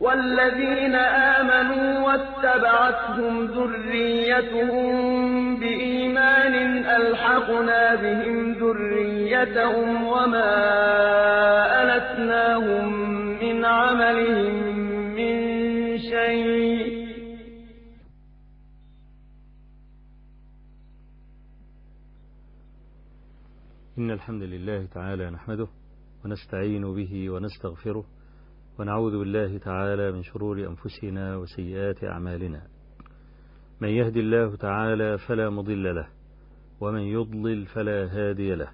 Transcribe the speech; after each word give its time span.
والذين 0.00 0.94
آمنوا 0.94 2.00
واتبعتهم 2.06 3.46
ذريتهم 3.46 4.90
بإيمان 5.60 6.54
ألحقنا 6.84 7.94
بهم 7.94 8.52
ذريتهم 8.52 10.04
وما 10.04 10.52
ألتناهم 11.82 12.84
من 13.42 13.64
عملهم 13.64 14.54
من 15.14 15.34
شيء. 15.98 17.00
إن 23.98 24.10
الحمد 24.10 24.42
لله 24.42 24.86
تعالى 24.86 25.30
نحمده 25.30 25.68
ونستعين 26.24 26.94
به 26.94 27.30
ونستغفره 27.30 28.04
ونعوذ 28.80 29.18
بالله 29.18 29.58
تعالى 29.58 30.12
من 30.12 30.22
شرور 30.22 30.58
أنفسنا 30.58 31.36
وسيئات 31.36 32.04
أعمالنا. 32.04 32.62
من 33.80 33.88
يهد 33.88 34.16
الله 34.16 34.56
تعالى 34.56 35.18
فلا 35.18 35.50
مضل 35.50 35.94
له 35.94 36.06
ومن 36.80 37.00
يضلل 37.00 37.66
فلا 37.66 38.08
هادي 38.12 38.54
له. 38.54 38.68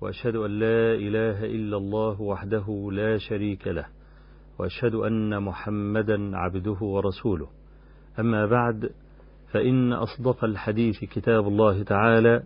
وأشهد 0.00 0.36
أن 0.36 0.50
لا 0.50 0.94
إله 0.94 1.44
إلا 1.44 1.76
الله 1.76 2.22
وحده 2.22 2.88
لا 2.92 3.18
شريك 3.18 3.66
له 3.66 3.86
وأشهد 4.58 4.94
أن 4.94 5.42
محمدا 5.42 6.36
عبده 6.36 6.78
ورسوله. 6.82 7.48
أما 8.18 8.46
بعد 8.46 8.90
فإن 9.52 9.92
أصدق 9.92 10.44
الحديث 10.44 11.04
كتاب 11.04 11.48
الله 11.48 11.82
تعالى 11.82 12.42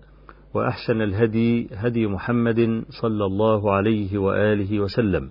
وأحسن 0.54 1.02
الهدي 1.02 1.68
هدي 1.72 2.06
محمد 2.06 2.84
صلى 3.02 3.24
الله 3.24 3.72
عليه 3.72 4.18
وآله 4.18 4.80
وسلم. 4.80 5.30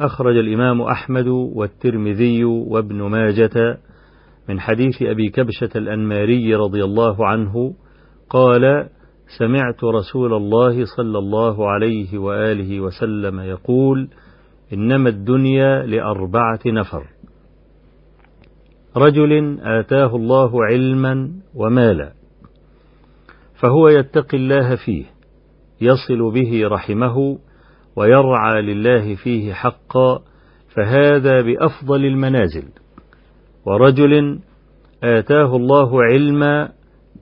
أخرج 0.00 0.36
الإمام 0.36 0.82
أحمد 0.82 1.26
والترمذي 1.28 2.44
وابن 2.44 3.02
ماجة 3.02 3.78
من 4.48 4.60
حديث 4.60 5.02
أبي 5.02 5.30
كبشة 5.30 5.70
الأنماري 5.76 6.54
رضي 6.54 6.84
الله 6.84 7.26
عنه 7.26 7.74
قال 8.30 8.88
سمعت 9.38 9.84
رسول 9.84 10.34
الله 10.34 10.84
صلى 10.96 11.18
الله 11.18 11.70
عليه 11.70 12.18
وآله 12.18 12.80
وسلم 12.80 13.40
يقول 13.40 14.08
إنما 14.72 15.08
الدنيا 15.08 15.86
لأربعة 15.86 16.60
نفر. 16.66 17.06
رجل 18.96 19.60
آتاه 19.60 20.16
الله 20.16 20.64
علما 20.64 21.30
ومالا 21.54 22.12
فهو 23.60 23.88
يتقي 23.88 24.36
الله 24.36 24.76
فيه 24.86 25.04
يصل 25.80 26.32
به 26.34 26.68
رحمه 26.68 27.38
ويرعى 27.96 28.62
لله 28.62 29.14
فيه 29.14 29.52
حقا 29.52 30.22
فهذا 30.76 31.40
بأفضل 31.40 32.04
المنازل. 32.04 32.68
ورجل 33.66 34.38
آتاه 35.02 35.56
الله 35.56 36.02
علما 36.02 36.72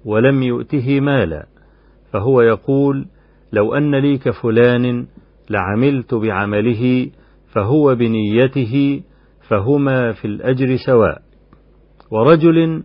ولم 0.04 0.42
يؤته 0.42 1.00
مالا 1.00 1.46
فهو 2.12 2.40
يقول 2.40 3.06
لو 3.52 3.74
أن 3.74 3.94
لي 3.94 4.18
كفلان 4.18 5.06
لعملت 5.50 6.14
بعمله 6.14 7.10
فهو 7.52 7.94
بنيته 7.94 9.02
فهما 9.48 10.12
في 10.12 10.24
الأجر 10.24 10.76
سواء. 10.86 11.22
ورجل 12.10 12.82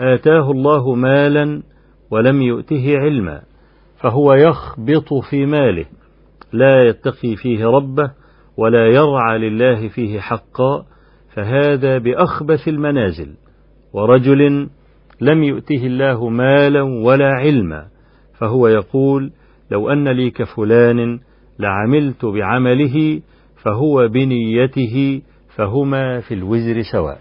آتاه 0.00 0.50
الله 0.50 0.94
مالا 0.94 1.62
ولم 2.10 2.42
يؤته 2.42 2.98
علما 2.98 3.42
فهو 4.00 4.32
يخبط 4.32 5.14
في 5.30 5.46
ماله. 5.46 5.86
لا 6.54 6.88
يتقي 6.88 7.36
فيه 7.36 7.66
ربه 7.66 8.10
ولا 8.56 8.86
يرعى 8.86 9.38
لله 9.38 9.88
فيه 9.88 10.20
حقا 10.20 10.84
فهذا 11.34 11.98
بأخبث 11.98 12.68
المنازل. 12.68 13.34
ورجل 13.92 14.68
لم 15.20 15.42
يؤته 15.42 15.86
الله 15.86 16.28
مالا 16.28 16.82
ولا 16.82 17.28
علما 17.28 17.86
فهو 18.38 18.68
يقول 18.68 19.32
لو 19.70 19.90
أن 19.90 20.08
لي 20.08 20.30
كفلان 20.30 21.20
لعملت 21.58 22.24
بعمله 22.24 23.20
فهو 23.62 24.08
بنيته 24.08 25.22
فهما 25.56 26.20
في 26.20 26.34
الوزر 26.34 26.82
سواء. 26.92 27.20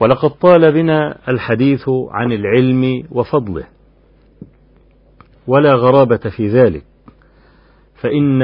ولقد 0.00 0.30
طال 0.30 0.72
بنا 0.72 1.18
الحديث 1.28 1.88
عن 2.10 2.32
العلم 2.32 3.02
وفضله. 3.10 3.64
ولا 5.46 5.74
غرابة 5.74 6.20
في 6.36 6.48
ذلك. 6.48 6.91
فإن 8.02 8.42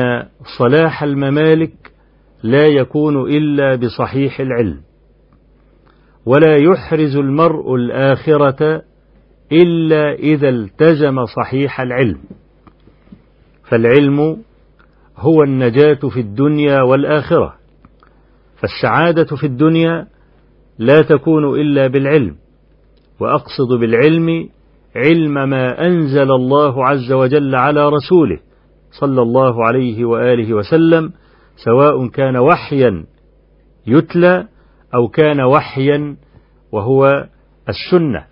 صلاح 0.58 1.02
الممالك 1.02 1.72
لا 2.42 2.66
يكون 2.66 3.30
إلا 3.30 3.76
بصحيح 3.76 4.40
العلم 4.40 4.80
ولا 6.26 6.56
يحرز 6.56 7.16
المرء 7.16 7.74
الآخرة 7.74 8.82
إلا 9.52 10.12
إذا 10.14 10.48
التزم 10.48 11.24
صحيح 11.26 11.80
العلم. 11.80 12.18
فالعلم 13.70 14.36
هو 15.16 15.42
النجاة 15.42 16.08
في 16.14 16.20
الدنيا 16.20 16.82
والآخرة 16.82 17.54
فالسعادة 18.60 19.36
في 19.36 19.44
الدنيا 19.46 20.06
لا 20.78 21.02
تكون 21.02 21.60
إلا 21.60 21.86
بالعلم 21.86 22.36
وأقصد 23.20 23.80
بالعلم 23.80 24.48
علم 24.96 25.34
ما 25.50 25.86
أنزل 25.86 26.30
الله 26.32 26.86
عز 26.86 27.12
وجل 27.12 27.54
على 27.54 27.88
رسوله. 27.88 28.47
صلى 29.00 29.22
الله 29.22 29.64
عليه 29.64 30.04
وآله 30.04 30.54
وسلم 30.54 31.12
سواء 31.64 32.08
كان 32.08 32.36
وحيا 32.36 33.04
يتلى 33.86 34.48
أو 34.94 35.08
كان 35.08 35.40
وحيا 35.40 36.16
وهو 36.72 37.26
السنة. 37.68 38.24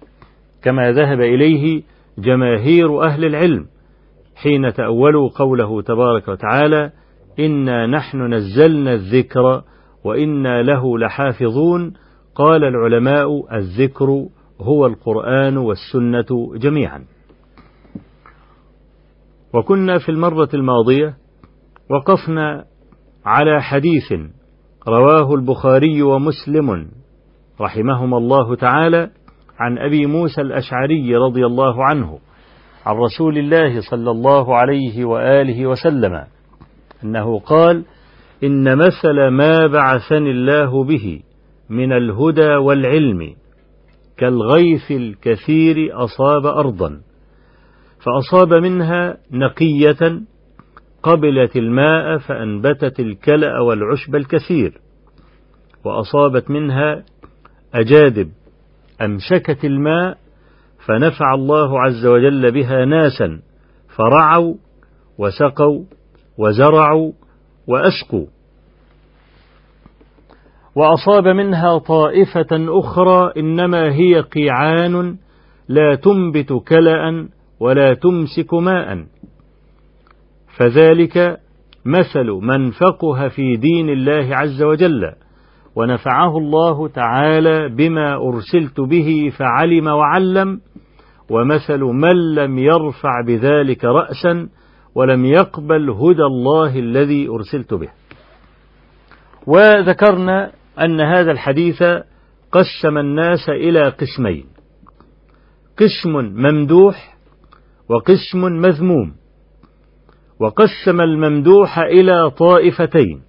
كما 0.62 0.92
ذهب 0.92 1.20
إليه 1.20 1.82
جماهير 2.18 3.02
أهل 3.02 3.24
العلم 3.24 3.66
حين 4.36 4.72
تأولوا 4.72 5.28
قوله 5.28 5.82
تبارك 5.82 6.28
وتعالى 6.28 6.92
إنا 7.38 7.86
نحن 7.86 8.34
نزلنا 8.34 8.94
الذكر 8.94 9.62
وإنا 10.04 10.62
له 10.62 10.98
لحافظون 10.98 11.92
قال 12.34 12.64
العلماء 12.64 13.56
الذكر 13.56 14.26
هو 14.60 14.86
القرآن 14.86 15.56
والسنة 15.56 16.56
جميعا 16.56 17.04
وكنا 19.54 19.98
في 19.98 20.08
المرة 20.08 20.48
الماضية 20.54 21.14
وقفنا 21.90 22.64
على 23.24 23.62
حديث 23.62 24.12
رواه 24.88 25.34
البخاري 25.34 26.02
ومسلم 26.02 26.88
رحمهما 27.60 28.16
الله 28.16 28.54
تعالى 28.56 29.10
عن 29.58 29.78
أبي 29.78 30.06
موسى 30.06 30.40
الأشعري 30.40 31.16
رضي 31.16 31.46
الله 31.46 31.84
عنه 31.84 32.18
عن 32.86 32.96
رسول 32.96 33.38
الله 33.38 33.80
صلى 33.90 34.10
الله 34.10 34.56
عليه 34.56 35.04
وآله 35.04 35.66
وسلم 35.66 36.24
أنه 37.04 37.38
قال 37.38 37.84
إن 38.44 38.78
مثل 38.78 39.28
ما 39.28 39.66
بعثني 39.66 40.30
الله 40.30 40.84
به 40.84 41.20
من 41.70 41.92
الهدى 41.92 42.56
والعلم 42.56 43.34
كالغيث 44.16 44.90
الكثير 44.90 46.04
أصاب 46.04 46.46
أرضا. 46.46 47.00
فأصاب 48.06 48.54
منها 48.54 49.16
نقية 49.32 50.20
قبلت 51.02 51.56
الماء 51.56 52.18
فأنبتت 52.18 53.00
الكلأ 53.00 53.60
والعشب 53.60 54.16
الكثير 54.16 54.80
وأصابت 55.84 56.50
منها 56.50 57.02
أجادب 57.74 58.28
أمسكت 59.02 59.64
الماء 59.64 60.18
فنفع 60.86 61.34
الله 61.34 61.80
عز 61.80 62.06
وجل 62.06 62.50
بها 62.50 62.84
ناسا 62.84 63.40
فرعوا 63.96 64.54
وسقوا 65.18 65.84
وزرعوا 66.38 67.12
وأسقوا. 67.66 68.26
وأصاب 70.74 71.28
منها 71.28 71.78
طائفة 71.78 72.48
أخرى 72.52 73.32
إنما 73.36 73.92
هي 73.92 74.20
قيعان 74.20 75.16
لا 75.68 75.94
تنبت 75.94 76.52
كلأ 76.68 77.28
ولا 77.60 77.94
تمسك 77.94 78.54
ماء. 78.54 79.06
فذلك 80.56 81.38
مثل 81.84 82.26
من 82.26 82.70
فقه 82.70 83.28
في 83.28 83.56
دين 83.56 83.90
الله 83.90 84.36
عز 84.36 84.62
وجل 84.62 85.12
ونفعه 85.76 86.38
الله 86.38 86.88
تعالى 86.88 87.68
بما 87.68 88.16
أرسلت 88.16 88.80
به 88.80 89.32
فعلم 89.38 89.86
وعلم 89.86 90.60
ومثل 91.30 91.80
من 91.80 92.34
لم 92.34 92.58
يرفع 92.58 93.20
بذلك 93.26 93.84
رأسا 93.84 94.48
ولم 94.94 95.24
يقبل 95.24 95.90
هدى 95.90 96.22
الله 96.22 96.78
الذي 96.78 97.28
أرسلت 97.28 97.74
به. 97.74 97.88
وذكرنا 99.46 100.50
أن 100.80 101.00
هذا 101.00 101.32
الحديث 101.32 101.82
قسم 102.52 102.98
الناس 102.98 103.48
إلى 103.48 103.88
قسمين. 103.88 104.44
قسم 105.78 106.12
ممدوح 106.12 107.15
وقسم 107.88 108.40
مذموم. 108.40 109.14
وقسم 110.40 111.00
الممدوح 111.00 111.78
إلى 111.78 112.30
طائفتين. 112.30 113.22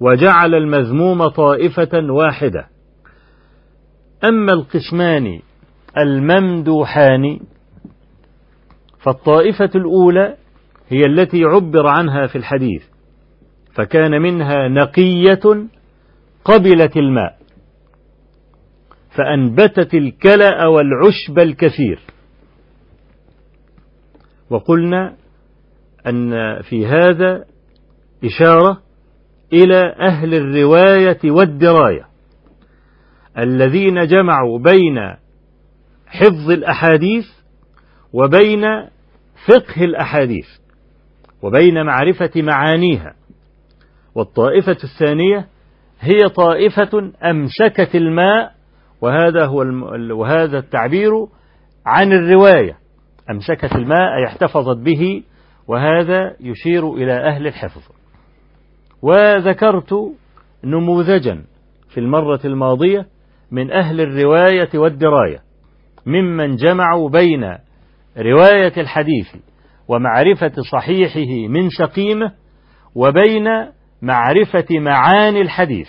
وجعل 0.00 0.54
المذموم 0.54 1.28
طائفة 1.28 2.12
واحدة. 2.12 2.68
أما 4.24 4.52
القسمان 4.52 5.40
الممدوحان 5.98 7.40
فالطائفة 8.98 9.70
الأولى 9.74 10.36
هي 10.88 11.00
التي 11.00 11.44
عبر 11.44 11.86
عنها 11.86 12.26
في 12.26 12.38
الحديث 12.38 12.82
فكان 13.74 14.22
منها 14.22 14.68
نقية 14.68 15.66
قبلت 16.44 16.96
الماء 16.96 17.36
فأنبتت 19.16 19.94
الكلأ 19.94 20.66
والعشب 20.66 21.38
الكثير. 21.38 22.00
وقلنا 24.50 25.16
أن 26.06 26.30
في 26.62 26.86
هذا 26.86 27.44
إشارة 28.24 28.82
إلى 29.52 29.94
أهل 30.00 30.34
الرواية 30.34 31.18
والدراية 31.24 32.06
الذين 33.38 34.06
جمعوا 34.06 34.58
بين 34.58 34.98
حفظ 36.06 36.50
الأحاديث 36.50 37.26
وبين 38.12 38.62
فقه 39.48 39.84
الأحاديث 39.84 40.46
وبين 41.42 41.86
معرفة 41.86 42.30
معانيها 42.36 43.14
والطائفة 44.14 44.76
الثانية 44.84 45.48
هي 46.00 46.18
طائفة 46.36 47.12
أمسكت 47.24 47.94
الماء 47.94 48.54
وهذا 49.00 49.46
هو. 49.46 49.64
وهذا 50.10 50.58
التعبير 50.58 51.10
عن 51.86 52.12
الرواية 52.12 52.78
أمسكت 53.30 53.76
الماء 53.76 54.16
أي 54.16 54.26
احتفظت 54.26 54.76
به 54.76 55.22
وهذا 55.68 56.36
يشير 56.40 56.94
إلى 56.94 57.12
أهل 57.12 57.46
الحفظ. 57.46 57.82
وذكرت 59.02 59.94
نموذجا 60.64 61.44
في 61.88 62.00
المرة 62.00 62.40
الماضية 62.44 63.06
من 63.50 63.70
أهل 63.72 64.00
الرواية 64.00 64.68
والدراية 64.74 65.38
ممن 66.06 66.56
جمعوا 66.56 67.10
بين 67.10 67.58
رواية 68.18 68.72
الحديث 68.76 69.26
ومعرفة 69.88 70.52
صحيحه 70.72 71.48
من 71.48 71.68
سقيمه 71.70 72.32
وبين 72.94 73.44
معرفة 74.02 74.66
معاني 74.70 75.40
الحديث. 75.40 75.88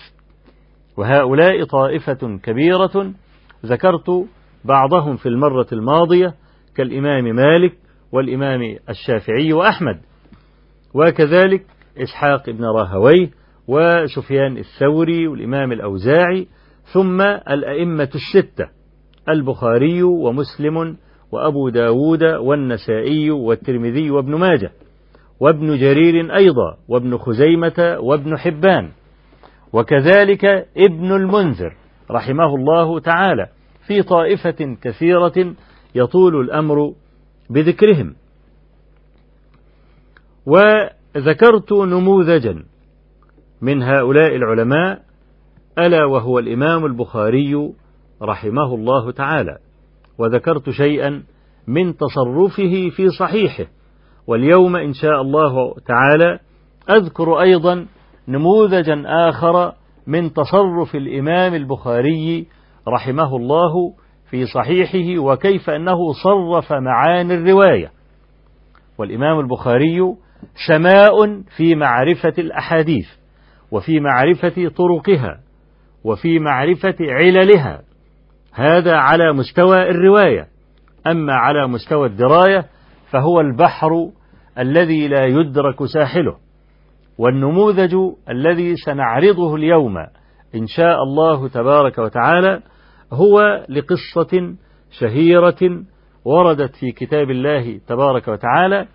وهؤلاء 0.97 1.63
طائفة 1.63 2.39
كبيرة 2.43 3.13
ذكرت 3.65 4.25
بعضهم 4.65 5.15
في 5.15 5.25
المرة 5.25 5.67
الماضية 5.71 6.33
كالإمام 6.77 7.23
مالك 7.35 7.73
والإمام 8.11 8.61
الشافعي 8.89 9.53
وأحمد. 9.53 9.99
وكذلك 10.93 11.65
إسحاق 11.97 12.49
بن 12.49 12.65
راهويه 12.65 13.29
وسفيان 13.67 14.57
الثوري 14.57 15.27
والإمام 15.27 15.71
الأوزاعي 15.71 16.47
ثم 16.93 17.21
الأئمة 17.21 18.09
الستة 18.15 18.69
البخاري 19.29 20.03
ومسلم 20.03 20.97
وأبو 21.31 21.69
داود 21.69 22.23
والنسائي 22.23 23.31
والترمذي 23.31 24.11
وابن 24.11 24.35
ماجه 24.35 24.71
وابن 25.39 25.77
جرير 25.77 26.35
أيضا 26.35 26.77
وابن 26.87 27.17
خزيمة 27.17 27.97
وابن 27.99 28.37
حبان. 28.37 28.91
وكذلك 29.73 30.45
ابن 30.77 31.15
المنذر 31.15 31.75
رحمه 32.11 32.55
الله 32.55 32.99
تعالى 32.99 33.47
في 33.87 34.01
طائفة 34.01 34.77
كثيرة 34.81 35.53
يطول 35.95 36.41
الأمر 36.41 36.93
بذكرهم. 37.49 38.15
وذكرت 40.45 41.73
نموذجا 41.73 42.63
من 43.61 43.83
هؤلاء 43.83 44.35
العلماء 44.35 45.01
ألا 45.79 46.05
وهو 46.05 46.39
الإمام 46.39 46.85
البخاري 46.85 47.73
رحمه 48.21 48.75
الله 48.75 49.11
تعالى. 49.11 49.57
وذكرت 50.17 50.69
شيئا 50.69 51.23
من 51.67 51.97
تصرفه 51.97 52.89
في 52.95 53.09
صحيحه. 53.19 53.65
واليوم 54.27 54.75
إن 54.75 54.93
شاء 54.93 55.21
الله 55.21 55.75
تعالى 55.87 56.39
أذكر 56.89 57.41
أيضا 57.41 57.87
نموذجا 58.27 59.03
آخر 59.05 59.73
من 60.07 60.33
تصرف 60.33 60.95
الإمام 60.95 61.53
البخاري 61.53 62.47
رحمه 62.87 63.35
الله 63.35 63.93
في 64.29 64.45
صحيحه 64.45 65.21
وكيف 65.21 65.69
أنه 65.69 65.97
صرف 66.23 66.73
معاني 66.73 67.33
الرواية. 67.33 67.91
والإمام 68.97 69.39
البخاري 69.39 69.99
سماء 70.67 71.41
في 71.57 71.75
معرفة 71.75 72.33
الأحاديث 72.37 73.07
وفي 73.71 73.99
معرفة 73.99 74.71
طرقها 74.77 75.39
وفي 76.03 76.39
معرفة 76.39 76.95
عللها. 77.01 77.81
هذا 78.53 78.95
على 78.95 79.33
مستوى 79.33 79.89
الرواية. 79.89 80.47
أما 81.07 81.33
على 81.33 81.67
مستوى 81.67 82.07
الدراية 82.07 82.65
فهو 83.11 83.41
البحر 83.41 84.09
الذي 84.59 85.07
لا 85.07 85.25
يدرك 85.25 85.85
ساحله 85.85 86.35
والنموذج 87.17 87.95
الذي 88.29 88.75
سنعرضه 88.75 89.55
اليوم 89.55 89.97
إن 90.55 90.67
شاء 90.67 91.03
الله 91.03 91.47
تبارك 91.47 91.97
وتعالى 91.97 92.61
هو 93.13 93.65
لقصة 93.69 94.55
شهيرة 94.99 95.83
وردت 96.25 96.75
في 96.75 96.91
كتاب 96.91 97.29
الله 97.29 97.77
تبارك 97.87 98.27
وتعالى 98.27 98.87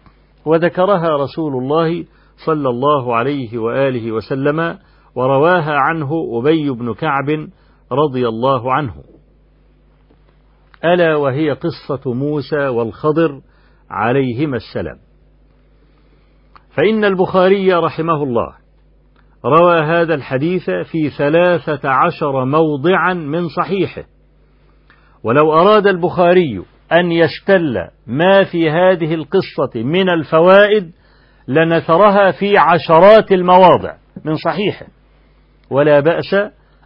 وذكرها 0.44 1.16
رسول 1.16 1.52
الله 1.62 2.04
صلى 2.46 2.68
الله 2.68 3.16
عليه 3.16 3.58
وآله 3.58 4.12
وسلم 4.12 4.78
ورواها 5.14 5.72
عنه 5.72 6.10
أبي 6.32 6.70
بن 6.70 6.94
كعب 6.94 7.48
رضي 7.92 8.28
الله 8.28 8.72
عنه. 8.72 8.94
ألا 10.84 11.16
وهي 11.16 11.50
قصة 11.50 12.14
موسى 12.14 12.68
والخضر 12.68 13.40
عليهما 13.90 14.56
السلام. 14.56 14.98
فإن 16.76 17.04
البخاري 17.04 17.72
رحمه 17.72 18.22
الله 18.22 18.61
روى 19.44 19.78
هذا 19.78 20.14
الحديث 20.14 20.70
في 20.70 21.10
ثلاثة 21.10 21.88
عشر 21.88 22.44
موضعا 22.44 23.14
من 23.14 23.48
صحيحه. 23.48 24.02
ولو 25.24 25.52
أراد 25.52 25.86
البخاري 25.86 26.62
أن 26.92 27.12
يستل 27.12 27.88
ما 28.06 28.44
في 28.44 28.70
هذه 28.70 29.14
القصة 29.14 29.82
من 29.82 30.10
الفوائد 30.10 30.90
لنثرها 31.48 32.30
في 32.30 32.58
عشرات 32.58 33.32
المواضع 33.32 33.94
من 34.24 34.36
صحيحه. 34.36 34.86
ولا 35.70 36.00
بأس 36.00 36.34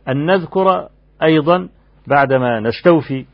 أن 0.09 0.27
نذكر 0.27 0.89
أيضا 1.23 1.69
بعدما 2.07 2.61
نستوفي 2.61 3.25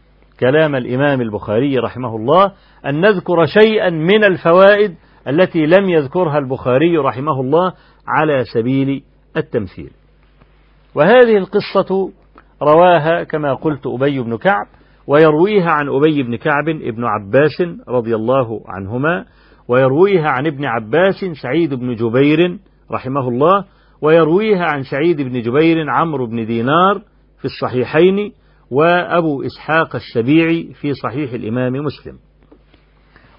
كلام 0.40 0.76
الإمام 0.76 1.20
البخاري 1.20 1.78
رحمه 1.78 2.16
الله 2.16 2.52
أن 2.86 3.00
نذكر 3.00 3.46
شيئا 3.46 3.90
من 3.90 4.24
الفوائد 4.24 4.94
التي 5.28 5.66
لم 5.66 5.88
يذكرها 5.88 6.38
البخاري 6.38 6.98
رحمه 6.98 7.40
الله 7.40 7.72
على 8.08 8.44
سبيل 8.54 9.02
التمثيل. 9.36 9.90
وهذه 10.94 11.36
القصة 11.36 12.12
رواها 12.62 13.24
كما 13.24 13.54
قلت 13.54 13.86
أبي 13.86 14.20
بن 14.20 14.36
كعب 14.36 14.66
ويرويها 15.06 15.70
عن 15.70 15.88
أبي 15.88 16.22
بن 16.22 16.36
كعب 16.36 16.68
ابن 16.68 17.04
عباس 17.04 17.62
رضي 17.88 18.14
الله 18.14 18.60
عنهما 18.66 19.24
ويرويها 19.68 20.28
عن 20.28 20.46
ابن 20.46 20.64
عباس 20.64 21.24
سعيد 21.42 21.74
بن 21.74 21.94
جبير 21.94 22.58
رحمه 22.90 23.28
الله 23.28 23.64
ويرويها 24.02 24.64
عن 24.64 24.82
سعيد 24.82 25.20
بن 25.20 25.42
جبير 25.42 25.90
عمرو 25.90 26.26
بن 26.26 26.46
دينار 26.46 27.02
في 27.38 27.44
الصحيحين 27.44 28.32
وأبو 28.70 29.42
إسحاق 29.42 29.96
السبيعي 29.96 30.72
في 30.80 30.94
صحيح 30.94 31.32
الإمام 31.32 31.72
مسلم. 31.72 32.18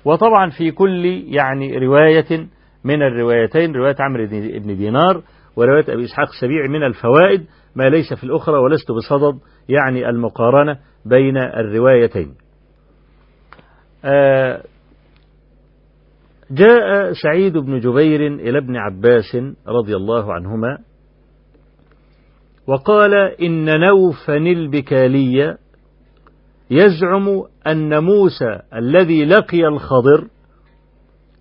وطبعا 0.06 0.50
في 0.50 0.72
كل 0.72 1.06
يعني 1.28 1.78
رواية 1.78 2.48
من 2.84 3.02
الروايتين 3.02 3.76
رواية 3.76 3.96
عمرو 4.00 4.28
بن 4.60 4.78
دينار 4.78 5.22
ورواية 5.56 5.94
أبي 5.94 6.04
إسحاق 6.04 6.30
السبيعي 6.30 6.68
من 6.68 6.84
الفوائد 6.84 7.46
ما 7.76 7.90
ليس 7.90 8.14
في 8.14 8.24
الأخرى 8.24 8.58
ولست 8.58 8.92
بصدد 8.92 9.40
يعني 9.70 10.10
المقارنة 10.10 10.78
بين 11.06 11.38
الروايتين. 11.38 12.34
آه 14.06 14.64
جاء 16.52 17.14
سعيد 17.14 17.58
بن 17.58 17.80
جبير 17.80 18.28
إلى 18.28 18.58
ابن 18.58 18.76
عباس 18.76 19.38
رضي 19.68 19.96
الله 19.96 20.34
عنهما 20.34 20.78
وقال 22.68 23.14
إن 23.42 23.80
نوفا 23.80 24.38
البكالي 24.38 25.58
يزعم 26.70 27.44
أن 27.68 28.04
موسى 28.04 28.60
الذي 28.74 29.26
لقي 29.26 29.68
الخضر 29.68 30.28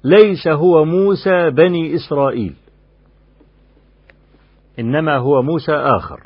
ليس 0.04 0.48
هو 0.48 0.84
موسى 0.84 1.50
بني 1.50 1.94
إسرائيل. 1.94 2.54
إنما 4.82 5.16
هو 5.16 5.42
موسى 5.42 5.72
آخر. 5.72 6.20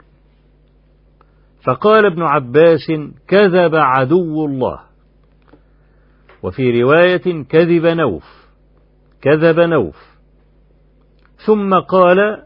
فقال 1.65 2.07
ابن 2.07 2.23
عباس 2.23 2.93
كذب 3.29 3.75
عدو 3.75 4.47
الله. 4.47 4.81
وفي 6.43 6.83
رواية 6.83 7.45
كذب 7.49 7.87
نوف. 7.87 8.25
كذب 9.23 9.61
نوف. 9.61 9.97
ثم 11.47 11.75
قال 11.75 12.43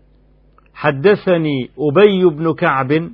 حدثني 0.75 1.71
أبي 1.79 2.25
بن 2.25 2.55
كعب. 2.55 3.11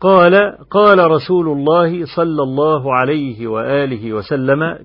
قال 0.00 0.34
قال 0.70 1.10
رسول 1.10 1.48
الله 1.48 2.04
صلى 2.16 2.42
الله 2.42 2.94
عليه 2.94 3.46
وآله 3.46 4.12
وسلم 4.12 4.78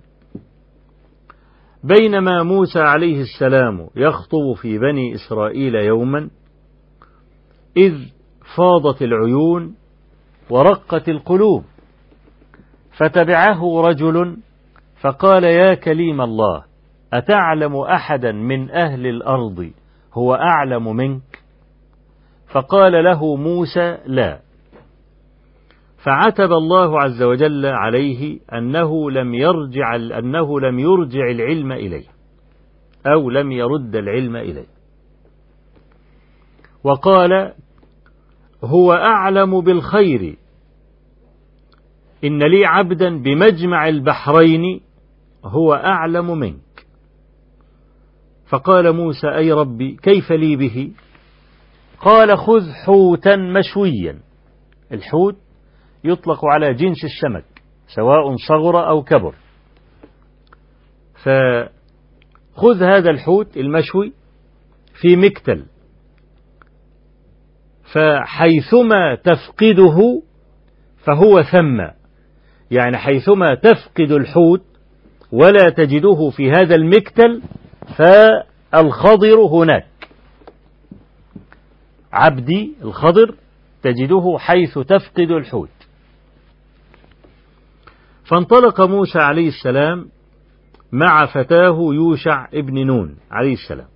بينما 1.84 2.44
موسى 2.44 2.80
عليه 2.80 3.22
السلام 3.22 3.88
يخطب 3.96 4.54
في 4.62 4.78
بني 4.78 5.16
إسرائيل 5.16 5.76
يوما 5.76 6.30
إذ 7.78 7.94
فاضت 8.56 9.02
العيون 9.02 9.76
ورقت 10.50 11.10
القلوب 11.10 11.64
فتبعه 12.98 13.82
رجل 13.82 14.38
فقال 15.02 15.44
يا 15.44 15.74
كليم 15.74 16.22
الله 16.22 16.64
أتعلم 17.14 17.76
أحدا 17.76 18.32
من 18.32 18.72
أهل 18.72 19.08
الأرض 19.08 19.72
هو 20.14 20.34
أعلم 20.36 20.96
منك؟ 20.96 21.42
فقال 22.54 23.04
له 23.04 23.36
موسى 23.36 23.98
لا. 24.06 24.40
فعتب 26.04 26.52
الله 26.52 27.02
عز 27.02 27.24
وجل 27.24 27.66
عليه 27.66 28.40
أنه 28.54 29.12
لم 29.12 29.34
يرجع 29.34 29.96
أنه 29.96 30.60
لم 30.60 30.80
يرجع 30.80 31.32
العلم 31.32 31.72
إليه 31.72 32.06
أو 33.06 33.30
لم 33.30 33.52
يرد 33.52 33.96
العلم 33.96 34.36
إليه. 34.36 34.68
وقال 36.84 37.54
هو 38.64 38.94
أعلم 38.94 39.62
بالخير 39.62 40.38
إن 42.24 42.44
لي 42.44 42.66
عبدا 42.66 43.18
بمجمع 43.18 43.88
البحرين 43.88 44.82
هو 45.46 45.74
أعلم 45.74 46.40
منك. 46.40 46.86
فقال 48.50 48.96
موسى 48.96 49.28
أي 49.28 49.52
ربي 49.52 49.98
كيف 50.04 50.32
لي 50.32 50.56
به؟ 50.56 50.92
قال 52.00 52.38
خذ 52.38 52.72
حوتا 52.86 53.36
مشويا. 53.36 54.20
الحوت 54.92 55.41
يطلق 56.04 56.46
على 56.46 56.74
جنس 56.74 57.04
السمك 57.04 57.46
سواء 57.96 58.36
صغر 58.48 58.90
أو 58.90 59.04
كبر. 59.04 59.36
فخذ 61.24 62.84
هذا 62.84 63.10
الحوت 63.10 63.58
المشوي 63.58 64.14
في 65.02 65.16
مكتل. 65.16 65.66
فحيثما 67.94 69.16
تفقده 69.16 70.22
فهو 71.06 71.42
ثم. 71.42 71.82
يعني 72.72 72.98
حيثما 72.98 73.56
تفقد 73.56 74.12
الحوت 74.12 74.62
ولا 75.32 75.70
تجده 75.70 76.30
في 76.38 76.52
هذا 76.52 76.76
المكتل 76.76 77.42
فالخضر 77.98 79.40
هناك. 79.40 79.88
عبدي 82.14 82.74
الخضر 82.82 83.36
تجده 83.84 84.38
حيث 84.40 84.80
تفقد 84.80 85.32
الحوت. 85.32 85.81
فانطلق 88.30 88.82
موسى 88.82 89.20
عليه 89.20 89.48
السلام 89.48 90.10
مع 90.92 91.26
فتاه 91.26 91.78
يوشع 91.94 92.48
ابن 92.54 92.88
نون 92.88 93.18
عليه 93.32 93.54
السلام. 93.54 93.88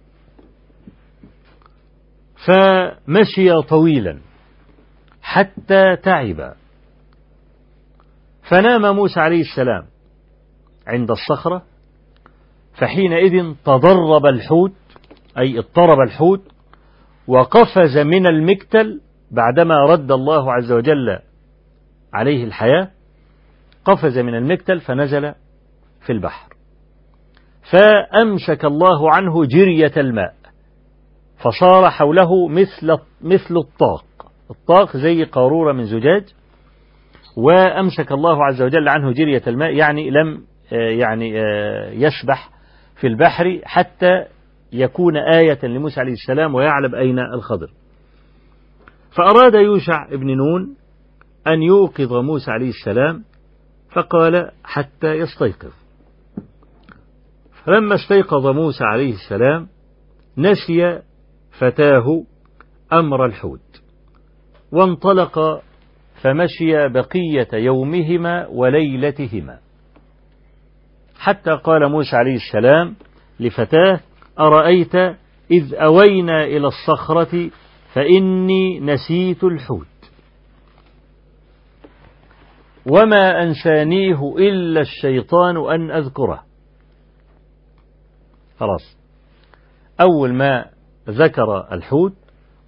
فمشي 2.47 3.61
طويلا 3.61 4.19
حتى 5.21 5.95
تعب. 5.95 6.53
فنام 8.49 8.95
موسى 8.95 9.19
عليه 9.19 9.41
السلام 9.41 9.85
عند 10.87 11.11
الصخرة 11.11 11.63
فحينئذ 12.73 13.53
تضرب 13.65 14.25
الحوت 14.25 14.73
أي 15.37 15.59
اضطرب 15.59 15.99
الحوت 15.99 16.41
وقفز 17.27 17.97
من 17.97 18.27
المكتل 18.27 19.01
بعدما 19.31 19.75
رد 19.75 20.11
الله 20.11 20.53
عز 20.53 20.71
وجل 20.71 21.19
عليه 22.13 22.43
الحياة. 22.43 22.91
قفز 23.85 24.17
من 24.17 24.35
المكتل 24.35 24.79
فنزل 24.79 25.33
في 26.05 26.11
البحر. 26.11 26.49
فأمسك 27.71 28.65
الله 28.65 29.11
عنه 29.11 29.45
جرية 29.45 29.93
الماء 29.97 30.33
فصار 31.37 31.89
حوله 31.89 32.47
مثل 32.47 32.97
مثل 33.21 33.57
الطاق. 33.57 34.05
الطاق 34.51 34.97
زي 34.97 35.23
قارورة 35.23 35.73
من 35.73 35.83
زجاج 35.83 36.23
وأمسك 37.37 38.11
الله 38.11 38.45
عز 38.45 38.61
وجل 38.61 38.89
عنه 38.89 39.11
جرية 39.11 39.41
الماء 39.47 39.73
يعني 39.73 40.09
لم 40.09 40.43
يعني 40.71 41.29
يسبح 42.01 42.49
في 43.01 43.07
البحر 43.07 43.61
حتى 43.63 44.25
يكون 44.73 45.17
آية 45.17 45.59
لموسى 45.65 45.99
عليه 45.99 46.13
السلام 46.13 46.55
ويعلم 46.55 46.95
أين 46.95 47.19
الخضر. 47.19 47.67
فأراد 49.17 49.53
يوشع 49.53 50.07
ابن 50.11 50.37
نون 50.37 50.75
أن 51.47 51.61
يوقظ 51.61 52.13
موسى 52.13 52.51
عليه 52.51 52.69
السلام 52.69 53.23
فقال 53.95 54.51
حتى 54.63 55.07
يستيقظ. 55.07 55.71
فلما 57.65 57.95
استيقظ 57.95 58.47
موسى 58.47 58.83
عليه 58.83 59.13
السلام 59.13 59.67
نسي 60.37 61.01
فتاه 61.59 62.23
أمر 62.93 63.25
الحوت 63.25 63.81
وانطلق 64.71 65.61
فمشي 66.21 66.87
بقية 66.87 67.47
يومهما 67.53 68.47
وليلتهما. 68.47 69.59
حتى 71.19 71.51
قال 71.51 71.91
موسى 71.91 72.15
عليه 72.15 72.35
السلام 72.35 72.95
لفتاه 73.39 73.99
أرأيت 74.39 74.95
إذ 75.51 75.73
أوينا 75.73 76.43
إلى 76.43 76.67
الصخرة 76.67 77.49
فإني 77.93 78.79
نسيت 78.79 79.43
الحوت. 79.43 79.94
وما 82.91 83.43
أنسانيه 83.43 84.35
إلا 84.37 84.81
الشيطان 84.81 85.57
أن 85.57 85.91
أذكره. 85.91 86.43
خلاص. 88.59 88.97
أول 90.01 90.33
ما 90.33 90.65
ذكر 91.09 91.67
الحوت 91.71 92.13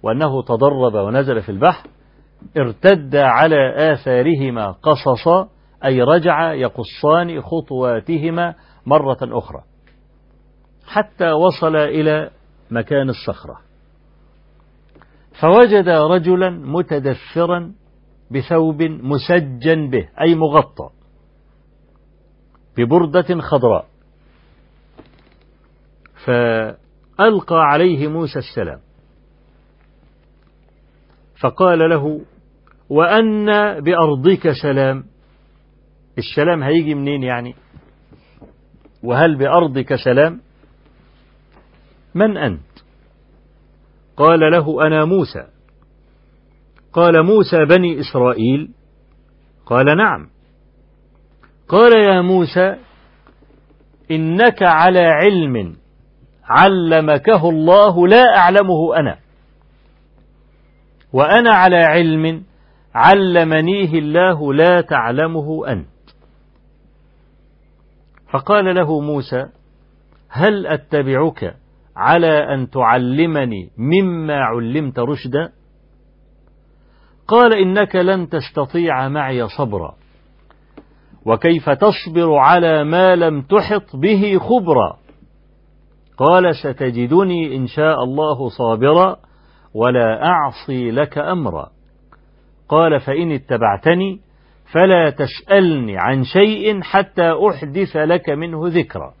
وأنه 0.02 0.42
تضرب 0.42 0.94
ونزل 0.94 1.42
في 1.42 1.48
البحر 1.48 1.88
ارتد 2.56 3.16
على 3.16 3.92
آثارهما 3.92 4.70
قصصا 4.70 5.48
أي 5.84 6.02
رجع 6.02 6.52
يقصان 6.52 7.42
خطواتهما 7.42 8.54
مرة 8.86 9.18
أخرى 9.22 9.62
حتى 10.86 11.30
وصل 11.30 11.76
إلى 11.76 12.30
مكان 12.70 13.08
الصخرة. 13.08 13.58
فوجد 15.40 15.88
رجلا 15.88 16.50
متدثرا 16.50 17.72
بثوب 18.30 18.82
مسجن 18.82 19.90
به 19.90 20.08
أي 20.20 20.34
مغطى 20.34 20.90
ببردة 22.76 23.40
خضراء. 23.40 23.86
فألقى 26.24 27.56
عليه 27.56 28.08
موسى 28.08 28.38
السلام. 28.38 28.80
فقال 31.40 31.78
له 31.90 32.20
وأن 32.88 33.46
بأرضك 33.80 34.52
سلام. 34.62 35.04
السلام 36.18 36.62
هيجي 36.62 36.94
منين 36.94 37.22
يعني؟ 37.22 37.54
وهل 39.02 39.36
بأرضك 39.36 39.94
سلام؟ 39.94 40.40
من 42.14 42.36
أنت؟ 42.36 42.60
قال 44.16 44.40
له 44.40 44.86
أنا 44.86 45.04
موسى. 45.04 45.46
قال 46.98 47.26
موسى 47.26 47.64
بني 47.64 48.00
إسرائيل؟ 48.00 48.70
قال 49.66 49.96
نعم. 49.96 50.28
قال 51.68 51.92
يا 51.96 52.20
موسى 52.20 52.76
إنك 54.10 54.62
على 54.62 55.00
علم 55.00 55.76
علمكه 56.44 57.48
الله 57.48 58.08
لا 58.08 58.36
أعلمه 58.36 58.96
أنا. 58.96 59.18
وأنا 61.12 61.50
على 61.50 61.76
علم 61.76 62.42
علمنيه 62.94 63.98
الله 63.98 64.54
لا 64.54 64.80
تعلمه 64.80 65.68
أنت. 65.68 65.88
فقال 68.30 68.74
له 68.74 69.00
موسى 69.00 69.46
هل 70.28 70.66
أتبعك 70.66 71.56
على 71.96 72.54
أن 72.54 72.70
تعلمني 72.70 73.70
مما 73.78 74.34
علمت 74.34 74.98
رشدا؟ 74.98 75.57
قال 77.28 77.52
إنك 77.54 77.96
لن 77.96 78.28
تستطيع 78.28 79.08
معي 79.08 79.48
صبرا. 79.48 79.94
وكيف 81.26 81.70
تصبر 81.70 82.36
على 82.36 82.84
ما 82.84 83.16
لم 83.16 83.42
تحط 83.42 83.96
به 83.96 84.38
خبرا؟ 84.38 84.96
قال 86.16 86.56
ستجدني 86.56 87.56
إن 87.56 87.66
شاء 87.66 88.04
الله 88.04 88.48
صابرا 88.48 89.16
ولا 89.74 90.26
أعصي 90.26 90.90
لك 90.90 91.18
أمرا. 91.18 91.70
قال 92.68 93.00
فإن 93.00 93.32
اتبعتني 93.32 94.20
فلا 94.72 95.10
تسألني 95.10 95.98
عن 95.98 96.24
شيء 96.24 96.82
حتى 96.82 97.32
أحدث 97.50 97.96
لك 97.96 98.30
منه 98.30 98.62
ذكرا. 98.64 99.12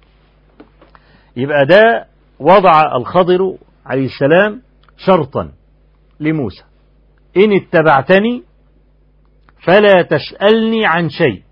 يبقى 1.36 1.66
ده 1.66 2.06
وضع 2.40 2.96
الخضر 2.96 3.56
عليه 3.86 4.04
السلام 4.04 4.62
شرطا 4.96 5.52
لموسى. 6.20 6.67
إن 7.36 7.52
اتبعتني 7.52 8.42
فلا 9.64 10.02
تسألني 10.02 10.86
عن 10.86 11.08
شيء 11.08 11.42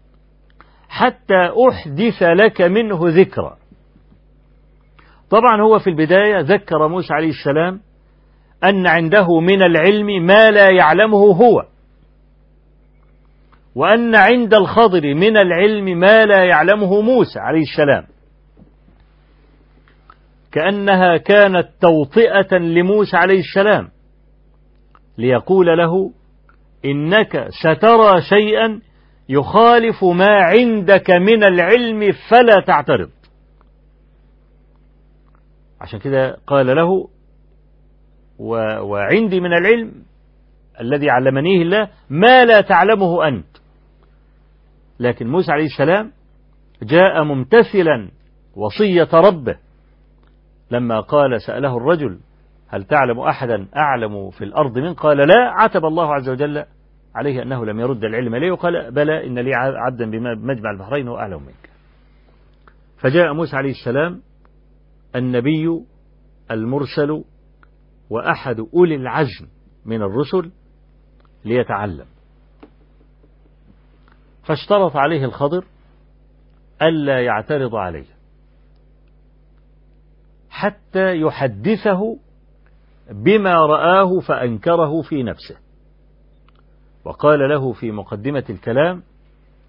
حتى 0.88 1.50
أحدث 1.70 2.22
لك 2.22 2.60
منه 2.60 3.00
ذكرا. 3.02 3.56
طبعا 5.30 5.62
هو 5.62 5.78
في 5.78 5.90
البداية 5.90 6.40
ذكر 6.40 6.88
موسى 6.88 7.14
عليه 7.14 7.28
السلام 7.30 7.80
أن 8.64 8.86
عنده 8.86 9.40
من 9.40 9.62
العلم 9.62 10.26
ما 10.26 10.50
لا 10.50 10.70
يعلمه 10.70 11.18
هو 11.18 11.66
وأن 13.74 14.14
عند 14.14 14.54
الخضر 14.54 15.14
من 15.14 15.36
العلم 15.36 15.84
ما 15.84 16.24
لا 16.24 16.44
يعلمه 16.44 17.00
موسى 17.00 17.38
عليه 17.38 17.62
السلام 17.62 18.04
كأنها 20.52 21.16
كانت 21.16 21.68
توطئة 21.80 22.58
لموسى 22.58 23.16
عليه 23.16 23.40
السلام. 23.40 23.88
ليقول 25.18 25.66
له 25.78 26.12
إنك 26.84 27.48
سترى 27.62 28.22
شيئا 28.28 28.80
يخالف 29.28 30.04
ما 30.04 30.40
عندك 30.42 31.10
من 31.10 31.44
العلم 31.44 32.12
فلا 32.30 32.60
تعترض. 32.66 33.10
عشان 35.80 35.98
كده 35.98 36.36
قال 36.46 36.66
له 36.66 37.08
وعندي 38.82 39.40
من 39.40 39.52
العلم 39.52 39.92
الذي 40.80 41.10
علمنيه 41.10 41.62
الله 41.62 41.88
ما 42.10 42.44
لا 42.44 42.60
تعلمه 42.60 43.28
أنت. 43.28 43.46
لكن 45.00 45.26
موسى 45.26 45.52
عليه 45.52 45.64
السلام 45.64 46.12
جاء 46.82 47.24
ممتثلا 47.24 48.10
وصية 48.56 49.08
ربه 49.12 49.56
لما 50.70 51.00
قال 51.00 51.42
سأله 51.42 51.76
الرجل 51.76 52.18
هل 52.68 52.84
تعلم 52.84 53.20
أحدا 53.20 53.68
أعلم 53.76 54.30
في 54.30 54.44
الأرض 54.44 54.78
من؟ 54.78 54.94
قال 54.94 55.16
لا 55.16 55.50
عتب 55.50 55.84
الله 55.84 56.14
عز 56.14 56.28
وجل 56.28 56.64
عليه 57.14 57.42
أنه 57.42 57.64
لم 57.64 57.80
يرد 57.80 58.04
العلم 58.04 58.34
إليه 58.34 58.50
وقال 58.50 58.90
بلى 58.90 59.26
إن 59.26 59.38
لي 59.38 59.54
عبدا 59.54 60.10
بمجمع 60.10 60.70
البحرين 60.70 61.08
هو 61.08 61.18
أعلم 61.18 61.42
منك. 61.42 61.70
فجاء 62.98 63.34
موسى 63.34 63.56
عليه 63.56 63.70
السلام 63.70 64.22
النبي 65.16 65.84
المرسل 66.50 67.24
وأحد 68.10 68.60
أولي 68.74 68.94
العزم 68.94 69.46
من 69.84 70.02
الرسل 70.02 70.52
ليتعلم. 71.44 72.06
فاشترط 74.44 74.96
عليه 74.96 75.24
الخضر 75.24 75.64
ألا 76.82 77.24
يعترض 77.24 77.74
عليه 77.74 78.06
حتى 80.50 81.20
يحدثه 81.20 82.18
بما 83.12 83.54
رآه 83.54 84.20
فأنكره 84.20 85.02
في 85.02 85.22
نفسه. 85.22 85.56
وقال 87.04 87.48
له 87.48 87.72
في 87.72 87.90
مقدمة 87.92 88.44
الكلام 88.50 89.02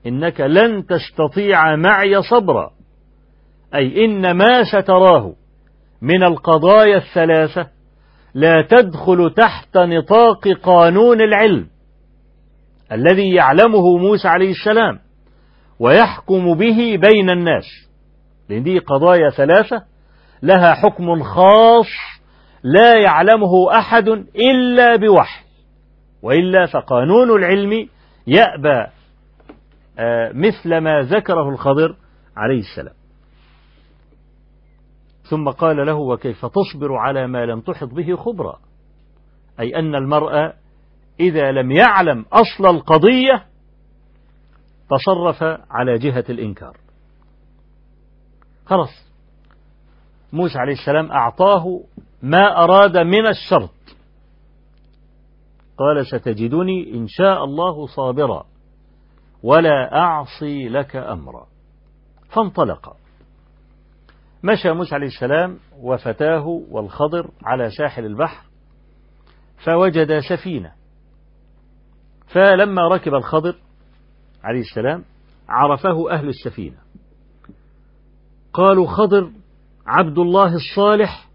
إنك 0.08 0.42
لن 0.42 0.86
تستطيع 0.86 1.76
معي 1.76 2.22
صبرا 2.22 2.72
أي 3.76 4.06
إن 4.06 4.32
ما 4.32 4.64
ستراه 4.64 5.34
من 6.02 6.24
القضايا 6.24 6.98
الثلاثة 6.98 7.68
لا 8.34 8.62
تدخل 8.62 9.34
تحت 9.38 9.78
نطاق 9.78 10.48
قانون 10.64 11.22
العلم 11.22 11.68
الذي 12.92 13.36
يعلمه 13.36 13.98
موسى 13.98 14.28
عليه 14.28 14.52
السلام 14.52 15.00
ويحكم 15.80 16.54
به 16.54 17.00
بين 17.02 17.30
الناس. 17.30 17.66
لأن 18.50 18.64
دي 18.64 18.80
قضايا 18.80 19.30
ثلاثة 19.30 19.84
لها 20.44 20.74
حكم 20.74 21.24
خاص 21.24 21.88
لا 22.74 23.00
يعلمه 23.00 23.78
أحد 23.80 24.08
إلا 24.36 24.96
بوحي 24.96 25.46
وإلا 26.22 26.66
فقانون 26.66 27.30
العلم 27.30 27.90
يأبى 28.28 28.88
مثل 30.34 30.78
ما 30.78 31.02
ذكره 31.02 31.50
الخضر 31.50 31.96
عليه 32.38 32.60
السلام. 32.60 32.94
ثم 35.30 35.50
قال 35.50 35.86
له 35.86 35.96
وكيف 35.96 36.46
تصبر 36.46 36.96
على 36.96 37.28
ما 37.28 37.46
لم 37.46 37.62
تحط 37.62 37.90
به 37.90 38.16
خبرا؟ 38.16 38.60
أي 39.60 39.76
أن 39.76 39.96
المرأة 39.96 40.54
إذا 41.20 41.52
لم 41.52 41.72
يعلم 41.72 42.26
أصل 42.32 42.66
القضية 42.66 43.46
تصرف 44.90 45.44
على 45.72 45.98
جهة 45.98 46.26
الإنكار. 46.30 46.78
خلاص. 48.66 49.08
موسى 50.34 50.58
عليه 50.58 50.74
السلام 50.74 51.12
أعطاه 51.12 51.82
ما 52.22 52.64
أراد 52.64 52.98
من 52.98 53.28
الشرط. 53.28 53.70
قال 55.78 56.08
ستجدني 56.08 56.94
إن 56.94 57.08
شاء 57.08 57.44
الله 57.44 57.88
صابرا 57.88 58.46
ولا 59.44 59.98
أعصي 59.98 60.70
لك 60.70 60.96
أمرا. 60.96 61.48
فانطلقا 62.30 62.96
مشى 64.44 64.72
موسى 64.72 64.96
عليه 64.96 65.08
السلام 65.08 65.60
وفتاه 65.80 66.48
والخضر 66.48 67.32
على 67.44 67.70
ساحل 67.70 68.06
البحر 68.06 68.46
فوجد 69.66 70.20
سفينة. 70.20 70.72
فلما 72.28 72.88
ركب 72.88 73.14
الخضر 73.14 73.56
عليه 74.44 74.60
السلام 74.60 75.04
عرفه 75.50 76.12
أهل 76.12 76.30
السفينة. 76.30 76.78
قالوا 78.54 78.88
خضر 78.88 79.32
عبد 79.88 80.18
الله 80.18 80.56
الصالح 80.56 81.27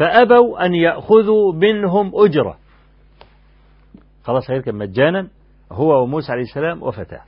فأبوا 0.00 0.66
أن 0.66 0.74
يأخذوا 0.74 1.52
منهم 1.52 2.12
أجرة. 2.14 2.58
خلاص 4.24 4.50
هيركب 4.50 4.74
مجانا. 4.74 5.28
هو 5.72 6.02
وموسى 6.02 6.32
عليه 6.32 6.42
السلام 6.42 6.82
وفتاه 6.82 7.20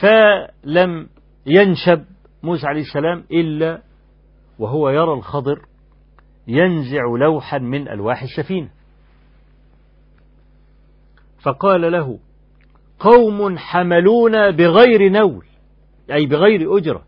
فلم 0.00 1.08
ينشب 1.46 2.04
موسى 2.42 2.66
عليه 2.66 2.80
السلام 2.80 3.24
إلا 3.30 3.82
وهو 4.58 4.88
يرى 4.88 5.12
الخضر 5.12 5.62
ينزع 6.48 7.02
لوحا 7.20 7.58
من 7.58 7.88
ألواح 7.88 8.22
السفينة. 8.22 8.68
فقال 11.42 11.92
له 11.92 12.18
قوم 12.98 13.58
حملونا 13.58 14.50
بغير 14.50 15.08
نول 15.12 15.46
أي 16.12 16.26
بغير 16.26 16.76
أجرة. 16.78 17.07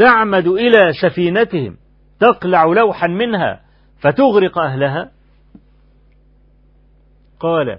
تعمد 0.00 0.46
إلى 0.46 0.92
سفينتهم 1.02 1.76
تقلع 2.20 2.64
لوحا 2.64 3.06
منها 3.06 3.60
فتغرق 4.00 4.58
أهلها؟ 4.58 5.10
قال 7.40 7.78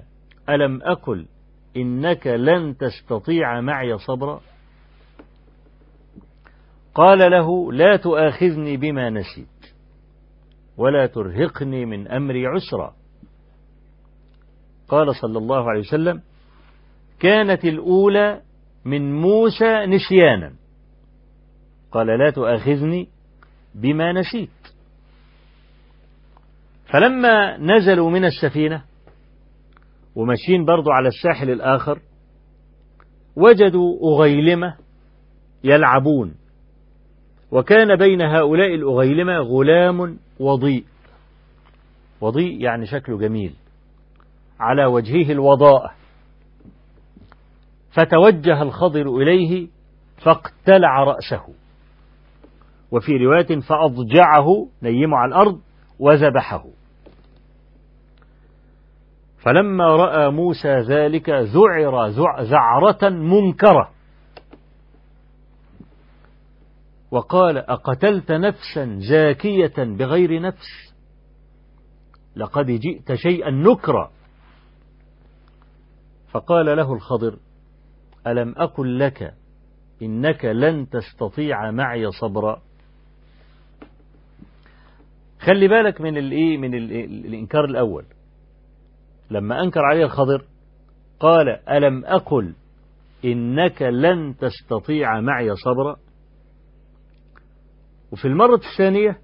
ألم 0.49 0.81
أقل 0.83 1.25
إنك 1.77 2.27
لن 2.27 2.77
تستطيع 2.77 3.61
معي 3.61 3.97
صبرا؟ 3.97 4.41
قال 6.95 7.31
له 7.31 7.73
لا 7.73 7.95
تؤاخذني 7.95 8.77
بما 8.77 9.09
نسيت 9.09 9.73
ولا 10.77 11.05
ترهقني 11.05 11.85
من 11.85 12.07
أمري 12.07 12.47
عسرا. 12.47 12.93
قال 14.87 15.15
صلى 15.15 15.37
الله 15.37 15.69
عليه 15.69 15.79
وسلم 15.79 16.21
كانت 17.19 17.65
الأولى 17.65 18.41
من 18.85 19.21
موسى 19.21 19.85
نسيانا. 19.85 20.60
قال 21.91 22.07
لا 22.07 22.29
تؤاخذني 22.29 23.07
بما 23.75 24.13
نسيت. 24.13 24.49
فلما 26.85 27.57
نزلوا 27.57 28.09
من 28.09 28.25
السفينة 28.25 28.83
وماشيين 30.15 30.65
برضو 30.65 30.91
على 30.91 31.07
الساحل 31.07 31.49
الآخر 31.49 31.99
وجدوا 33.35 34.15
أغيلمة 34.15 34.75
يلعبون. 35.63 36.35
وكان 37.51 37.95
بين 37.95 38.21
هؤلاء 38.21 38.75
الأغيلمة 38.75 39.37
غلام 39.37 40.17
وضيء. 40.39 40.85
وضيء 42.21 42.61
يعني 42.61 42.85
شكله 42.85 43.17
جميل 43.17 43.53
على 44.59 44.85
وجهه 44.85 45.31
الوضاءة 45.31 45.91
فتوجه 47.91 48.61
الخضر 48.61 49.17
إليه 49.17 49.67
فاقتلع 50.17 51.03
رأسه. 51.03 51.60
وفي 52.91 53.17
رواية 53.17 53.59
فأضجعه 53.59 54.67
نيمه 54.83 55.17
على 55.17 55.29
الأرض 55.29 55.61
وذبحه. 55.99 56.65
فلما 59.43 59.95
رأى 59.95 60.31
موسى 60.31 60.79
ذلك 60.79 61.29
ذعر 61.29 62.07
ذعرة 62.41 63.09
منكرة. 63.09 63.91
وقال 67.11 67.57
أقتلت 67.57 68.31
نفسا 68.31 68.99
زاكية 69.09 69.73
بغير 69.77 70.41
نفس؟ 70.41 70.93
لقد 72.35 72.65
جئت 72.65 73.13
شيئا 73.13 73.49
نكرا. 73.49 74.11
فقال 76.31 76.65
له 76.65 76.93
الخضر 76.93 77.37
ألم 78.27 78.55
أقل 78.57 78.99
لك 78.99 79.33
إنك 80.01 80.45
لن 80.45 80.89
تستطيع 80.89 81.71
معي 81.71 82.11
صبرا؟ 82.11 82.61
خلي 85.41 85.67
بالك 85.67 86.01
من 86.01 86.17
الايه 86.17 86.57
من 86.57 86.75
الإنكار 86.75 87.65
الأول. 87.65 88.05
لما 89.31 89.63
أنكر 89.63 89.79
عليه 89.79 90.05
الخضر 90.05 90.45
قال 91.19 91.49
ألم 91.69 92.05
أقل 92.05 92.53
إنك 93.25 93.81
لن 93.81 94.35
تستطيع 94.37 95.19
معي 95.21 95.55
صبرا؟ 95.55 95.95
وفي 98.11 98.25
المرة 98.27 98.61
الثانية 98.73 99.17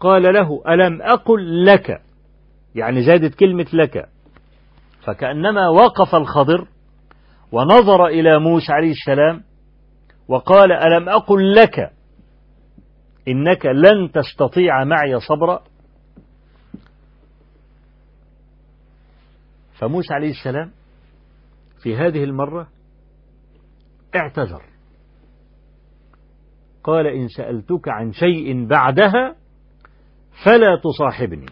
قال 0.00 0.22
له 0.22 0.62
ألم 0.68 1.02
أقل 1.02 1.64
لك؟ 1.66 2.02
يعني 2.74 3.02
زادت 3.02 3.34
كلمة 3.34 3.66
لك. 3.72 4.08
فكأنما 5.06 5.68
وقف 5.68 6.14
الخضر 6.14 6.68
ونظر 7.52 8.06
إلى 8.06 8.38
موسى 8.38 8.72
عليه 8.72 8.90
السلام 8.90 9.42
وقال 10.28 10.72
ألم 10.72 11.08
أقل 11.08 11.54
لك؟ 11.54 11.90
إنك 13.28 13.66
لن 13.66 14.12
تستطيع 14.12 14.84
معي 14.84 15.20
صبرا. 15.20 15.64
فموسى 19.78 20.14
عليه 20.14 20.30
السلام 20.30 20.72
في 21.82 21.96
هذه 21.96 22.24
المرة 22.24 22.68
اعتذر. 24.16 24.62
قال 26.84 27.06
إن 27.06 27.28
سألتك 27.28 27.88
عن 27.88 28.12
شيء 28.12 28.66
بعدها 28.66 29.36
فلا 30.44 30.80
تصاحبني. 30.84 31.46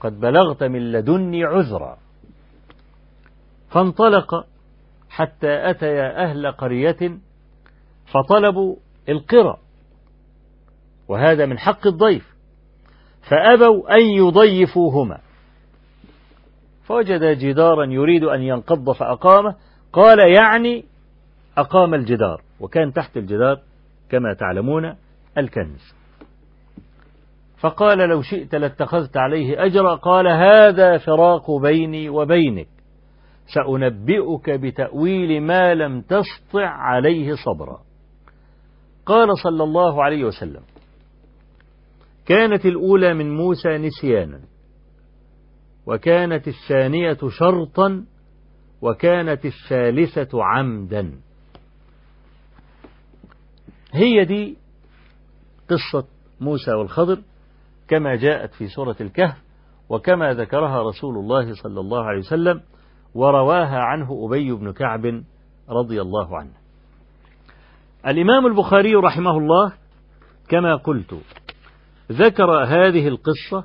قد 0.00 0.20
بلغت 0.20 0.62
من 0.62 0.92
لدني 0.92 1.44
عذرا. 1.44 1.98
فانطلق 3.70 4.46
حتى 5.10 5.70
أتيا 5.70 6.24
أهل 6.24 6.52
قرية 6.52 7.18
فطلبوا 8.12 8.76
القرى. 9.08 9.56
وهذا 11.10 11.46
من 11.46 11.58
حق 11.58 11.86
الضيف. 11.86 12.34
فأبوا 13.30 13.96
أن 13.96 14.00
يضيفوهما. 14.00 15.18
فوجد 16.84 17.38
جدارا 17.38 17.84
يريد 17.84 18.24
أن 18.24 18.42
ينقض 18.42 18.92
فأقامه. 18.92 19.54
قال 19.92 20.18
يعني 20.34 20.84
أقام 21.58 21.94
الجدار. 21.94 22.42
وكان 22.60 22.92
تحت 22.92 23.16
الجدار 23.16 23.58
كما 24.10 24.34
تعلمون 24.34 24.94
الكنز. 25.38 25.94
فقال 27.60 27.98
لو 27.98 28.22
شئت 28.22 28.54
لاتخذت 28.54 29.16
عليه 29.16 29.64
أجرا. 29.64 29.94
قال 29.94 30.28
هذا 30.28 30.98
فراق 30.98 31.50
بيني 31.50 32.08
وبينك. 32.08 32.68
سأنبئك 33.54 34.50
بتأويل 34.50 35.42
ما 35.42 35.74
لم 35.74 36.00
تسطع 36.00 36.68
عليه 36.68 37.34
صبرا. 37.44 37.80
قال 39.06 39.28
صلى 39.38 39.64
الله 39.64 40.04
عليه 40.04 40.24
وسلم 40.24 40.69
كانت 42.30 42.66
الأولى 42.66 43.14
من 43.14 43.36
موسى 43.36 43.78
نسيانا 43.78 44.40
وكانت 45.86 46.48
الثانية 46.48 47.18
شرطا 47.28 48.04
وكانت 48.82 49.44
الثالثة 49.46 50.44
عمدا. 50.44 51.12
هي 53.92 54.24
دي 54.24 54.56
قصة 55.68 56.06
موسى 56.40 56.72
والخضر 56.72 57.18
كما 57.88 58.16
جاءت 58.16 58.54
في 58.54 58.66
سورة 58.68 58.96
الكهف 59.00 59.42
وكما 59.88 60.34
ذكرها 60.34 60.82
رسول 60.82 61.14
الله 61.18 61.54
صلى 61.54 61.80
الله 61.80 62.04
عليه 62.04 62.18
وسلم 62.18 62.60
ورواها 63.14 63.78
عنه 63.78 64.26
أبي 64.26 64.52
بن 64.52 64.72
كعب 64.72 65.22
رضي 65.68 66.00
الله 66.00 66.38
عنه. 66.38 66.52
الإمام 68.06 68.46
البخاري 68.46 68.94
رحمه 68.94 69.38
الله 69.38 69.72
كما 70.48 70.76
قلت 70.76 71.14
ذكر 72.10 72.50
هذه 72.50 73.08
القصة 73.08 73.64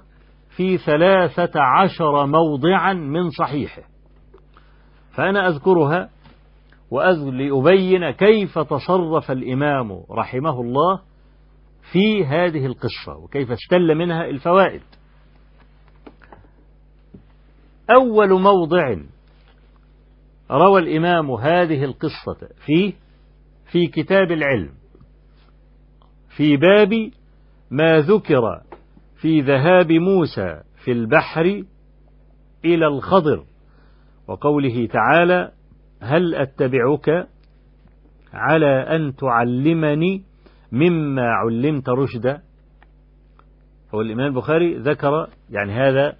في 0.55 0.77
ثلاثة 0.77 1.62
عشر 1.62 2.25
موضعا 2.25 2.93
من 2.93 3.29
صحيحه. 3.29 3.81
فأنا 5.15 5.47
أذكرها 5.47 6.10
لأبين 7.31 8.12
كيف 8.12 8.60
تصرف 8.60 9.31
الإمام 9.31 10.03
رحمه 10.12 10.62
الله 10.62 11.01
في 11.91 12.25
هذه 12.25 12.65
القصة 12.65 13.17
وكيف 13.23 13.51
استل 13.51 13.95
منها 13.95 14.25
الفوائد. 14.25 14.81
أول 17.89 18.41
موضع 18.41 18.95
روى 20.51 20.81
الإمام 20.81 21.31
هذه 21.31 21.84
القصة 21.84 22.49
فيه 22.65 22.93
في 23.71 23.88
كتاب 23.88 24.31
العلم 24.31 24.71
في 26.38 26.58
باب 26.58 27.12
ما 27.71 27.99
ذكر 27.99 28.62
في 29.21 29.41
ذهاب 29.41 29.91
موسى 29.91 30.62
في 30.84 30.91
البحر 30.91 31.63
إلى 32.65 32.88
الخضر 32.88 33.43
وقوله 34.28 34.86
تعالى 34.88 35.51
هل 36.01 36.36
أتبعك 36.36 37.28
على 38.34 38.95
أن 38.95 39.15
تعلمني 39.15 40.23
مما 40.71 41.32
علمت 41.32 41.89
رشدا؟ 41.89 42.41
هو 43.93 44.01
الإمام 44.01 44.28
البخاري 44.28 44.78
ذكر 44.78 45.28
يعني 45.49 45.73
هذا 45.73 46.15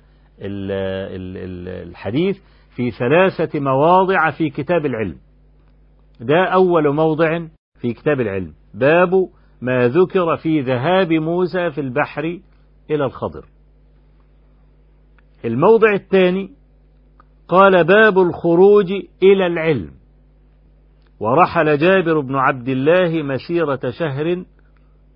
الحديث 1.84 2.38
في 2.76 2.92
ثلاثة 2.92 3.60
مواضع 3.60 4.32
في 4.32 4.50
كتاب 4.50 4.86
العلم. 4.86 5.18
ده 6.20 6.46
أول 6.46 6.96
موضع 6.96 7.48
في 7.82 7.94
كتاب 7.94 8.22
العلم. 8.22 8.54
باب 8.74 9.30
ما 9.62 9.88
ذكر 9.88 10.38
في 10.38 10.62
ذهاب 10.62 11.13
موسى 11.13 11.72
في 11.72 11.82
البحر 11.82 12.39
إلى 12.89 13.06
الخضر. 13.06 13.46
الموضع 15.46 15.94
الثاني 15.94 16.52
قال 17.48 17.84
باب 17.84 18.20
الخروج 18.20 18.91
إلى 19.24 19.48
العلم. 19.48 19.91
ورحل 21.20 21.78
جابر 21.78 22.20
بن 22.20 22.36
عبد 22.36 22.70
الله 22.70 23.24
مسيرة 23.24 23.80
شهر 24.00 24.46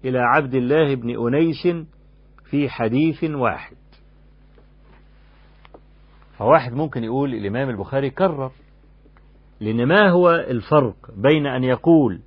إلى 0.05 0.19
عبد 0.19 0.55
الله 0.55 0.95
بن 0.95 1.27
أنيس 1.27 1.87
في 2.49 2.69
حديث 2.69 3.23
واحد. 3.23 3.75
فواحد 6.37 6.73
ممكن 6.73 7.03
يقول 7.03 7.33
الإمام 7.33 7.69
البخاري 7.69 8.09
كرر 8.09 8.51
لأن 9.59 9.85
ما 9.85 10.09
هو 10.09 10.31
الفرق 10.31 10.95
بين 11.17 11.47
أن 11.47 11.63
يقول 11.63 12.19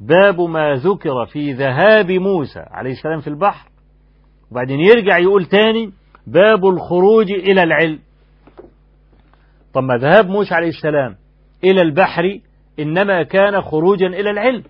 باب 0.00 0.40
ما 0.40 0.74
ذكر 0.74 1.26
في 1.26 1.52
ذهاب 1.52 2.10
موسى 2.10 2.64
عليه 2.70 2.92
السلام 2.92 3.20
في 3.20 3.28
البحر. 3.28 3.68
وبعدين 4.50 4.80
يرجع 4.80 5.18
يقول 5.18 5.44
تاني 5.46 5.92
باب 6.26 6.66
الخروج 6.66 7.32
إلى 7.32 7.62
العلم. 7.62 7.98
طب 9.74 9.82
ما 9.82 9.96
ذهاب 9.96 10.28
موسى 10.28 10.54
عليه 10.54 10.68
السلام 10.68 11.16
إلى 11.64 11.80
البحر 11.82 12.40
إنما 12.78 13.22
كان 13.22 13.62
خروجا 13.62 14.06
إلى 14.06 14.30
العلم. 14.30 14.62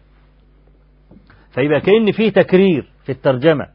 فيبقى 1.55 1.81
كأن 1.81 2.13
فيه 2.13 2.31
تكرير 2.31 2.91
في 3.05 3.13
الترجمة. 3.13 3.67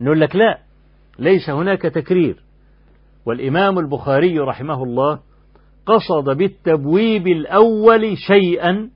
نقول 0.00 0.20
لك 0.20 0.36
لا 0.36 0.58
ليس 1.18 1.50
هناك 1.50 1.82
تكرير. 1.82 2.36
والإمام 3.26 3.78
البخاري 3.78 4.38
رحمه 4.38 4.82
الله 4.82 5.20
قصد 5.86 6.36
بالتبويب 6.36 7.26
الأول 7.26 8.18
شيئا 8.18 8.90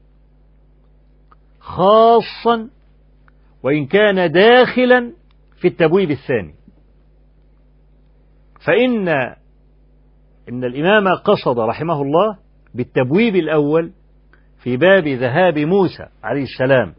خاصا 1.64 2.68
وإن 3.62 3.87
كان 3.87 4.33
داخلا 4.33 5.12
في 5.61 5.68
التبويب 5.68 6.11
الثاني. 6.11 6.55
فإن 8.66 9.09
إن 10.48 10.64
الإمام 10.64 11.14
قصد 11.14 11.59
رحمه 11.59 12.03
الله 12.03 12.37
بالتبويب 12.74 13.37
الأول 13.37 13.92
في 14.62 14.77
باب 14.77 15.09
ذهاب 15.09 15.59
موسى 15.59 16.07
عليه 16.22 16.42
السلام 16.42 16.94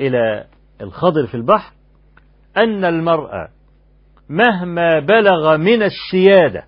إلى 0.00 0.44
الخضر 0.80 1.26
في 1.26 1.34
البحر 1.34 1.72
أن 2.56 2.84
المرأة 2.84 3.48
مهما 4.28 5.00
بلغ 5.00 5.56
من 5.56 5.82
السيادة 5.82 6.64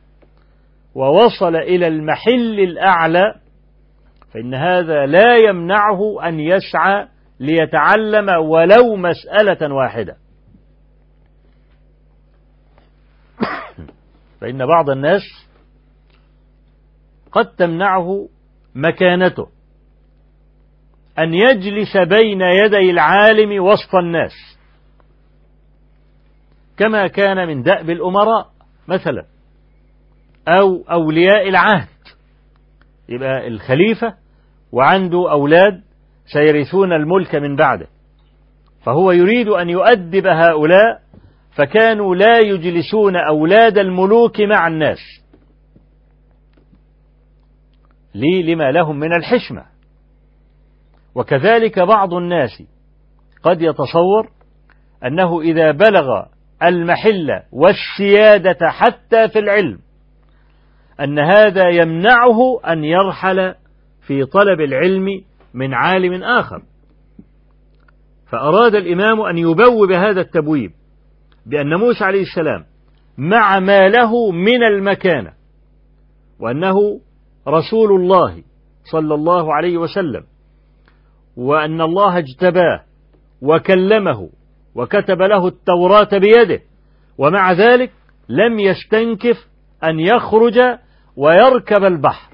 ووصل 0.95 1.57
إلى 1.57 1.87
المحل 1.87 2.61
الأعلى 2.61 3.35
فإن 4.35 4.55
هذا 4.55 5.07
لا 5.07 5.37
يمنعه 5.37 6.29
أن 6.29 6.41
يسعى 6.41 7.09
ليتعلم 7.41 8.29
ولو 8.29 8.97
مسألة 8.97 9.75
واحدة. 9.75 10.17
فإن 14.41 14.67
بعض 14.67 14.91
الناس 14.91 15.23
قد 17.33 17.47
تمنعه 17.47 18.29
مكانته 18.75 19.49
أن 21.19 21.35
يجلس 21.35 21.97
بين 21.97 22.41
يدي 22.41 22.91
العالم 22.91 23.65
وسط 23.65 23.95
الناس. 23.95 24.59
كما 26.77 27.07
كان 27.07 27.49
من 27.49 27.63
دأب 27.63 27.91
الأمراء 27.91 28.51
مثلا 28.89 29.25
أو 30.49 30.85
أولياء 30.91 31.49
العهد. 31.49 31.98
يبقى 33.09 33.49
الخليفة 33.49 34.15
وعنده 34.73 35.31
أولاد 35.31 35.81
سيرثون 36.33 36.93
الملك 36.93 37.35
من 37.35 37.57
بعده. 37.57 37.87
فهو 38.85 39.13
يريد 39.13 39.49
أن 39.49 39.71
يؤدب 39.71 40.27
هؤلاء 40.27 41.01
فكانوا 41.57 42.15
لا 42.15 42.39
يجلسون 42.39 43.17
أولاد 43.17 43.79
الملوك 43.79 44.41
مع 44.41 44.67
الناس. 44.67 44.99
لي 48.15 48.43
لما 48.55 48.71
لهم 48.71 48.99
من 48.99 49.13
الحشمة. 49.13 49.65
وكذلك 51.15 51.79
بعض 51.79 52.15
الناس 52.15 52.63
قد 53.43 53.63
يتصور 53.63 54.31
أنه 55.05 55.41
إذا 55.41 55.71
بلغ 55.71 56.25
المحل 56.63 57.43
والسيادة 57.53 58.69
حتى 58.69 59.29
في 59.29 59.39
العلم 59.39 59.79
أن 61.01 61.19
هذا 61.19 61.69
يمنعه 61.69 62.61
أن 62.67 62.85
يرحل 62.85 63.55
في 64.07 64.25
طلب 64.25 64.61
العلم 64.61 65.07
من 65.55 65.75
عالم 65.75 66.23
آخر. 66.23 66.63
فأراد 68.31 68.75
الإمام 68.75 69.21
أن 69.21 69.39
يبوب 69.39 69.93
هذا 69.93 70.21
التبويب 70.21 70.71
بأن 71.47 71.75
موسى 71.75 72.05
عليه 72.05 72.23
السلام 72.23 72.65
مع 73.19 73.61
ما 73.61 73.89
له 73.89 74.31
من 74.31 74.63
المكانة 74.63 75.33
وأنه 76.41 77.01
رسول 77.49 78.01
الله 78.01 78.43
صلى 78.93 79.15
الله 79.15 79.55
عليه 79.55 79.79
وسلم 79.79 80.25
وأن 81.37 81.81
الله 81.81 82.19
اجتباه 82.19 82.81
وكلمه 83.43 84.29
وكتب 84.75 85.23
له 85.23 85.47
التوراة 85.49 86.09
بيده 86.13 86.61
ومع 87.19 87.53
ذلك 87.53 87.93
لم 88.29 88.59
يستنكف 88.59 89.49
أن 89.85 90.01
يخرج 90.01 90.59
ويركب 91.19 91.85
البحر. 91.85 92.33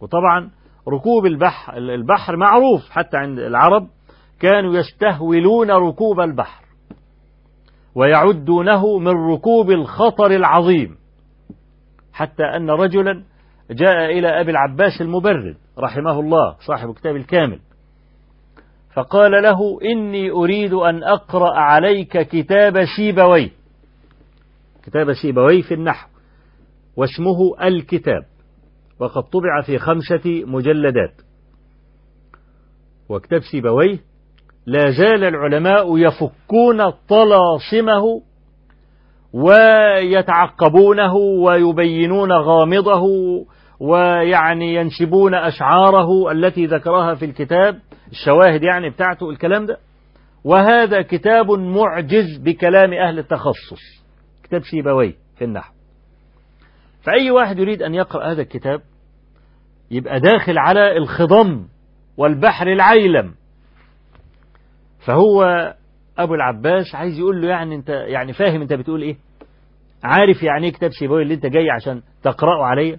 وطبعا 0.00 0.50
ركوب 0.88 1.26
البحر, 1.26 1.76
البحر 1.76 2.36
معروف 2.36 2.90
حتى 2.90 3.16
عند 3.16 3.38
العرب 3.38 3.86
كانوا 4.40 4.74
يستهولون 4.74 5.70
ركوب 5.70 6.20
البحر. 6.20 6.64
ويعدونه 7.94 8.98
من 8.98 9.32
ركوب 9.32 9.70
الخطر 9.70 10.30
العظيم. 10.30 10.96
حتى 12.12 12.42
أن 12.56 12.70
رجلا 12.70 13.24
جاء 13.70 14.18
إلى 14.18 14.40
أبي 14.40 14.50
العباس 14.50 15.00
المبرد 15.00 15.56
رحمه 15.78 16.20
الله 16.20 16.56
صاحب 16.66 16.94
كتاب 16.94 17.16
الكامل. 17.16 17.60
فقال 18.94 19.42
له 19.42 19.78
إني 19.82 20.30
أريد 20.30 20.72
أن 20.72 21.04
أقرأ 21.04 21.58
عليك 21.58 22.18
كتاب 22.18 22.84
سيبوي 22.96 23.52
كتاب 24.84 25.12
سيبوي 25.12 25.62
في 25.62 25.74
النحو. 25.74 26.08
واسمه 26.98 27.66
الكتاب 27.66 28.22
وقد 29.00 29.22
طبع 29.22 29.60
في 29.66 29.78
خمسة 29.78 30.44
مجلدات. 30.46 31.14
وكتاب 33.08 33.40
سيبويه 33.52 33.98
لا 34.66 34.90
زال 34.90 35.24
العلماء 35.24 35.98
يفكون 35.98 36.90
طلاسمه 36.90 38.22
ويتعقبونه 39.32 41.14
ويبينون 41.14 42.32
غامضه 42.32 43.02
ويعني 43.80 44.74
ينسبون 44.74 45.34
أشعاره 45.34 46.32
التي 46.32 46.66
ذكرها 46.66 47.14
في 47.14 47.24
الكتاب 47.24 47.78
الشواهد 48.10 48.62
يعني 48.62 48.90
بتاعته 48.90 49.30
الكلام 49.30 49.66
ده. 49.66 49.78
وهذا 50.44 51.02
كتاب 51.02 51.50
معجز 51.50 52.38
بكلام 52.44 52.92
أهل 52.92 53.18
التخصص. 53.18 54.04
كتاب 54.44 54.62
سيبويه 54.62 55.14
في 55.38 55.44
النحو. 55.44 55.77
فأي 57.02 57.30
واحد 57.30 57.58
يريد 57.58 57.82
أن 57.82 57.94
يقرأ 57.94 58.32
هذا 58.32 58.42
الكتاب 58.42 58.80
يبقى 59.90 60.20
داخل 60.20 60.58
على 60.58 60.96
الخضم 60.96 61.66
والبحر 62.16 62.66
العيلم. 62.72 63.34
فهو 65.06 65.42
أبو 66.18 66.34
العباس 66.34 66.94
عايز 66.94 67.18
يقول 67.18 67.42
له 67.42 67.48
يعني 67.48 67.74
أنت 67.74 67.88
يعني 67.88 68.32
فاهم 68.32 68.60
أنت 68.62 68.72
بتقول 68.72 69.02
إيه؟ 69.02 69.16
عارف 70.04 70.42
يعني 70.42 70.66
إيه 70.66 70.72
كتاب 70.72 70.90
سيبوي 70.90 71.22
اللي 71.22 71.34
أنت 71.34 71.46
جاي 71.46 71.70
عشان 71.70 72.02
تقرأه 72.22 72.64
عليا 72.64 72.98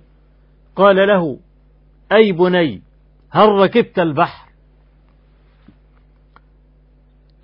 قال 0.76 0.96
له 0.96 1.40
أي 2.12 2.32
بني 2.32 2.82
هل 3.32 3.50
ركبت 3.50 4.00
البحر؟ 4.00 4.50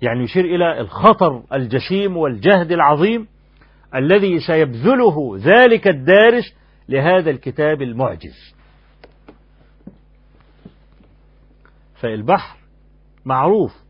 يعني 0.02 0.24
يشير 0.24 0.44
إلى 0.44 0.80
الخطر 0.80 1.42
الجسيم 1.52 2.16
والجهد 2.16 2.72
العظيم. 2.72 3.26
الذي 3.94 4.40
سيبذله 4.40 5.36
ذلك 5.36 5.88
الدارس 5.88 6.44
لهذا 6.88 7.30
الكتاب 7.30 7.82
المعجز. 7.82 8.54
فالبحر 12.00 12.58
معروف 13.24 13.84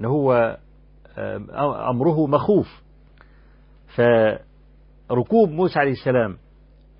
ان 0.00 0.04
هو 0.04 0.58
أمره 1.90 2.26
مخوف. 2.26 2.82
فركوب 3.86 5.50
موسى 5.50 5.78
عليه 5.78 5.92
السلام 5.92 6.36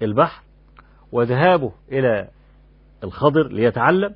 البحر 0.03 0.43
وذهابه 1.13 1.73
إلى 1.93 2.29
الخضر 3.05 3.49
ليتعلم 3.49 4.15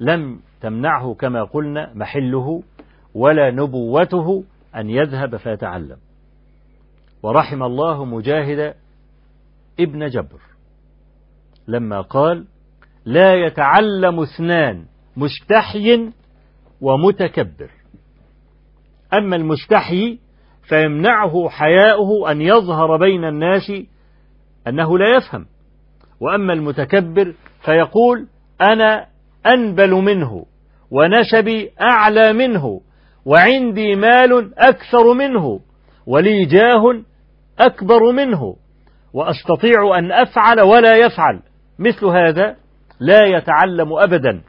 لم 0.00 0.40
تمنعه 0.60 1.14
كما 1.14 1.44
قلنا 1.44 1.94
محله 1.94 2.62
ولا 3.14 3.50
نبوته 3.50 4.44
أن 4.76 4.90
يذهب 4.90 5.36
فيتعلم. 5.36 5.96
ورحم 7.24 7.62
الله 7.62 8.04
مجاهد 8.04 8.74
ابن 9.80 10.06
جبر. 10.06 10.40
لما 11.68 12.00
قال 12.00 12.44
لا 13.04 13.34
يتعلم 13.34 14.20
اثنان 14.20 14.84
مستحي 15.16 16.10
ومتكبر. 16.80 17.70
أما 19.14 19.36
المستحي 19.36 20.18
فيمنعه 20.68 21.48
حياؤه 21.48 22.30
أن 22.30 22.40
يظهر 22.40 22.96
بين 22.96 23.24
الناس 23.24 23.72
أنه 24.68 24.98
لا 24.98 25.16
يفهم. 25.16 25.46
وأما 26.20 26.52
المتكبر 26.52 27.34
فيقول 27.64 28.26
أنا 28.60 29.06
أنبل 29.46 29.90
منه 29.90 30.46
ونسبي 30.90 31.70
أعلى 31.80 32.32
منه 32.32 32.80
وعندي 33.24 33.94
مال 33.94 34.58
أكثر 34.58 35.12
منه 35.14 35.60
ولي 36.06 36.44
جاه 36.44 37.13
أكبر 37.58 38.12
منه 38.12 38.56
وأستطيع 39.12 39.98
أن 39.98 40.12
أفعل 40.12 40.60
ولا 40.60 40.96
يفعل. 40.96 41.42
مثل 41.78 42.06
هذا 42.06 42.56
لا 43.00 43.24
يتعلم 43.24 43.92
أبدا. 43.92 44.42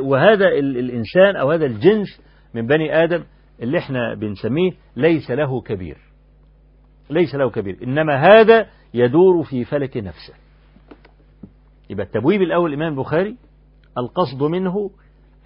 وهذا 0.00 0.48
الإنسان 0.48 1.36
أو 1.36 1.50
هذا 1.50 1.66
الجنس 1.66 2.20
من 2.54 2.66
بني 2.66 3.04
آدم 3.04 3.24
اللي 3.62 3.78
إحنا 3.78 4.14
بنسميه 4.14 4.70
ليس 4.96 5.30
له 5.30 5.60
كبير. 5.60 5.96
ليس 7.10 7.34
له 7.34 7.50
كبير. 7.50 7.76
إنما 7.82 8.14
هذا 8.16 8.66
يدور 8.94 9.44
في 9.44 9.64
فلك 9.64 9.96
نفسه. 9.96 10.34
يبقى 11.90 12.06
التبويب 12.06 12.42
الأول 12.42 12.70
الإمام 12.70 12.92
البخاري 12.92 13.36
القصد 13.98 14.42
منه 14.42 14.90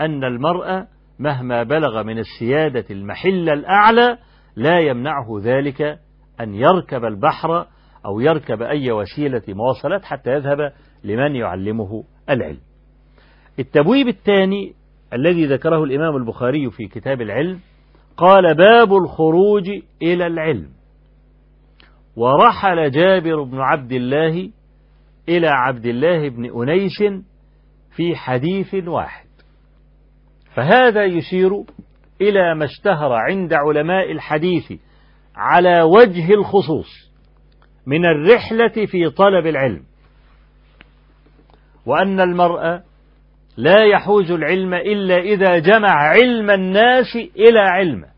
أن 0.00 0.24
المرأة 0.24 0.86
مهما 1.18 1.62
بلغ 1.62 2.02
من 2.02 2.18
السيادة 2.18 2.84
المحل 2.90 3.48
الأعلى 3.48 4.18
لا 4.56 4.78
يمنعه 4.78 5.26
ذلك 5.42 5.98
أن 6.42 6.54
يركب 6.54 7.04
البحر 7.04 7.66
أو 8.06 8.20
يركب 8.20 8.62
أي 8.62 8.92
وسيلة 8.92 9.42
مواصلات 9.48 10.04
حتى 10.04 10.30
يذهب 10.30 10.72
لمن 11.04 11.36
يعلمه 11.36 12.04
العلم. 12.30 12.60
التبويب 13.58 14.08
الثاني 14.08 14.74
الذي 15.12 15.46
ذكره 15.46 15.84
الإمام 15.84 16.16
البخاري 16.16 16.70
في 16.70 16.86
كتاب 16.86 17.20
العلم 17.20 17.60
قال 18.16 18.54
باب 18.54 18.92
الخروج 18.92 19.68
إلى 20.02 20.26
العلم. 20.26 20.68
ورحل 22.16 22.90
جابر 22.90 23.42
بن 23.42 23.60
عبد 23.60 23.92
الله 23.92 24.50
إلى 25.28 25.48
عبد 25.48 25.86
الله 25.86 26.28
بن 26.28 26.62
أنيس 26.62 27.24
في 27.96 28.16
حديث 28.16 28.74
واحد. 28.74 29.26
فهذا 30.54 31.04
يشير 31.04 31.50
إلى 32.20 32.54
ما 32.54 32.64
اشتهر 32.64 33.12
عند 33.12 33.52
علماء 33.52 34.12
الحديث 34.12 34.72
على 35.36 35.82
وجه 35.82 36.34
الخصوص 36.34 37.12
من 37.86 38.06
الرحلة 38.06 38.86
في 38.86 39.10
طلب 39.10 39.46
العلم. 39.46 39.82
وأن 41.86 42.20
المرء 42.20 42.80
لا 43.56 43.84
يحوز 43.84 44.30
العلم 44.30 44.74
إلا 44.74 45.16
إذا 45.16 45.58
جمع 45.58 45.90
علم 45.90 46.50
الناس 46.50 47.16
إلى 47.36 47.58
علمه 47.58 48.08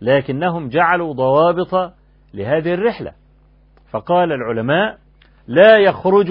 لكنهم 0.00 0.68
جعلوا 0.68 1.14
ضوابط 1.14 1.92
لهذه 2.34 2.74
الرحلة. 2.74 3.12
فقال 3.90 4.32
العلماء 4.32 4.98
لا 5.48 5.78
يخرج 5.78 6.28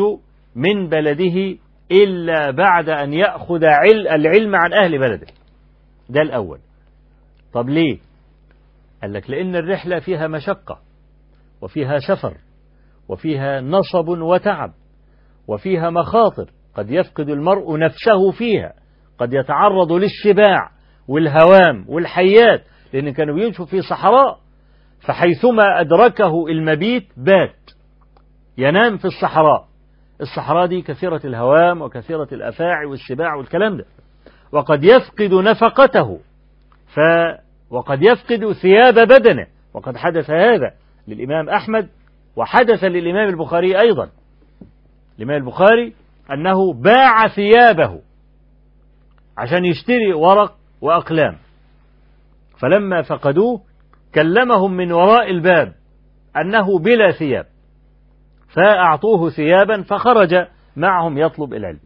من 0.55 0.89
بلده 0.89 1.57
إلا 1.91 2.51
بعد 2.51 2.89
أن 2.89 3.13
يأخذ 3.13 3.63
العلم 4.11 4.55
عن 4.55 4.73
أهل 4.73 4.99
بلده. 4.99 5.27
ده 6.09 6.21
الأول. 6.21 6.59
طب 7.53 7.69
ليه؟ 7.69 7.97
قال 9.01 9.13
لك 9.13 9.29
لأن 9.29 9.55
الرحلة 9.55 9.99
فيها 9.99 10.27
مشقة 10.27 10.79
وفيها 11.61 11.97
سفر 11.99 12.37
وفيها 13.09 13.61
نصب 13.61 14.07
وتعب 14.07 14.73
وفيها 15.47 15.89
مخاطر. 15.89 16.49
قد 16.75 16.91
يفقد 16.91 17.29
المرء 17.29 17.79
نفسه 17.79 18.31
فيها 18.31 18.73
قد 19.17 19.33
يتعرض 19.33 19.91
للشباع 19.91 20.69
والهوام 21.07 21.85
والحيات 21.87 22.63
لأن 22.93 23.13
كانوا 23.13 23.35
بيمشوا 23.35 23.65
في 23.65 23.81
صحراء 23.81 24.39
فحيثما 25.07 25.81
أدركه 25.81 26.47
المبيت 26.47 27.07
بات 27.17 27.55
ينام 28.57 28.97
في 28.97 29.05
الصحراء. 29.05 29.67
الصحراء 30.21 30.65
دي 30.67 30.81
كثيرة 30.81 31.21
الهوام 31.25 31.81
وكثيرة 31.81 32.27
الأفاعي 32.31 32.85
والسباع 32.85 33.35
والكلام 33.35 33.77
ده. 33.77 33.85
وقد 34.51 34.83
يفقد 34.83 35.33
نفقته 35.33 36.19
ف 36.87 36.99
وقد 37.69 38.01
يفقد 38.01 38.51
ثياب 38.51 38.93
بدنه. 38.93 39.47
وقد 39.73 39.97
حدث 39.97 40.29
هذا 40.29 40.73
للإمام 41.07 41.49
أحمد 41.49 41.89
وحدث 42.35 42.83
للإمام 42.83 43.29
البخاري 43.29 43.79
أيضا. 43.79 44.09
الإمام 45.17 45.37
البخاري 45.37 45.93
أنه 46.31 46.73
باع 46.73 47.27
ثيابه 47.27 48.01
عشان 49.37 49.65
يشتري 49.65 50.13
ورق 50.13 50.55
وأقلام. 50.81 51.37
فلما 52.59 53.01
فقدوه 53.01 53.61
كلمهم 54.15 54.77
من 54.77 54.91
وراء 54.91 55.31
الباب 55.31 55.73
أنه 56.37 56.79
بلا 56.79 57.11
ثياب. 57.11 57.45
فأعطوه 58.55 59.29
ثيابا 59.29 59.81
فخرج 59.81 60.47
معهم 60.75 61.17
يطلب 61.17 61.53
العلم. 61.53 61.79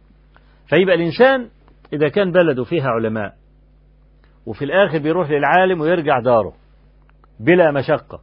فيبقى 0.68 0.94
الإنسان 0.94 1.48
إذا 1.92 2.08
كان 2.08 2.32
بلده 2.32 2.64
فيها 2.64 2.88
علماء 2.88 3.34
وفي 4.46 4.64
الآخر 4.64 4.98
بيروح 4.98 5.30
للعالم 5.30 5.80
ويرجع 5.80 6.20
داره 6.20 6.52
بلا 7.40 7.70
مشقة. 7.70 8.20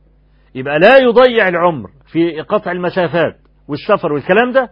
يبقى 0.56 0.80
لا 0.80 0.98
يضيع 0.98 1.48
العمر 1.48 1.90
في 2.12 2.42
قطع 2.42 2.72
المسافات 2.72 3.36
والسفر 3.68 4.14
والكلام 4.14 4.52
ده 4.52 4.70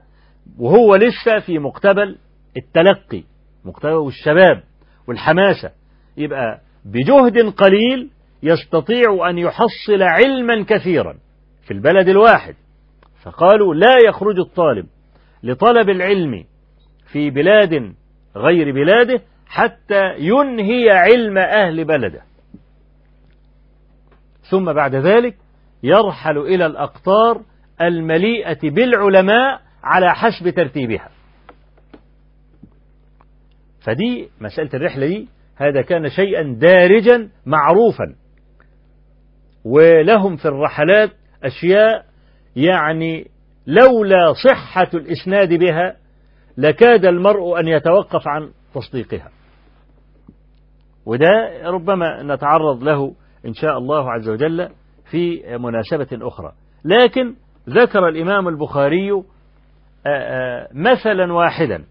وهو 0.59 0.95
لسه 0.95 1.39
في 1.45 1.59
مقتبل 1.59 2.17
التلقي 2.57 3.23
مقتبل 3.65 4.07
الشباب 4.07 4.63
والحماسة. 5.07 5.71
يبقى 6.17 6.61
بجهد 6.85 7.53
قليل 7.53 8.09
يستطيع 8.43 9.29
أن 9.29 9.37
يحصل 9.37 10.01
علما 10.01 10.63
كثيرا 10.63 11.17
في 11.67 11.71
البلد 11.73 12.07
الواحد. 12.09 12.55
فقالوا 13.23 13.75
لا 13.75 13.97
يخرج 14.07 14.39
الطالب 14.39 14.85
لطلب 15.43 15.89
العلم 15.89 16.43
في 17.11 17.29
بلاد 17.29 17.93
غير 18.35 18.71
بلاده 18.71 19.21
حتى 19.49 20.15
ينهي 20.17 20.89
علم 20.89 21.37
أهل 21.37 21.85
بلده. 21.85 22.21
ثم 24.49 24.73
بعد 24.73 24.95
ذلك 24.95 25.35
يرحل 25.83 26.37
إلى 26.37 26.65
الأقطار 26.65 27.41
المليئة 27.81 28.69
بالعلماء 28.69 29.61
على 29.83 30.15
حسب 30.15 30.49
ترتيبها. 30.49 31.09
فدي 33.81 34.29
مسألة 34.41 34.69
الرحلة 34.73 35.07
دي 35.07 35.27
هذا 35.55 35.81
كان 35.81 36.09
شيئا 36.09 36.55
دارجا 36.59 37.29
معروفا. 37.45 38.15
ولهم 39.65 40.35
في 40.35 40.45
الرحلات 40.45 41.11
أشياء 41.43 42.05
يعني 42.55 43.27
لولا 43.67 44.33
صحة 44.33 44.89
الإسناد 44.93 45.53
بها 45.53 45.95
لكاد 46.57 47.05
المرء 47.05 47.59
أن 47.59 47.67
يتوقف 47.67 48.27
عن 48.27 48.51
تصديقها. 48.75 49.29
وده 51.07 51.61
ربما 51.63 52.23
نتعرض 52.23 52.83
له 52.83 53.13
إن 53.45 53.53
شاء 53.53 53.77
الله 53.77 54.11
عز 54.11 54.29
وجل 54.29 54.69
في 55.11 55.57
مناسبة 55.57 56.27
أخرى. 56.27 56.51
لكن 56.85 57.33
ذكر 57.69 58.07
الإمام 58.07 58.47
البخاري 58.47 59.23
مثلا 60.73 61.33
واحدا 61.33 61.83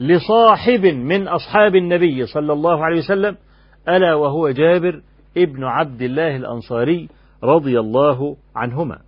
لصاحب 0.00 0.86
من 0.86 1.28
أصحاب 1.28 1.74
النبي 1.74 2.26
صلى 2.26 2.52
الله 2.52 2.84
عليه 2.84 2.98
وسلم 2.98 3.36
ألا 3.88 4.14
وهو 4.14 4.50
جابر 4.50 5.02
ابن 5.36 5.64
عبد 5.64 6.02
الله 6.02 6.36
الأنصاري 6.36 7.08
رضي 7.44 7.80
الله 7.80 8.36
عنهما. 8.56 8.98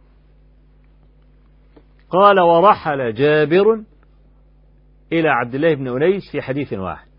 قال 2.11 2.41
ورحل 2.41 3.15
جابر 3.15 3.83
إلى 5.13 5.29
عبد 5.29 5.55
الله 5.55 5.75
بن 5.75 5.89
أنيس 5.89 6.23
في 6.33 6.43
حديث 6.43 6.73
واحد. 6.73 7.10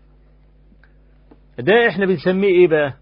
ده 1.62 1.88
إحنا 1.88 2.06
بنسميه 2.06 2.48
إيه 2.48 2.68
بقى؟ 2.68 2.94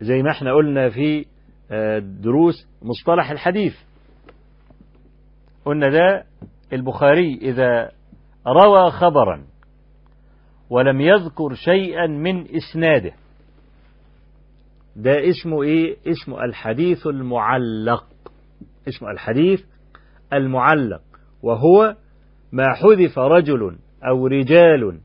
زي 0.00 0.22
ما 0.22 0.30
إحنا 0.30 0.52
قلنا 0.54 0.88
في 0.90 1.24
دروس 2.22 2.54
مصطلح 2.82 3.30
الحديث. 3.30 3.74
قلنا 5.64 5.88
ده 5.90 6.24
البخاري 6.72 7.34
إذا 7.34 7.90
روى 8.46 8.90
خبرا 8.90 9.44
ولم 10.70 11.00
يذكر 11.00 11.54
شيئا 11.54 12.06
من 12.06 12.46
إسناده. 12.56 13.12
ده 14.96 15.28
اسمه 15.30 15.62
إيه؟ 15.62 15.96
اسمه 16.06 16.44
الحديث 16.44 17.06
المعلق. 17.06 18.06
اسمه 18.88 19.10
الحديث 19.10 19.60
المعلق. 20.32 21.02
وهو 21.42 21.96
ما 22.52 22.64
حذف 22.74 23.18
رجل 23.18 23.76
أو 24.08 24.26
رجال 24.26 25.00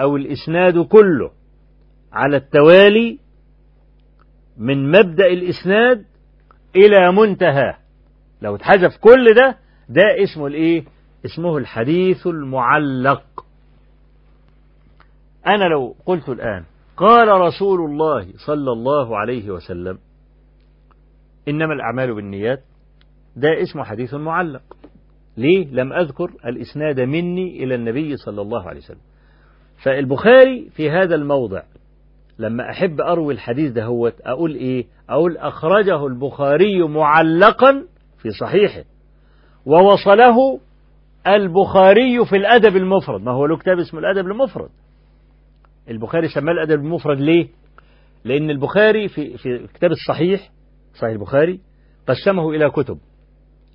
أو 0.00 0.16
الإسناد 0.16 0.78
كله. 0.78 1.30
على 2.12 2.36
التوالي 2.36 3.18
من 4.56 4.90
مبدأ 4.90 5.26
الإسناد 5.26 6.04
إلى 6.76 7.12
منتهى. 7.12 7.74
لو 8.42 8.56
اتحذف 8.56 8.96
كل 8.96 9.34
ده 9.36 9.56
ده 9.88 10.02
اسمه 10.24 10.46
الإيه؟ 10.46 10.84
اسمه 11.24 11.56
الحديث 11.58 12.26
المعلق. 12.26 13.44
أنا 15.46 15.64
لو 15.64 15.94
قلت 16.06 16.28
الآن 16.28 16.64
قال 16.96 17.28
رسول 17.28 17.80
الله 17.90 18.26
صلى 18.46 18.72
الله 18.72 19.18
عليه 19.18 19.50
وسلم 19.50 19.98
إنما 21.48 21.74
الأعمال 21.74 22.14
بالنيات 22.14 22.62
ده 23.36 23.62
اسمه 23.62 23.84
حديث 23.84 24.14
معلق. 24.14 24.62
ليه؟ 25.36 25.66
لم 25.70 25.92
أذكر 25.92 26.30
الإسناد 26.46 27.00
مني 27.00 27.64
إلى 27.64 27.74
النبي 27.74 28.16
صلى 28.16 28.42
الله 28.42 28.68
عليه 28.68 28.80
وسلم. 28.80 29.00
فالبخاري 29.84 30.70
في 30.76 30.90
هذا 30.90 31.14
الموضع 31.14 31.62
لما 32.42 32.70
أحب 32.70 33.00
أروي 33.00 33.34
الحديث 33.34 33.72
ده 33.72 33.84
هو 33.84 34.12
أقول 34.24 34.54
إيه؟ 34.54 34.86
أقول 35.10 35.36
أخرجه 35.36 36.06
البخاري 36.06 36.82
معلقا 36.82 37.84
في 38.18 38.30
صحيحه. 38.40 38.84
ووصله 39.66 40.60
البخاري 41.26 42.24
في 42.24 42.36
الأدب 42.36 42.76
المفرد. 42.76 43.20
ما 43.22 43.32
هو 43.32 43.46
له 43.46 43.56
كتاب 43.56 43.78
اسمه 43.78 44.00
الأدب 44.00 44.26
المفرد. 44.26 44.68
البخاري 45.90 46.28
سماه 46.28 46.52
الأدب 46.52 46.80
المفرد 46.80 47.20
ليه؟ 47.20 47.48
لأن 48.24 48.50
البخاري 48.50 49.08
في, 49.08 49.36
في 49.36 49.66
كتاب 49.74 49.90
الصحيح 49.90 50.50
صحيح 50.94 51.12
البخاري 51.12 51.60
قسمه 52.08 52.50
إلى 52.50 52.70
كتب. 52.70 52.98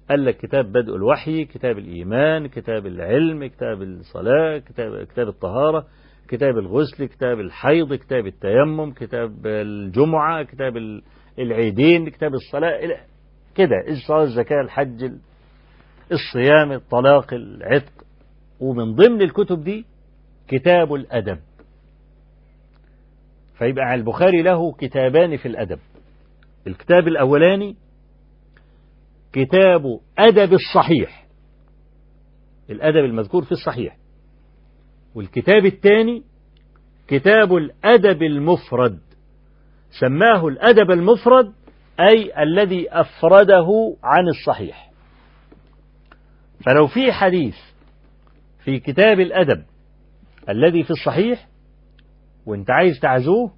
قال 0.09 0.26
لك 0.26 0.38
كتاب 0.38 0.65
بدء 0.72 0.95
الوحي 0.95 1.45
كتاب 1.45 1.78
الإيمان 1.78 2.47
كتاب 2.47 2.86
العلم 2.86 3.45
كتاب 3.45 3.82
الصلاة 3.82 4.57
كتاب, 4.57 5.03
كتاب 5.03 5.28
الطهارة. 5.28 5.86
كتاب 6.30 6.57
الغسل 6.57 7.05
كتاب 7.05 7.39
الحيض 7.39 7.93
كتاب 7.93 8.28
التيمم 8.28 8.91
كتاب 8.91 9.47
الجمعة 9.47 10.43
كتاب 10.43 10.73
العيدين 11.39 12.09
كتاب 12.09 12.34
الصلاة 12.34 12.97
كده. 13.55 13.75
الصلاة 13.88 14.23
الزكاة 14.23 14.61
الحج 14.61 15.11
الصيام 16.11 16.71
الطلاق 16.71 17.34
العتق. 17.34 17.91
ومن 18.59 18.95
ضمن 18.95 19.21
الكتب 19.21 19.63
دي 19.63 19.86
كتاب 20.47 20.93
الأدب. 20.93 21.39
فيبقى 23.57 23.95
البخاري 23.95 24.41
له 24.41 24.71
كتابان 24.73 25.38
في 25.38 25.47
الأدب. 25.47 25.80
الكتاب 26.67 27.07
الأولاني 27.07 27.75
كتاب 29.34 29.82
أدب 30.17 30.53
الصحيح. 30.53 31.25
الأدب 32.69 33.05
المذكور 33.05 33.43
في 33.45 33.51
الصحيح. 33.51 33.97
والكتاب 35.18 35.65
الثاني 35.65 36.24
كتاب 37.07 37.55
الأدب 37.55 38.24
المفرد. 38.24 38.99
سماه 39.99 40.47
الأدب 40.47 40.91
المفرد 40.91 41.53
أي 41.99 42.43
الذي 42.43 42.91
أفرده 42.91 43.95
عن 44.03 44.28
الصحيح. 44.28 44.91
فلو 46.65 46.88
في 46.88 47.11
حديث 47.11 47.55
في 48.63 48.80
كتاب 48.80 49.20
الأدب 49.20 49.63
الذي 50.49 50.84
في 50.84 50.91
الصحيح 50.91 51.47
وانت 52.45 52.72
عايز 52.72 52.99
تعزوه 52.99 53.51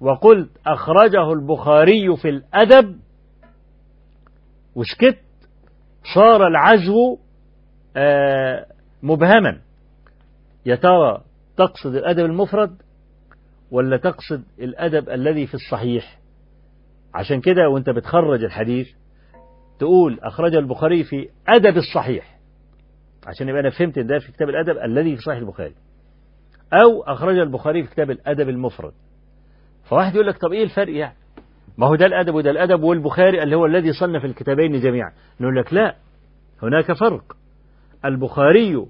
وقلت 0.00 0.50
أخرجه 0.66 1.32
البخاري 1.32 2.16
في 2.16 2.28
الأدب 2.28 2.96
وسكت 4.74 5.18
صار 6.14 6.46
العزو 6.46 7.18
آه 7.96 8.66
مبهما. 9.02 9.65
يا 10.66 10.76
ترى 10.76 11.22
تقصد 11.56 11.94
الأدب 11.94 12.24
المفرد 12.24 12.76
ولا 13.70 13.96
تقصد 13.96 14.42
الأدب 14.58 15.08
الذي 15.10 15.46
في 15.46 15.54
الصحيح؟ 15.54 16.18
عشان 17.14 17.40
كده 17.40 17.68
وانت 17.68 17.90
بتخرج 17.90 18.44
الحديث 18.44 18.88
تقول 19.78 20.18
أخرج 20.22 20.54
البخاري 20.54 21.04
في 21.04 21.28
أدب 21.48 21.76
الصحيح. 21.76 22.38
عشان 23.26 23.48
يبقى 23.48 23.60
أنا 23.60 23.70
فهمت 23.70 23.98
ده 23.98 24.18
في 24.18 24.32
كتاب 24.32 24.48
الأدب 24.48 24.78
الذي 24.84 25.16
في 25.16 25.22
صحيح 25.22 25.38
البخاري. 25.38 25.74
أو 26.72 27.02
أخرج 27.02 27.38
البخاري 27.38 27.82
في 27.82 27.90
كتاب 27.90 28.10
الأدب 28.10 28.48
المفرد. 28.48 28.92
فواحد 29.84 30.14
يقول 30.14 30.26
لك 30.26 30.36
طب 30.38 30.52
إيه 30.52 30.64
الفرق 30.64 30.96
يعني؟ 30.96 31.16
ما 31.78 31.86
هو 31.86 31.94
ده 31.94 32.06
الأدب 32.06 32.34
وده 32.34 32.50
الأدب 32.50 32.82
والبخاري 32.82 33.42
اللي 33.42 33.56
هو 33.56 33.66
الذي 33.66 33.92
صنف 33.92 34.24
الكتابين 34.24 34.80
جميعا. 34.80 35.12
نقول 35.40 35.56
لك 35.56 35.72
لا 35.72 35.96
هناك 36.62 36.92
فرق. 36.92 37.36
البخاري 38.04 38.86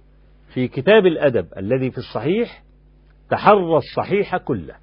في 0.57 0.69
كتاب 0.69 1.07
الأدب 1.07 1.47
الذي 1.57 1.91
في 1.91 1.99
الصحيح 1.99 2.63
تحرى 3.31 3.77
الصحيح 3.77 4.37
كله. 4.37 4.75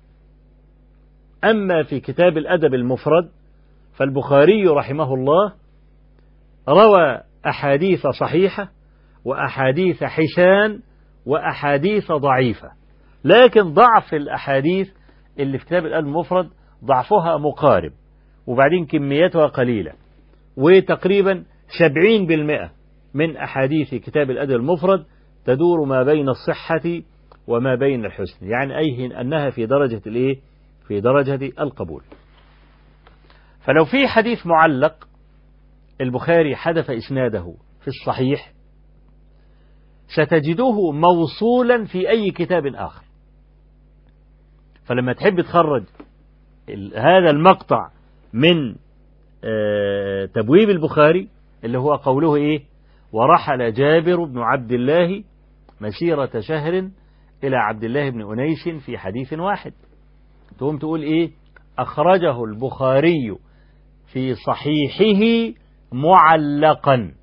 أما 1.43 1.83
في 1.83 1.99
كتاب 1.99 2.37
الأدب 2.37 2.73
المفرد 2.73 3.29
فالبخاري 3.93 4.67
رحمه 4.67 5.13
الله 5.13 5.53
روى 6.69 7.21
أحاديث 7.47 8.07
صحيحة 8.07 8.71
وأحاديث 9.25 10.03
حسان 10.03 10.79
وأحاديث 11.25 12.11
ضعيفة 12.11 12.71
لكن 13.23 13.73
ضعف 13.73 14.13
الأحاديث 14.13 14.89
اللي 15.39 15.57
في 15.57 15.65
كتاب 15.65 15.85
الأدب 15.85 16.07
المفرد 16.07 16.49
ضعفها 16.85 17.37
مقارب 17.37 17.91
وبعدين 18.47 18.85
كميتها 18.85 19.47
قليلة 19.47 19.91
وتقريبا 20.57 21.43
سبعين 21.79 22.25
بالمئة 22.27 22.71
من 23.13 23.37
أحاديث 23.37 23.95
كتاب 23.95 24.31
الأدب 24.31 24.55
المفرد 24.55 25.05
تدور 25.45 25.85
ما 25.85 26.03
بين 26.03 26.29
الصحة 26.29 27.01
وما 27.47 27.75
بين 27.75 28.05
الحسن. 28.05 28.47
يعني 28.47 28.77
أي 28.77 29.21
أنها 29.21 29.49
في 29.49 29.65
درجة 29.65 30.01
الإيه؟ 30.07 30.39
في 30.87 31.01
درجة 31.01 31.51
القبول. 31.59 32.03
فلو 33.65 33.85
في 33.85 34.07
حديث 34.07 34.47
معلق 34.47 35.07
البخاري 36.01 36.55
حذف 36.55 36.91
إسناده 36.91 37.53
في 37.81 37.87
الصحيح 37.87 38.53
ستجده 40.07 40.91
موصولا 40.91 41.85
في 41.85 42.09
أي 42.09 42.31
كتاب 42.31 42.65
آخر. 42.65 43.03
فلما 44.85 45.13
تحب 45.13 45.41
تخرج 45.41 45.83
هذا 46.95 47.29
المقطع 47.29 47.89
من 48.33 48.75
تبويب 50.33 50.69
البخاري 50.69 51.27
اللي 51.63 51.77
هو 51.77 51.95
قوله 51.95 52.35
إيه؟ 52.35 52.63
ورحل 53.11 53.73
جابر 53.73 54.23
بن 54.23 54.39
عبد 54.39 54.71
الله 54.71 55.23
مسيرة 55.83 56.39
شهر 56.39 56.89
إلى 57.43 57.57
عبد 57.57 57.83
الله 57.83 58.09
بن 58.09 58.31
أنيس 58.31 58.83
في 58.85 58.97
حديث 58.97 59.33
واحد. 59.33 59.73
تقوم 60.57 60.77
تقول 60.77 61.01
إيه؟ 61.01 61.31
أخرجه 61.79 62.43
البخاري 62.43 63.35
في 64.13 64.35
صحيحه 64.35 65.53
معلقا. 65.91 67.13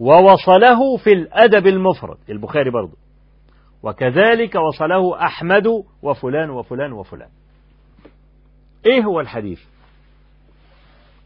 ووصله 0.00 0.96
في 1.04 1.12
الأدب 1.12 1.66
المفرد. 1.66 2.18
البخاري 2.30 2.70
برضه 2.70 2.96
وكذلك 3.82 4.54
وصله 4.54 5.24
أحمد 5.26 5.66
وفلان 6.02 6.50
وفلان 6.50 6.92
وفلان. 6.92 7.28
إيه 8.86 9.04
هو 9.04 9.20
الحديث؟ 9.20 9.60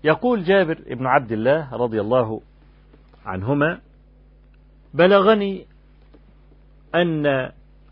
يقول 0.05 0.45
جابر 0.45 0.78
بن 0.91 1.07
عبد 1.07 1.32
الله 1.32 1.74
رضي 1.74 2.01
الله 2.01 2.41
عنهما 3.26 3.80
بلغني 4.95 5.66
أن 6.95 7.26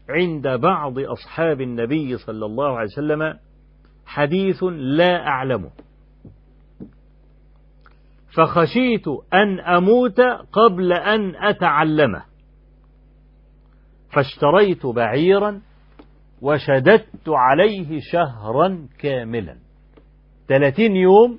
عند 0.09 0.49
بعض 0.49 0.99
أصحاب 0.99 1.61
النبي 1.61 2.16
صلى 2.16 2.47
الله 2.47 2.78
عليه 2.78 2.90
وسلم 2.92 3.38
حديث 4.07 4.64
لا 4.72 5.26
أعلمه. 5.26 5.70
فخشيت 8.36 9.09
أن 9.34 9.61
أموت 9.61 10.20
قبل 10.53 10.92
أن 10.92 11.36
أتعلمه. 11.36 12.24
فاشتريت 14.12 14.86
بعيرا 14.86 15.61
وشددت 16.42 17.28
عليه 17.28 18.01
شهرا 18.12 18.88
كاملا. 18.99 19.57
ثلاثين 20.49 20.97
يوم 20.97 21.38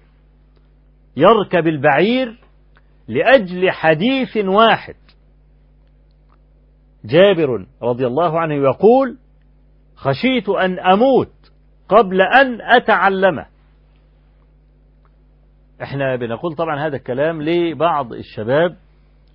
يركب 1.17 1.67
البعير 1.67 2.39
لأجل 3.07 3.71
حديث 3.71 4.37
واحد. 4.37 4.95
جابر 7.05 7.65
رضي 7.83 8.07
الله 8.07 8.39
عنه 8.39 8.53
يقول 8.53 9.17
خشيت 9.95 10.49
أن 10.49 10.79
أموت 10.79 11.31
قبل 11.89 12.21
أن 12.21 12.61
أتعلمه. 12.61 13.45
إحنا 15.81 16.15
بنقول 16.15 16.55
طبعا 16.55 16.87
هذا 16.87 16.95
الكلام 16.95 17.41
لبعض 17.41 18.13
الشباب 18.13 18.75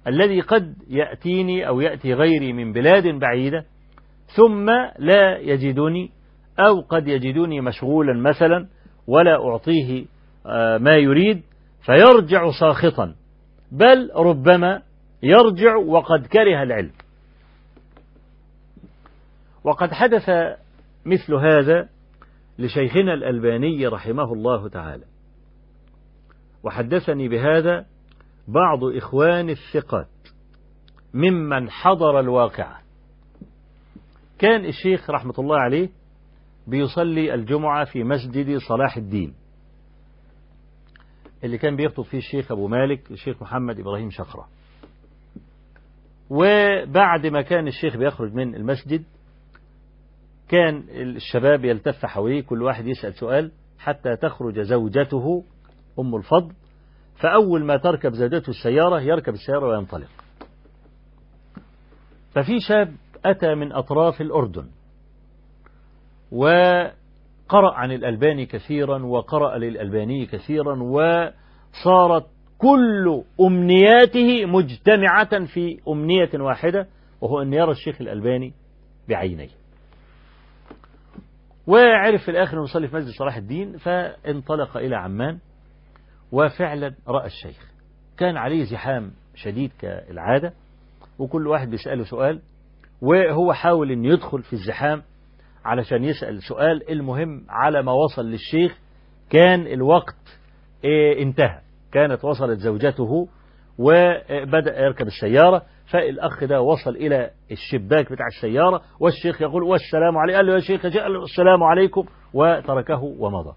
الذي 0.06 0.40
قد 0.40 0.74
يأتيني 0.88 1.68
أو 1.68 1.80
يأتي 1.80 2.14
غيري 2.14 2.52
من 2.52 2.72
بلاد 2.72 3.06
بعيدة 3.06 3.64
ثم 4.36 4.70
لا 4.98 5.38
يجدني 5.38 6.10
أو 6.58 6.80
قد 6.80 7.08
يجدني 7.08 7.60
مشغولا 7.60 8.20
مثلا 8.20 8.66
ولا 9.06 9.48
أعطيه 9.48 10.04
ما 10.78 10.96
يريد 10.96 11.42
فيرجع 11.86 12.50
ساخطا 12.60 13.14
بل 13.72 14.10
ربما 14.16 14.82
يرجع 15.22 15.76
وقد 15.76 16.26
كره 16.26 16.62
العلم. 16.62 16.90
وقد 19.64 19.92
حدث 19.92 20.30
مثل 21.06 21.34
هذا 21.34 21.88
لشيخنا 22.58 23.14
الألباني 23.14 23.86
رحمه 23.86 24.32
الله 24.32 24.68
تعالى. 24.68 25.04
وحدثني 26.62 27.28
بهذا 27.28 27.86
بعض 28.48 28.84
إخوان 28.84 29.50
الثقات 29.50 30.08
ممن 31.14 31.70
حضر 31.70 32.20
الواقعة. 32.20 32.78
كان 34.38 34.64
الشيخ 34.64 35.10
رحمة 35.10 35.34
الله 35.38 35.56
عليه 35.56 35.88
بيصلي 36.66 37.34
الجمعة 37.34 37.84
في 37.84 38.04
مسجد 38.04 38.56
صلاح 38.56 38.96
الدين. 38.96 39.34
اللي 41.44 41.58
كان 41.58 41.76
بيخطب 41.76 42.02
فيه 42.02 42.18
الشيخ 42.18 42.52
أبو 42.52 42.68
مالك 42.68 43.10
الشيخ 43.10 43.42
محمد 43.42 43.80
إبراهيم 43.80 44.10
شخرة 44.10 44.48
وبعد 46.30 47.26
ما 47.26 47.42
كان 47.42 47.66
الشيخ 47.66 47.96
بيخرج 47.96 48.34
من 48.34 48.54
المسجد 48.54 49.04
كان 50.53 50.84
الشباب 50.90 51.64
يلتف 51.64 52.07
حواليه 52.07 52.42
كل 52.42 52.62
واحد 52.62 52.86
يسأل 52.86 53.14
سؤال 53.14 53.50
حتى 53.78 54.16
تخرج 54.16 54.61
زوجته 54.61 55.44
أم 55.98 56.16
الفضل. 56.16 56.53
فأول 57.16 57.64
ما 57.64 57.76
تركب 57.76 58.12
زوجته 58.12 58.50
السيارة 58.50 59.00
يركب 59.00 59.32
السيارة 59.32 59.68
وينطلق. 59.68 60.09
ففي 62.34 62.61
شاب 62.61 62.94
أتى 63.24 63.55
من 63.55 63.72
أطراف 63.72 64.20
الأردن 64.20 64.66
وقرأ 66.32 67.74
عن 67.74 67.92
الألباني 67.92 68.46
كثيرا 68.46 69.03
وقرأ 69.05 69.59
للألباني 69.59 70.26
كثيرا 70.26 70.82
وصارت 70.82 72.26
كل 72.59 73.22
أمنياته 73.40 74.46
مجتمعة 74.46 75.44
في 75.44 75.80
أمنية 75.88 76.30
واحدة 76.34 76.86
وهو 77.20 77.42
أن 77.42 77.53
يرى 77.53 77.70
الشيخ 77.70 78.00
الألباني 78.00 78.53
بعينيه. 79.09 79.61
وعرف 81.66 82.22
في 82.22 82.30
الآخر 82.30 82.62
يصلي 82.62 82.88
في 82.88 82.96
مسجد 82.96 83.10
صلاح 83.18 83.36
الدين 83.36 83.76
فانطلق 83.76 84.76
إلى 84.76 84.96
عمان 84.96 85.38
وفعلا 86.32 86.94
رأى 87.08 87.26
الشيخ. 87.26 87.72
كان 88.16 88.36
عليه 88.36 88.64
زحام 88.64 89.10
شديد 89.34 89.70
كالعادة 89.80 90.52
وكل 91.18 91.46
واحد 91.46 91.70
بيسأله 91.70 92.04
سؤال 92.04 92.40
وهو 93.02 93.52
حاول 93.52 93.90
أن 93.90 94.04
يدخل 94.04 94.42
في 94.42 94.52
الزحام 94.52 95.02
علشان 95.64 96.04
يسأل 96.04 96.42
سؤال. 96.42 96.90
المهم 96.90 97.46
على 97.48 97.82
ما 97.82 97.92
وصل 97.92 98.26
للشيخ 98.26 98.78
كان 99.30 99.66
الوقت 99.66 100.38
إيه 100.84 101.22
انتهى. 101.22 101.60
كانت 101.92 102.24
وصلت 102.24 102.58
زوجته 102.58 103.28
وبدأ 103.78 104.80
يركب 104.80 105.06
السيارة. 105.06 105.62
فالأخ 105.91 106.45
ده 106.45 106.62
وصل 106.62 106.91
إلى 106.91 107.30
الشباك 107.51 108.12
بتاع 108.12 108.26
السيارة 108.26 108.83
والشيخ 109.01 109.43
يقول 109.43 109.62
والسلام 109.62 110.18
عليكم 110.18 110.37
قال 110.37 110.47
له 110.47 110.55
يا 110.55 110.61
شيخ 110.61 110.87
له 111.12 111.22
السلام 111.24 111.62
عليكم 111.62 112.05
وتركه 112.35 113.03
ومضى. 113.03 113.53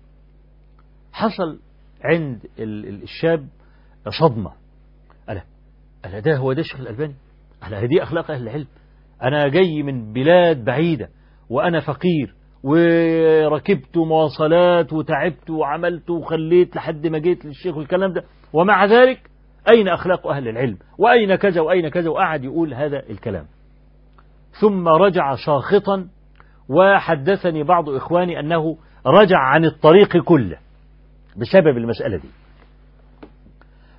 حصل 1.14 1.60
عند 2.04 2.40
الشاب 2.60 3.48
صدمة. 4.20 4.52
ألا 5.30 5.44
ألا 6.06 6.20
ده 6.20 6.38
هو 6.38 6.54
ده 6.54 6.62
الشيخ 6.62 6.80
الألباني؟ 6.80 7.16
ألا 7.68 7.80
هذه 7.80 8.04
أخلاق 8.04 8.32
أهل 8.32 8.42
العلم. 8.44 8.68
أنا 9.24 9.48
جاي 9.48 9.84
من 9.84 10.14
بلاد 10.14 10.64
بعيدة 10.66 11.10
وأنا 11.50 11.80
فقير 11.80 12.36
وركبت 12.64 13.98
مواصلات 13.98 14.94
وتعبت 14.94 15.50
وعملت 15.50 16.10
وخليت 16.10 16.76
لحد 16.76 17.08
ما 17.08 17.18
جيت 17.18 17.46
للشيخ 17.46 17.78
والكلام 17.78 18.14
ده. 18.14 18.24
ومع 18.54 18.86
ذلك 18.86 19.30
أين 19.70 19.88
أخلاق 19.88 20.28
أهل 20.28 20.48
العلم؟ 20.48 20.78
وأين 20.98 21.36
كذا 21.36 21.62
وأين 21.62 21.90
كذا؟ 21.90 22.10
وقعد 22.10 22.44
يقول 22.44 22.74
هذا 22.74 23.10
الكلام. 23.10 23.46
ثم 24.62 24.88
رجع 24.88 25.36
ساخطا 25.46 26.08
وحدثني 26.70 27.64
بعض 27.64 27.90
إخواني 27.90 28.40
أنه 28.40 28.78
رجع 29.06 29.38
عن 29.38 29.66
الطريق 29.66 30.18
كله 30.18 30.58
بسبب 31.38 31.78
المسألة 31.78 32.18
دي. 32.18 32.30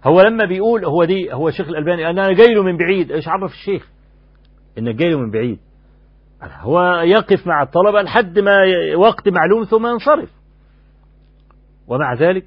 هو 0.04 0.20
لما 0.20 0.44
بيقول 0.44 0.84
هو 0.84 1.04
دي 1.04 1.32
هو 1.32 1.48
الشيخ 1.48 1.68
الألباني 1.68 2.10
أنا 2.10 2.32
جاي 2.32 2.54
له 2.54 2.62
من 2.62 2.76
بعيد. 2.76 3.12
إيش 3.12 3.28
عرف 3.28 3.52
الشيخ؟ 3.52 3.88
إنك 4.78 4.94
جاي 4.94 5.10
له 5.10 5.18
من 5.18 5.30
بعيد. 5.30 5.58
هو 6.42 7.00
يقف 7.04 7.46
مع 7.46 7.62
الطلبة 7.62 8.02
لحد 8.02 8.38
ما 8.38 8.56
وقت 8.96 9.28
معلوم 9.28 9.64
ثم 9.64 9.86
ينصرف. 9.86 10.30
ومع 11.88 12.14
ذلك 12.14 12.44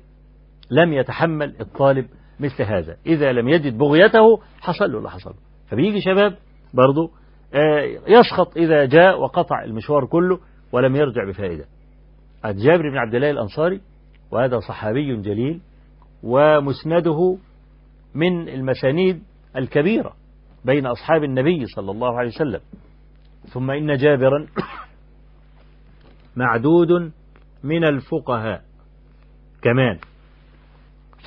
لم 0.71 0.93
يتحمل 0.93 1.55
الطالب 1.61 2.07
مثل 2.39 2.63
هذا. 2.63 2.97
إذا 3.05 3.31
لم 3.31 3.49
يجد 3.49 3.77
بغيته 3.77 4.41
حصل 4.61 4.91
له 4.91 4.97
اللي 4.97 5.09
حصل 5.09 5.33
فبيجي 5.69 6.01
شباب 6.01 6.37
برضه 6.73 7.11
يسخط 8.07 8.57
إذا 8.57 8.85
جاء 8.85 9.21
وقطع 9.21 9.63
المشوار 9.63 10.05
كله 10.05 10.39
ولم 10.71 10.95
يرجع 10.95 11.29
بفائدة. 11.29 11.65
جابر 12.45 12.89
بن 12.89 12.97
عبد 12.97 13.15
الله 13.15 13.29
الأنصاري 13.29 13.81
وهذا 14.31 14.59
صحابي 14.59 15.15
جليل 15.15 15.61
ومسنده 16.23 17.37
من 18.15 18.49
المسانيد 18.49 19.23
الكبيرة 19.55 20.13
بين 20.65 20.85
أصحاب 20.85 21.23
النبي 21.23 21.65
صلى 21.65 21.91
الله 21.91 22.17
عليه 22.19 22.29
وسلم. 22.29 22.61
ثم 23.53 23.71
إن 23.71 23.97
جابرا 23.97 24.47
معدود 26.35 27.11
من 27.63 27.83
الفقهاء 27.83 28.61
كمان. 29.61 29.99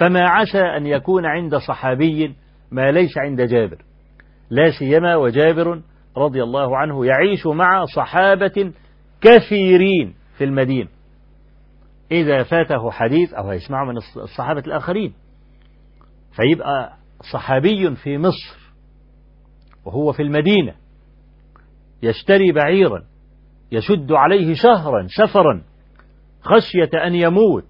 فما 0.02 0.28
عسى 0.28 0.60
أن 0.60 0.86
يكون 0.86 1.26
عند 1.26 1.56
صحابي 1.56 2.34
ما 2.70 2.90
ليس 2.90 3.18
عند 3.18 3.40
جابر 3.40 3.78
لا 4.50 4.70
سيما 4.78 5.16
وجابر 5.16 5.82
رضي 6.16 6.42
الله 6.42 6.76
عنه 6.76 7.06
يعيش 7.06 7.46
مع 7.46 7.84
صحابة 7.84 8.72
كثيرين 9.20 10.14
في 10.38 10.44
المدينة. 10.44 10.88
إذا 12.12 12.42
فاته 12.42 12.90
حديث 12.90 13.34
أو 13.34 13.52
يسمعه 13.52 13.84
من 13.84 13.96
الصحابة 13.96 14.62
الآخرين 14.66 15.14
فيبقى 16.32 16.92
صحابي 17.32 17.94
في 17.94 18.18
مصر 18.18 18.56
وهو 19.84 20.12
في 20.12 20.22
المدينة 20.22 20.74
يشتري 22.02 22.52
بعيرا 22.52 23.02
يشد 23.72 24.12
عليه 24.12 24.54
شهرا 24.54 25.06
سفرا 25.18 25.62
خشية 26.40 27.06
أن 27.06 27.14
يموت. 27.14 27.64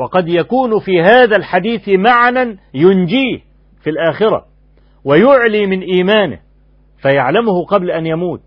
وقد 0.00 0.28
يكون 0.28 0.80
في 0.80 1.02
هذا 1.02 1.36
الحديث 1.36 1.88
معنى 1.88 2.58
ينجيه 2.74 3.38
في 3.82 3.90
الآخرة 3.90 4.46
ويعلي 5.04 5.66
من 5.66 5.80
إيمانه 5.82 6.40
فيعلمه 7.02 7.64
قبل 7.64 7.90
أن 7.90 8.06
يموت. 8.06 8.40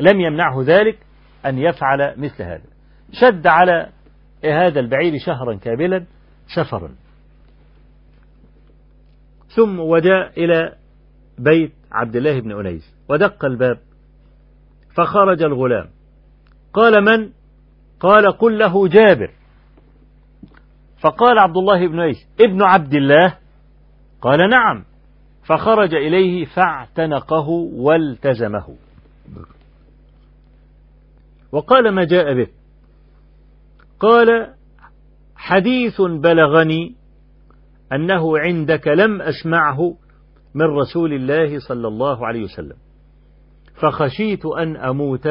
لم 0.00 0.20
يمنعه 0.20 0.62
ذلك 0.62 0.98
أن 1.46 1.58
يفعل 1.58 2.14
مثل 2.16 2.42
هذا. 2.42 2.64
شد 3.12 3.46
على 3.46 3.88
هذا 4.44 4.80
البعير 4.80 5.12
شهرا 5.26 5.54
كاملا 5.54 6.04
سفرا 6.56 6.94
ثم 9.48 9.80
وجاء 9.80 10.44
إلى 10.44 10.72
بيت 11.38 11.72
عبد 11.92 12.16
الله 12.16 12.40
بن 12.40 12.52
أنيس 12.52 12.94
ودق 13.08 13.44
الباب 13.44 13.78
فخرج 14.96 15.42
الغلام. 15.42 15.88
قال 16.72 17.04
من؟ 17.04 17.30
قال 18.00 18.32
قل 18.32 18.58
له 18.58 18.88
جابر. 18.88 19.30
فقال 21.02 21.38
عبد 21.38 21.56
الله 21.56 21.88
بن 21.88 22.00
أنيس 22.00 22.28
ابن 22.40 22.62
عبد 22.62 22.94
الله؟ 22.94 23.38
قال 24.20 24.50
نعم. 24.50 24.84
فخرج 25.44 25.94
إليه 25.94 26.44
فاعتنقه 26.44 27.48
والتزمه. 27.76 28.76
وقال 31.52 31.94
ما 31.94 32.04
جاء 32.04 32.34
به؟ 32.34 32.46
قال 34.00 34.54
حديث 35.36 36.00
بلغني 36.00 36.94
أنه 37.92 38.38
عندك 38.38 38.88
لم 38.88 39.22
أسمعه 39.22 39.96
من 40.54 40.66
رسول 40.66 41.12
الله 41.12 41.58
صلى 41.58 41.88
الله 41.88 42.26
عليه 42.26 42.42
وسلم. 42.42 42.76
فخشيت 43.74 44.46
أن 44.46 44.76
أموت 44.76 45.28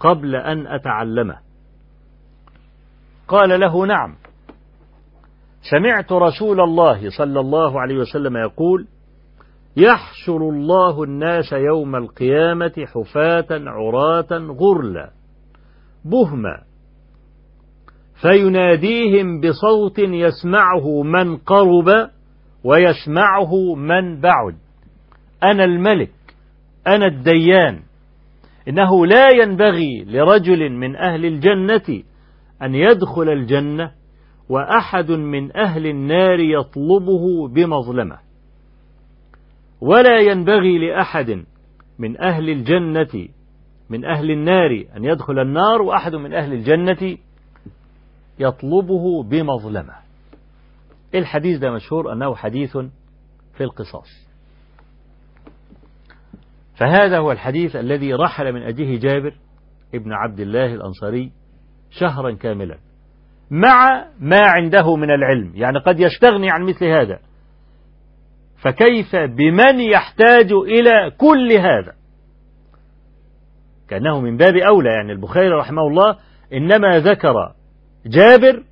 قبل 0.00 0.36
أن 0.36 0.66
أتعلمه. 0.66 1.36
قال 3.28 3.60
له 3.60 3.86
نعم. 3.86 4.23
سمعت 5.70 6.12
رسول 6.12 6.60
الله 6.60 7.10
صلى 7.18 7.40
الله 7.40 7.80
عليه 7.80 7.96
وسلم 7.96 8.36
يقول 8.36 8.86
يحشر 9.76 10.36
الله 10.36 11.02
الناس 11.04 11.52
يوم 11.52 11.96
القيامة 11.96 12.72
حفاة 12.94 13.46
عراة 13.50 14.28
غرلا 14.32 15.10
بهما 16.04 16.62
فيناديهم 18.22 19.40
بصوت 19.40 19.98
يسمعه 19.98 21.02
من 21.02 21.36
قرب 21.36 22.10
ويسمعه 22.64 23.74
من 23.74 24.20
بعد 24.20 24.54
أنا 25.42 25.64
الملك 25.64 26.10
أنا 26.86 27.06
الديان 27.06 27.80
إنه 28.68 29.06
لا 29.06 29.28
ينبغي 29.42 30.04
لرجل 30.04 30.70
من 30.72 30.96
أهل 30.96 31.24
الجنة 31.24 32.02
أن 32.62 32.74
يدخل 32.74 33.28
الجنة 33.28 33.90
وأحد 34.48 35.10
من 35.10 35.56
أهل 35.56 35.86
النار 35.86 36.40
يطلبه 36.40 37.48
بمظلمة. 37.48 38.18
ولا 39.80 40.20
ينبغي 40.20 40.78
لأحد 40.78 41.44
من 41.98 42.20
أهل 42.20 42.50
الجنة 42.50 43.28
من 43.90 44.04
أهل 44.04 44.30
النار 44.30 44.84
أن 44.96 45.04
يدخل 45.04 45.38
النار 45.38 45.82
وأحد 45.82 46.14
من 46.14 46.34
أهل 46.34 46.52
الجنة 46.52 47.18
يطلبه 48.38 49.22
بمظلمة. 49.22 49.94
الحديث 51.14 51.58
ده 51.58 51.70
مشهور؟ 51.70 52.12
أنه 52.12 52.34
حديث 52.34 52.76
في 53.54 53.64
القصاص. 53.64 54.28
فهذا 56.76 57.18
هو 57.18 57.32
الحديث 57.32 57.76
الذي 57.76 58.14
رحل 58.14 58.52
من 58.52 58.62
أجله 58.62 58.98
جابر 58.98 59.34
ابن 59.94 60.12
عبد 60.12 60.40
الله 60.40 60.74
الأنصاري 60.74 61.32
شهرا 61.90 62.32
كاملا. 62.32 62.78
مع 63.54 64.04
ما 64.20 64.40
عنده 64.40 64.96
من 64.96 65.10
العلم 65.10 65.52
يعني 65.54 65.78
قد 65.78 66.00
يستغني 66.00 66.50
عن 66.50 66.62
مثل 66.62 66.86
هذا. 66.86 67.18
فكيف 68.62 69.16
بمن 69.16 69.80
يحتاج 69.80 70.52
إلى 70.52 71.10
كل 71.18 71.52
هذا؟ 71.52 71.94
كأنه 73.88 74.20
من 74.20 74.36
باب 74.36 74.56
أولى 74.56 74.90
يعني 74.90 75.12
البخاري 75.12 75.48
رحمه 75.48 75.82
الله 75.82 76.16
إنما 76.52 76.98
ذكر 76.98 77.34
جابر 78.06 78.62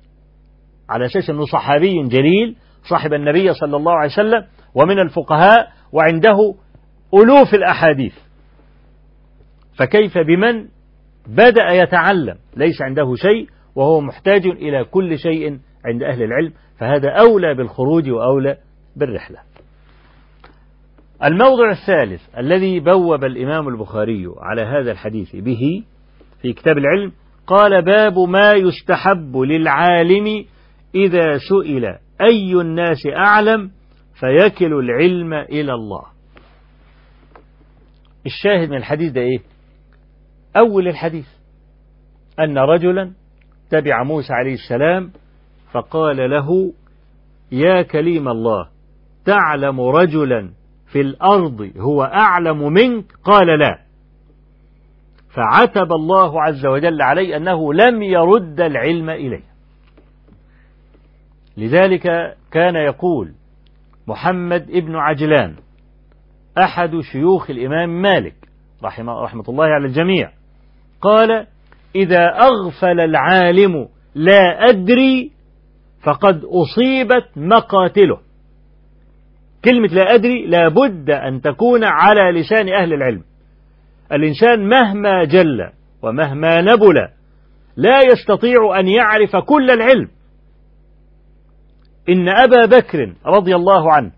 على 0.89 1.05
أساس 1.05 1.29
أنه 1.29 1.45
صحابي 1.45 2.03
جليل 2.07 2.55
صاحب 2.89 3.13
النبي 3.13 3.53
صلى 3.53 3.77
الله 3.77 3.93
عليه 3.93 4.11
وسلم 4.11 4.45
ومن 4.75 4.99
الفقهاء 4.99 5.71
وعنده 5.91 6.55
ألوف 7.13 7.53
الأحاديث. 7.53 8.13
فكيف 9.77 10.17
بمن 10.17 10.67
بدأ 11.27 11.69
يتعلم؟ 11.71 12.35
ليس 12.57 12.81
عنده 12.81 13.15
شيء 13.15 13.52
وهو 13.75 14.01
محتاج 14.01 14.45
إلى 14.45 14.83
كل 14.83 15.17
شيء 15.19 15.59
عند 15.85 16.03
أهل 16.03 16.23
العلم 16.23 16.53
فهذا 16.79 17.09
أولى 17.09 17.53
بالخروج 17.53 18.09
وأولى 18.09 18.57
بالرحلة. 18.95 19.39
الموضع 21.23 21.71
الثالث 21.71 22.21
الذي 22.37 22.79
بوب 22.79 23.23
الإمام 23.23 23.67
البخاري 23.67 24.25
على 24.37 24.61
هذا 24.61 24.91
الحديث 24.91 25.35
به 25.35 25.83
في 26.41 26.53
كتاب 26.53 26.77
العلم 26.77 27.11
قال 27.47 27.81
باب 27.81 28.19
ما 28.19 28.53
يستحب 28.53 29.37
للعالم 29.37 30.45
إذا 30.95 31.37
سئل 31.49 31.85
أي 32.21 32.53
الناس 32.61 33.07
أعلم 33.15 33.71
فيكل 34.19 34.73
العلم 34.73 35.33
إلى 35.33 35.73
الله. 35.73 36.03
الشاهد 38.25 38.69
من 38.69 38.77
الحديث 38.77 39.11
ده 39.11 39.21
إيه؟ 39.21 39.39
أول 40.57 40.87
الحديث 40.87 41.27
أن 42.39 42.57
رجلا 42.57 43.11
تبع 43.73 44.03
موسى 44.03 44.33
عليه 44.33 44.53
السلام 44.53 45.11
فقال 45.71 46.29
له 46.29 46.73
يا 47.51 47.81
كليم 47.81 48.27
الله 48.27 48.67
تعلم 49.25 49.81
رجلا 49.81 50.49
في 50.91 51.01
الأرض 51.01 51.71
هو 51.77 52.03
أعلم 52.03 52.73
منك 52.73 53.05
قال 53.23 53.59
لا. 53.59 53.79
فعتب 55.29 55.91
الله 55.91 56.41
عز 56.41 56.65
وجل 56.65 57.01
عليه 57.01 57.37
أنه 57.37 57.73
لم 57.73 58.01
يرد 58.01 58.61
العلم 58.61 59.09
إليه. 59.09 59.43
لذلك 61.57 62.37
كان 62.51 62.75
يقول 62.75 63.33
محمد 64.07 64.69
ابن 64.69 64.95
عجلان 64.95 65.55
أحد 66.57 66.99
شيوخ 67.11 67.49
الإمام 67.49 68.01
مالك 68.01 68.35
رحمه, 68.83 69.21
رحمة 69.21 69.43
الله 69.49 69.65
على 69.65 69.85
الجميع 69.85 70.31
قال 71.01 71.47
إذا 71.95 72.25
أغفل 72.25 72.99
العالم 72.99 73.87
لا 74.15 74.69
أدري 74.69 75.31
فقد 76.03 76.41
أصيبت 76.45 77.25
مقاتله. 77.35 78.19
كلمة 79.65 79.87
لا 79.87 80.15
أدري 80.15 80.45
لابد 80.45 81.09
أن 81.09 81.41
تكون 81.41 81.83
على 81.83 82.39
لسان 82.39 82.69
أهل 82.69 82.93
العلم. 82.93 83.23
الإنسان 84.11 84.69
مهما 84.69 85.23
جل 85.23 85.69
ومهما 86.01 86.61
نبل 86.61 87.07
لا 87.77 87.99
يستطيع 88.11 88.79
أن 88.79 88.87
يعرف 88.87 89.35
كل 89.35 89.71
العلم. 89.71 90.07
إن 92.09 92.29
أبا 92.29 92.65
بكر 92.65 93.13
رضي 93.25 93.55
الله 93.55 93.93
عنه 93.93 94.11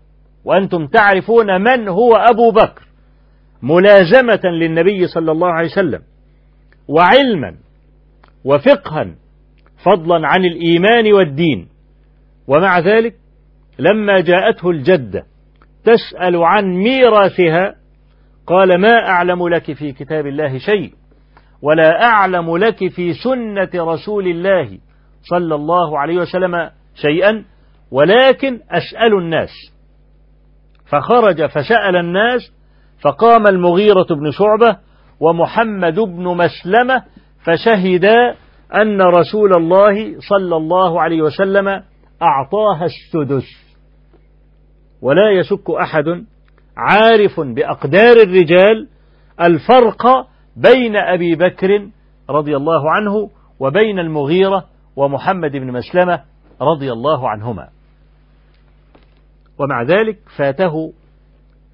وأنتم 0.44 0.86
تعرفون 0.86 1.60
من 1.62 1.88
هو 1.88 2.16
أبو 2.16 2.50
بكر 2.50 2.82
ملازمة 3.62 4.40
للنبي 4.44 5.06
صلى 5.06 5.32
الله 5.32 5.48
عليه 5.48 5.68
وسلم 5.68 6.02
وعلما 6.88 7.54
وفقها 8.46 9.14
فضلا 9.84 10.28
عن 10.28 10.44
الإيمان 10.44 11.12
والدين. 11.12 11.68
ومع 12.48 12.78
ذلك 12.78 13.14
لما 13.78 14.20
جاءته 14.20 14.70
الجدة 14.70 15.26
تسأل 15.84 16.36
عن 16.36 16.64
ميراثها 16.64 17.74
قال 18.46 18.80
ما 18.80 19.08
أعلم 19.08 19.48
لك 19.48 19.72
في 19.72 19.92
كتاب 19.92 20.26
الله 20.26 20.58
شيء 20.58 20.92
ولا 21.62 22.04
أعلم 22.04 22.56
لك 22.56 22.88
في 22.88 23.12
سنة 23.12 23.70
رسول 23.74 24.26
الله 24.26 24.78
صلى 25.22 25.54
الله 25.54 25.98
عليه 25.98 26.16
وسلم 26.16 26.70
شيئا 26.94 27.44
ولكن 27.90 28.60
أسأل 28.70 29.14
الناس. 29.18 29.50
فخرج 30.86 31.46
فسأل 31.46 31.96
الناس 31.96 32.52
فقام 33.00 33.46
المغيرة 33.46 34.06
بن 34.10 34.30
شعبة 34.30 34.78
ومحمد 35.20 36.00
بن 36.00 36.24
مسلمة 36.24 37.02
فشهدا 37.46 38.34
أن 38.74 39.02
رسول 39.02 39.50
الله 39.56 40.20
صلى 40.20 40.56
الله 40.56 41.00
عليه 41.00 41.22
وسلم 41.22 41.68
أعطاها 42.22 42.84
السدس. 42.84 43.44
ولا 45.02 45.30
يشك 45.30 45.70
أحد 45.70 46.24
عارف 46.76 47.40
بأقدار 47.40 48.16
الرجال 48.16 48.88
الفرق 49.40 50.06
بين 50.56 50.96
أبي 50.96 51.36
بكر 51.36 51.88
رضي 52.30 52.56
الله 52.56 52.90
عنه 52.90 53.30
وبين 53.60 53.98
المغيرة 53.98 54.64
ومحمد 54.96 55.52
بن 55.52 55.72
مسلمة 55.72 56.22
رضي 56.60 56.92
الله 56.92 57.28
عنهما. 57.28 57.68
ومع 59.58 59.82
ذلك 59.82 60.18
فاته 60.36 60.92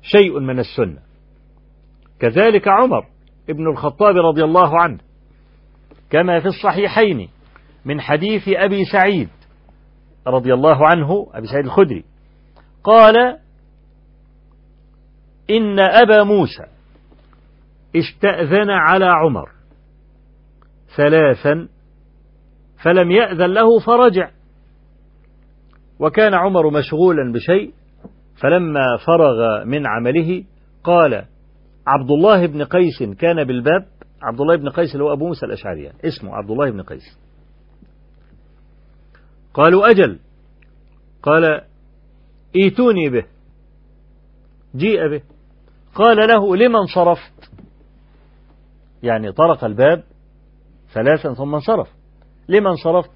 شيء 0.03 0.41
من 0.41 0.59
السنة. 0.59 0.99
كذلك 2.21 2.69
عمر 2.69 3.07
ابن 3.51 3.71
الخطاب 3.71 4.17
رضي 4.17 4.45
الله 4.45 4.81
عنه 4.81 4.99
كما 6.13 6.41
في 6.41 6.47
الصحيحين 6.47 7.29
من 7.85 8.01
حديث 8.01 8.49
أبي 8.49 8.85
سعيد 8.85 9.29
رضي 10.27 10.55
الله 10.55 10.87
عنه 10.87 11.27
أبي 11.35 11.47
سعيد 11.47 11.65
الخدري 11.65 12.05
قال 12.85 13.17
إن 15.51 15.79
أبا 15.79 16.23
موسى 16.23 16.65
استأذن 17.97 18.71
على 18.71 19.07
عمر 19.07 19.49
ثلاثا 20.97 21.69
فلم 22.83 23.11
يأذن 23.11 23.55
له 23.55 23.79
فرجع 23.87 24.31
وكان 25.99 26.35
عمر 26.35 26.71
مشغولا 26.71 27.33
بشيء 27.33 27.73
فلما 28.43 28.85
فرغ 29.07 29.65
من 29.65 29.87
عمله 29.87 30.45
قال 30.85 31.25
عبد 31.87 32.11
الله 32.11 32.47
بن 32.47 32.65
قيس 32.65 33.03
كان 33.03 33.45
بالباب 33.45 33.87
عبد 34.23 34.41
الله 34.41 34.57
بن 34.57 34.69
قيس 34.69 34.93
اللي 34.93 35.05
هو 35.05 35.13
أبو 35.13 35.27
موسى 35.27 35.47
الأشعري 35.47 35.83
يعني. 35.83 35.99
اسمه 36.05 36.35
عبد 36.35 36.51
الله 36.51 36.71
بن 36.71 36.83
قيس. 36.83 37.19
قالوا 39.55 39.91
أجل. 39.91 40.19
قال 41.23 41.61
إيتوني 42.57 43.11
به. 43.11 43.25
جيء 44.77 45.09
به. 45.09 45.23
قال 45.95 46.17
له 46.29 46.57
لمن 46.57 46.87
صرفت؟ 46.95 47.51
يعني 49.03 49.33
طرق 49.33 49.65
الباب 49.65 50.05
ثلاثا 50.95 51.35
ثم 51.35 51.55
انصرف. 51.55 51.89
لمن 52.49 52.77
صرفت؟ 52.77 53.11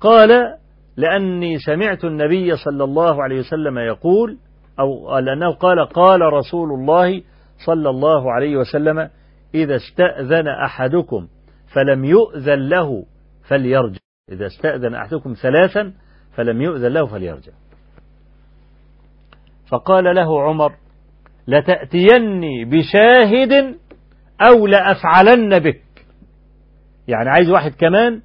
قال 0.00 0.58
لأني 0.96 1.58
سمعت 1.58 2.04
النبي 2.04 2.56
صلى 2.56 2.84
الله 2.84 3.22
عليه 3.22 3.38
وسلم 3.38 3.78
يقول 3.78 4.38
أو 4.80 5.18
لأنه 5.18 5.52
قال 5.52 5.88
قال 5.88 6.20
رسول 6.20 6.70
الله 6.72 7.22
صلى 7.66 7.90
الله 7.90 8.32
عليه 8.32 8.56
وسلم 8.56 9.08
إذا 9.54 9.76
استأذن 9.76 10.48
أحدكم 10.48 11.28
فلم 11.74 12.04
يؤذن 12.04 12.68
له 12.68 13.04
فليرجع. 13.48 13.98
إذا 14.32 14.46
استأذن 14.46 14.94
أحدكم 14.94 15.32
ثلاثا 15.42 15.92
فلم 16.34 16.62
يؤذن 16.62 16.92
له 16.92 17.06
فليرجع. 17.06 17.52
فقال 19.70 20.04
له 20.14 20.42
عمر 20.42 20.72
لتأتيني 21.46 22.64
بشاهد 22.64 23.78
أو 24.48 24.66
لأفعلن 24.66 25.58
بك. 25.58 25.82
يعني 27.08 27.28
عايز 27.30 27.50
واحد 27.50 27.72
كمان 27.72 28.22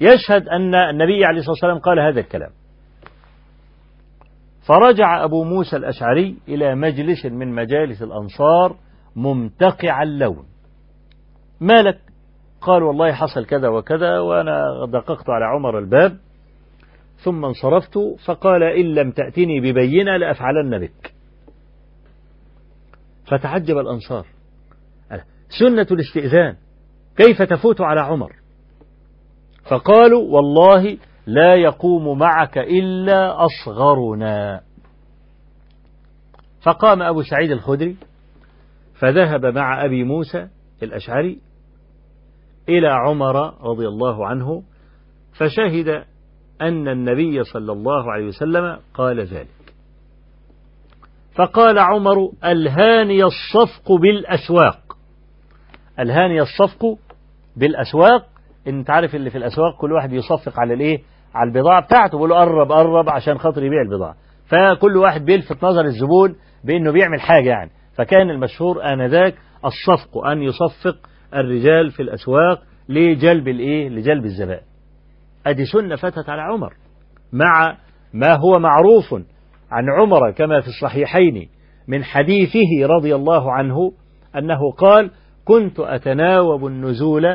يشهد 0.00 0.48
أن 0.48 0.74
النبي 0.74 1.24
عليه 1.24 1.38
الصلاة 1.38 1.52
والسلام 1.52 1.78
قال 1.78 2.00
هذا 2.00 2.20
الكلام. 2.20 2.50
فرجع 4.68 5.24
أبو 5.24 5.44
موسى 5.44 5.76
الأشعري 5.76 6.36
إلى 6.48 6.74
مجلس 6.74 7.26
من 7.26 7.54
مجالس 7.54 8.02
الأنصار 8.02 8.76
ممتقع 9.16 10.02
اللون. 10.02 10.44
ما 11.60 11.82
لك؟ 11.82 11.98
قال 12.60 12.82
والله 12.82 13.12
حصل 13.12 13.46
كذا 13.46 13.68
وكذا 13.68 14.18
وأنا 14.18 14.86
دققت 14.86 15.30
على 15.30 15.44
عمر 15.44 15.78
الباب 15.78 16.18
ثم 17.24 17.44
انصرفت 17.44 17.98
فقال 18.26 18.62
إن 18.62 18.94
لم 18.94 19.10
تأتني 19.10 19.60
ببينة 19.60 20.16
لأفعلن 20.16 20.78
بك. 20.78 21.14
فتعجب 23.26 23.78
الأنصار. 23.78 24.26
سنة 25.60 25.86
الاستئذان. 25.90 26.56
كيف 27.16 27.42
تفوت 27.42 27.80
على 27.80 28.00
عمر؟ 28.00 28.32
فقالوا 29.70 30.22
والله 30.34 30.98
لا 31.26 31.54
يقوم 31.54 32.18
معك 32.18 32.58
إلا 32.58 33.36
أصغرنا. 33.44 34.60
فقام 36.62 37.02
أبو 37.02 37.22
سعيد 37.22 37.50
الخدري 37.50 37.96
فذهب 39.02 39.46
مع 39.46 39.84
أبي 39.84 40.04
موسى 40.04 40.48
الأشعري 40.82 41.38
إلى 42.68 42.88
عمر 42.88 43.36
رضي 43.70 43.88
الله 43.88 44.26
عنه 44.26 44.62
فشهد 45.32 45.88
أن 46.60 46.88
النبي 46.88 47.44
صلى 47.44 47.72
الله 47.72 48.12
عليه 48.12 48.26
وسلم 48.26 48.78
قال 48.94 49.20
ذلك. 49.20 49.74
فقال 51.34 51.78
عمر 51.78 52.32
ألهاني 52.44 53.24
الصفق 53.24 53.92
بالأسواق. 53.92 54.96
ألهاني 55.98 56.40
الصفق 56.42 56.98
بالأسواق. 57.56 58.26
انت 58.66 58.90
عارف 58.90 59.14
اللي 59.14 59.30
في 59.30 59.38
الأسواق 59.38 59.76
كل 59.80 59.92
واحد 59.92 60.12
يصفق 60.12 60.60
على 60.60 60.74
الإيه؟ 60.74 61.02
على 61.34 61.48
البضاعة 61.48 61.82
بتاعته 61.82 62.18
بيقول 62.18 62.30
له 62.30 62.36
قرب 62.36 62.72
قرب 62.72 63.08
عشان 63.08 63.38
خاطر 63.38 63.62
يبيع 63.62 63.82
البضاعة. 63.82 64.14
فكل 64.46 64.96
واحد 64.96 65.24
بيلفت 65.24 65.64
نظر 65.64 65.84
الزبون 65.84 66.36
بأنه 66.64 66.92
بيعمل 66.92 67.20
حاجة 67.20 67.48
يعني. 67.48 67.70
فكان 67.96 68.30
المشهور 68.30 68.92
آنذاك 68.92 69.34
الصفق 69.64 70.26
أن 70.26 70.42
يصفق 70.42 70.96
الرجال 71.34 71.90
في 71.90 72.02
الأسواق 72.02 72.62
لجلب 72.88 73.48
الإيه؟ 73.48 73.88
لجلب 73.88 74.24
الزبائن. 74.24 74.64
أدي 75.46 75.64
سنة 75.64 75.96
فتت 75.96 76.28
على 76.28 76.42
عمر 76.42 76.72
مع 77.32 77.76
ما 78.12 78.34
هو 78.34 78.58
معروف 78.58 79.14
عن 79.70 79.84
عمر 80.00 80.30
كما 80.30 80.60
في 80.60 80.68
الصحيحين 80.68 81.48
من 81.88 82.04
حديثه 82.04 82.86
رضي 82.86 83.14
الله 83.14 83.52
عنه 83.52 83.92
أنه 84.36 84.72
قال 84.72 85.10
كنت 85.44 85.80
أتناوب 85.80 86.66
النزول 86.66 87.26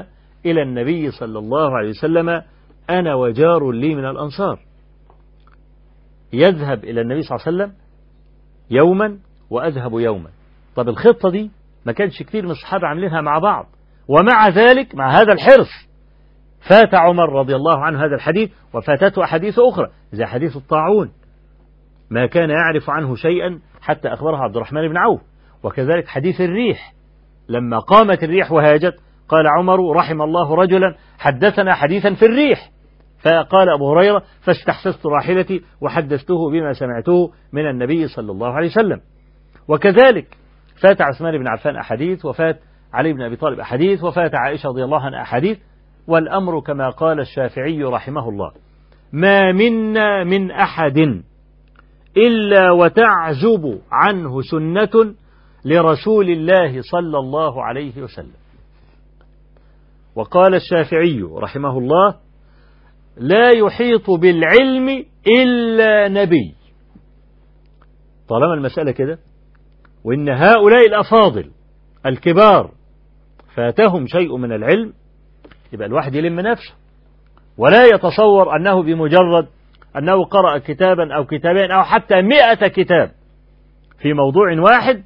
إلى 0.45 0.61
النبي 0.61 1.11
صلى 1.11 1.39
الله 1.39 1.77
عليه 1.77 1.89
وسلم 1.89 2.41
أنا 2.89 3.15
وجار 3.15 3.71
لي 3.71 3.95
من 3.95 4.05
الأنصار. 4.05 4.59
يذهب 6.33 6.83
إلى 6.83 7.01
النبي 7.01 7.21
صلى 7.21 7.35
الله 7.35 7.47
عليه 7.47 7.57
وسلم 7.57 7.77
يوما 8.71 9.19
وأذهب 9.49 9.99
يوما. 9.99 10.29
طب 10.77 10.89
الخطة 10.89 11.29
دي 11.29 11.51
ما 11.85 11.91
كانش 11.91 12.23
كتير 12.23 12.45
من 12.45 12.51
الصحابة 12.51 12.87
عاملينها 12.87 13.21
مع 13.21 13.39
بعض. 13.39 13.65
ومع 14.07 14.47
ذلك 14.47 14.95
مع 14.95 15.11
هذا 15.11 15.33
الحرص 15.33 15.87
فات 16.69 16.95
عمر 16.95 17.33
رضي 17.33 17.55
الله 17.55 17.77
عنه 17.77 18.05
هذا 18.05 18.15
الحديث 18.15 18.51
وفاتته 18.73 19.23
أحاديث 19.23 19.59
أخرى 19.59 19.87
زي 20.11 20.25
حديث 20.25 20.57
الطاعون. 20.57 21.11
ما 22.09 22.25
كان 22.25 22.49
يعرف 22.49 22.89
عنه 22.89 23.15
شيئا 23.15 23.59
حتى 23.81 24.07
أخبره 24.07 24.37
عبد 24.37 24.55
الرحمن 24.55 24.87
بن 24.87 24.97
عوف. 24.97 25.21
وكذلك 25.63 26.07
حديث 26.07 26.41
الريح. 26.41 26.93
لما 27.49 27.79
قامت 27.79 28.23
الريح 28.23 28.51
وهاجت 28.51 28.95
قال 29.29 29.47
عمر 29.47 29.95
رحم 29.95 30.21
الله 30.21 30.55
رجلا 30.55 30.95
حدثنا 31.19 31.73
حديثا 31.73 32.13
في 32.13 32.25
الريح. 32.25 32.69
فقال 33.23 33.69
أبو 33.69 33.91
هريرة 33.91 34.23
فاستحسست 34.41 35.05
راحلتي 35.05 35.61
وحدثته 35.81 36.51
بما 36.51 36.73
سمعته 36.73 37.31
من 37.53 37.69
النبي 37.69 38.07
صلى 38.07 38.31
الله 38.31 38.53
عليه 38.53 38.67
وسلم. 38.67 39.01
وكذلك 39.67 40.37
فات 40.81 41.01
عثمان 41.01 41.37
بن 41.37 41.47
عفان 41.47 41.75
أحاديث 41.75 42.25
وفات 42.25 42.59
علي 42.93 43.13
بن 43.13 43.21
أبي 43.21 43.35
طالب 43.35 43.59
أحاديث 43.59 44.03
وفات 44.03 44.35
عائشة 44.35 44.69
رضي 44.69 44.83
الله 44.83 45.01
عنها 45.01 45.21
أحاديث 45.21 45.57
والأمر 46.07 46.59
كما 46.59 46.89
قال 46.89 47.19
الشافعي 47.19 47.83
رحمه 47.83 48.29
الله 48.29 48.51
ما 49.13 49.51
منا 49.51 50.23
من 50.23 50.51
أحد 50.51 50.97
إلا 52.17 52.71
وتعزب 52.71 53.79
عنه 53.91 54.41
سنة 54.41 55.13
لرسول 55.65 56.29
الله 56.29 56.81
صلى 56.81 57.17
الله 57.19 57.63
عليه 57.63 58.01
وسلم. 58.01 58.33
وقال 60.15 60.55
الشافعي 60.55 61.21
رحمه 61.21 61.77
الله 61.77 62.15
لا 63.17 63.49
يحيط 63.49 64.09
بالعلم 64.09 65.05
إلا 65.27 66.07
نبي. 66.07 66.55
طالما 68.29 68.53
المسألة 68.53 68.91
كده 68.91 69.19
وإن 70.03 70.29
هؤلاء 70.29 70.87
الأفاضل 70.87 71.51
الكبار 72.05 72.71
فاتهم 73.55 74.07
شيء 74.07 74.37
من 74.37 74.51
العلم 74.51 74.93
يبقى 75.73 75.87
الواحد 75.87 76.15
يلم 76.15 76.39
نفسه. 76.39 76.73
ولا 77.57 77.83
يتصور 77.85 78.55
أنه 78.55 78.83
بمجرد 78.83 79.47
أنه 79.97 80.25
قرأ 80.25 80.57
كتابا 80.57 81.15
أو 81.15 81.25
كتابين 81.25 81.71
أو 81.71 81.83
حتى 81.83 82.21
مئة 82.21 82.67
كتاب 82.67 83.11
في 84.01 84.13
موضوع 84.13 84.59
واحد 84.59 85.03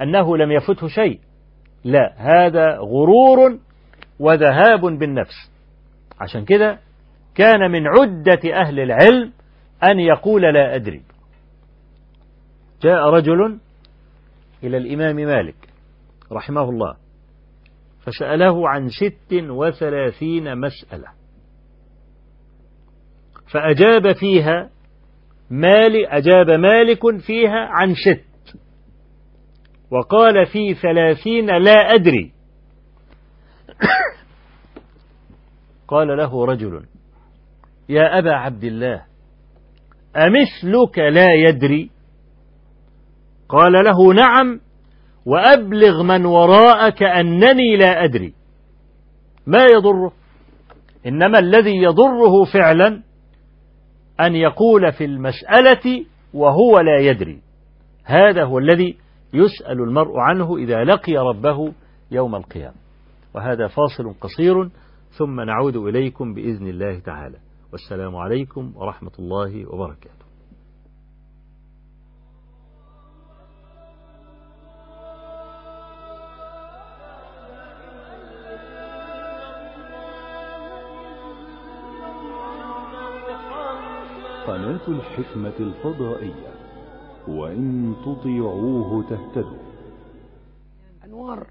أنه 0.00 0.36
لم 0.36 0.52
يفته 0.52 0.88
شيء. 0.88 1.20
لا 1.84 2.14
هذا 2.16 2.78
غرور 2.78 3.58
وذهاب 4.20 4.80
بالنفس. 4.80 5.50
عشان 6.20 6.44
كده 6.44 6.78
كان 7.34 7.70
من 7.70 7.86
عدة 7.86 8.54
أهل 8.60 8.80
العلم 8.80 9.32
أن 9.84 10.00
يقول 10.00 10.42
لا 10.42 10.74
أدري. 10.74 11.02
جاء 12.82 13.08
رجل 13.10 13.58
إلى 14.64 14.76
الإمام 14.76 15.16
مالك 15.16 15.68
رحمه 16.32 16.62
الله 16.62 16.96
فسأله 18.06 18.68
عن 18.68 18.88
ست 18.88 19.32
وثلاثين 19.32 20.58
مسألة 20.58 21.08
فأجاب 23.52 24.12
فيها 24.12 24.70
مال 25.50 26.06
أجاب 26.06 26.50
مالك 26.50 27.00
فيها 27.26 27.68
عن 27.70 27.94
ست 27.94 28.58
وقال 29.90 30.46
في 30.46 30.74
ثلاثين 30.74 31.46
لا 31.46 31.94
أدري. 31.94 32.32
قال 35.88 36.16
له 36.16 36.44
رجل 36.44 36.86
يا 37.88 38.18
أبا 38.18 38.34
عبد 38.34 38.64
الله 38.64 39.04
أمثلك 40.16 40.98
لا 40.98 41.26
يدري؟ 41.48 41.90
قال 43.54 43.72
له 43.72 44.14
نعم 44.14 44.60
وأبلغ 45.26 46.02
من 46.02 46.26
وراءك 46.26 47.02
أنني 47.02 47.76
لا 47.76 48.04
أدري. 48.04 48.34
ما 49.46 49.64
يضره؟ 49.64 50.12
إنما 51.06 51.38
الذي 51.38 51.76
يضره 51.76 52.44
فعلا 52.52 53.02
أن 54.20 54.34
يقول 54.34 54.92
في 54.92 55.04
المسألة 55.04 56.04
وهو 56.34 56.80
لا 56.80 56.98
يدري. 56.98 57.40
هذا 58.04 58.44
هو 58.44 58.58
الذي 58.58 58.96
يسأل 59.34 59.80
المرء 59.80 60.18
عنه 60.18 60.56
إذا 60.56 60.84
لقي 60.84 61.12
ربه 61.12 61.72
يوم 62.10 62.34
القيامة. 62.34 62.76
وهذا 63.34 63.66
فاصل 63.66 64.14
قصير 64.20 64.70
ثم 65.18 65.40
نعود 65.40 65.76
إليكم 65.76 66.34
بإذن 66.34 66.66
الله 66.66 66.98
تعالى. 66.98 67.38
والسلام 67.72 68.16
عليكم 68.16 68.72
ورحمة 68.76 69.12
الله 69.18 69.74
وبركاته. 69.74 70.23
قناة 84.54 84.88
الحكمة 84.88 85.52
الفضائية 85.60 86.54
وإن 87.28 87.94
تطيعوه 88.04 89.02
تهتدوا. 89.02 89.58
أنوار 91.04 91.46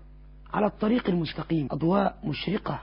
على 0.53 0.65
الطريق 0.65 1.09
المستقيم 1.09 1.67
أضواء 1.71 2.17
مشرقة 2.23 2.79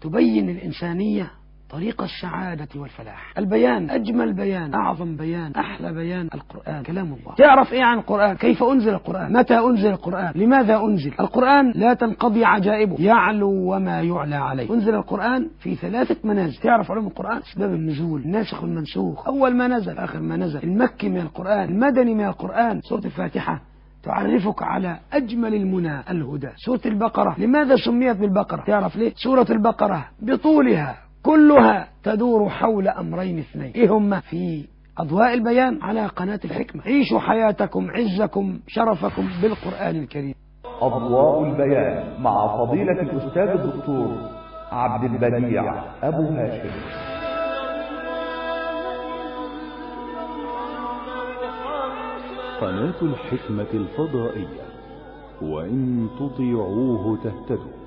تبين 0.00 0.48
الإنسانية 0.50 1.30
طريق 1.70 2.02
السعادة 2.02 2.68
والفلاح. 2.76 3.32
البيان 3.38 3.90
أجمل 3.90 4.32
بيان 4.32 4.74
أعظم 4.74 5.16
بيان 5.16 5.52
أحلى 5.54 5.92
بيان 5.92 6.28
القرآن 6.34 6.82
كلام 6.82 7.06
الله. 7.06 7.34
تعرف 7.38 7.72
إيه 7.72 7.84
عن 7.84 7.98
القرآن؟ 7.98 8.36
كيف 8.36 8.62
أنزل 8.62 8.94
القرآن؟ 8.94 9.32
متى 9.32 9.58
أنزل 9.58 9.88
القرآن؟ 9.88 10.32
لماذا 10.34 10.80
أنزل؟ 10.80 11.12
القرآن 11.20 11.72
لا 11.74 11.94
تنقضي 11.94 12.44
عجائبه. 12.44 12.96
يعلو 12.98 13.50
وما 13.50 14.02
يعلى 14.02 14.36
عليه. 14.36 14.74
أنزل 14.74 14.94
القرآن 14.94 15.50
في 15.58 15.74
ثلاثة 15.74 16.16
منازل. 16.24 16.56
تعرف 16.56 16.90
علوم 16.90 17.06
القرآن؟ 17.06 17.38
أسباب 17.38 17.70
النزول. 17.70 18.20
الناسخ 18.20 18.62
والمنسوخ 18.62 19.26
أول 19.26 19.56
ما 19.56 19.68
نزل 19.68 19.98
آخر 19.98 20.20
ما 20.20 20.36
نزل. 20.36 20.62
المكي 20.62 21.08
من 21.08 21.20
القرآن 21.20 21.68
المدني 21.68 22.14
من 22.14 22.24
القرآن. 22.24 22.80
سورة 22.80 23.04
الفاتحة 23.04 23.60
تعرفك 24.02 24.62
على 24.62 24.98
أجمل 25.12 25.54
المنى 25.54 26.00
الهدى. 26.10 26.48
سورة 26.56 26.80
البقرة. 26.86 27.34
لماذا 27.38 27.76
سميت 27.76 28.16
بالبقرة؟ 28.16 28.64
تعرف 28.66 28.96
ليه؟ 28.96 29.12
سورة 29.16 29.46
البقرة 29.50 30.04
بطولها. 30.22 31.09
كلها 31.22 31.88
تدور 32.02 32.48
حول 32.48 32.88
أمرين 32.88 33.38
اثنين. 33.38 33.72
إيه 33.72 33.90
هما؟ 33.90 34.20
في 34.20 34.64
أضواء 34.98 35.34
البيان 35.34 35.82
على 35.82 36.06
قناة 36.06 36.40
الحكمة. 36.44 36.82
عيشوا 36.82 37.20
حياتكم 37.20 37.90
عزكم 37.90 38.60
شرفكم 38.66 39.28
بالقرآن 39.42 39.96
الكريم. 39.96 40.34
أضواء 40.80 41.44
البيان 41.44 42.22
مع 42.22 42.56
فضيلة 42.56 43.02
الأستاذ 43.02 43.48
الدكتور 43.48 44.16
عبد 44.72 45.04
البديع 45.04 45.82
أبو 46.02 46.22
هاشم. 46.22 46.70
قناة 52.60 53.02
الحكمة 53.02 53.70
الفضائية. 53.74 54.60
وإن 55.42 56.08
تطيعوه 56.18 57.18
تهتدوا. 57.24 57.79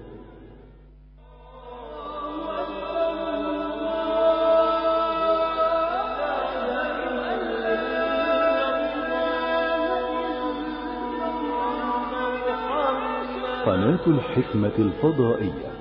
قناة 13.65 13.99
الحكمة 14.07 14.71
الفضائية. 14.79 15.71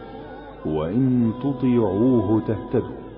وإن 0.66 1.32
تطيعوه 1.42 2.42
تهتدوا. 2.48 3.11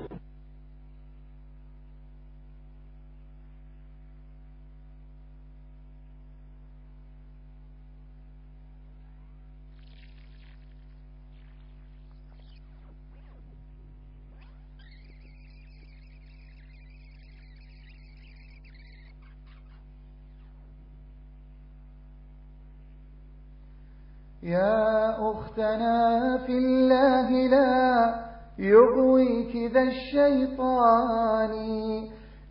يا 24.45 25.31
أختنا 25.31 26.39
في 26.47 26.59
الله 26.59 27.31
لا 27.31 28.15
يغويك 28.59 29.73
ذا 29.73 29.83
الشيطان. 29.83 31.53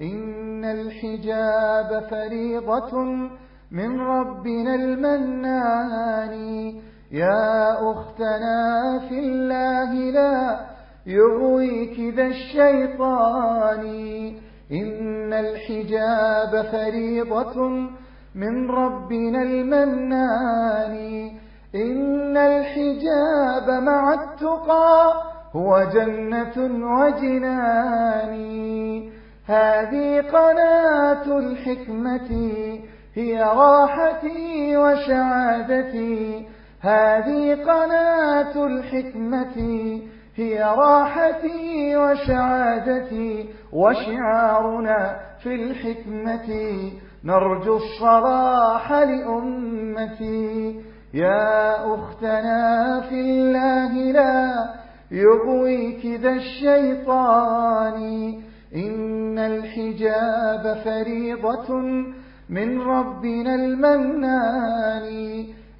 إن 0.01 0.65
الحجاب 0.65 2.03
فريضة 2.11 3.03
من 3.71 4.01
ربنا 4.01 4.75
المنان. 4.75 6.33
يا 7.11 7.91
أختنا 7.91 8.99
في 9.09 9.19
الله 9.19 9.93
لا 9.93 10.59
يغويك 11.07 12.15
ذا 12.15 12.25
الشيطان. 12.25 13.85
إن 14.71 15.33
الحجاب 15.33 16.65
فريضة 16.71 17.69
من 18.35 18.71
ربنا 18.71 19.41
المنان. 19.41 21.31
إن 21.75 22.37
الحجاب 22.37 23.83
مع 23.83 24.13
التقى 24.13 25.13
هو 25.55 25.83
جنة 25.93 26.55
وجنان. 26.99 28.33
هذه 29.45 30.21
قناة 30.21 31.37
الحكمة 31.37 32.29
هي 33.15 33.43
راحتي 33.43 34.77
وسعادتي. 34.77 36.47
هذه 36.81 37.55
قناة 37.55 38.65
الحكمة 38.65 39.57
هي 40.35 40.63
راحتي 40.63 41.97
وسعادتي. 41.97 43.49
وشعارنا 43.73 45.15
في 45.43 45.55
الحكمة 45.55 46.49
نرجو 47.23 47.77
الصلاح 47.77 48.93
لأمتي. 48.93 50.92
يا 51.13 51.93
أختنا 51.95 53.01
في 53.09 53.21
الله 53.21 53.93
لا 53.93 54.73
يغويك 55.11 56.05
ذا 56.05 56.29
الشيطان. 56.29 58.03
إن 58.75 59.39
الحجاب 59.39 60.81
فريضة 60.85 61.73
من 62.49 62.81
ربنا 62.81 63.55
المنان. 63.55 65.07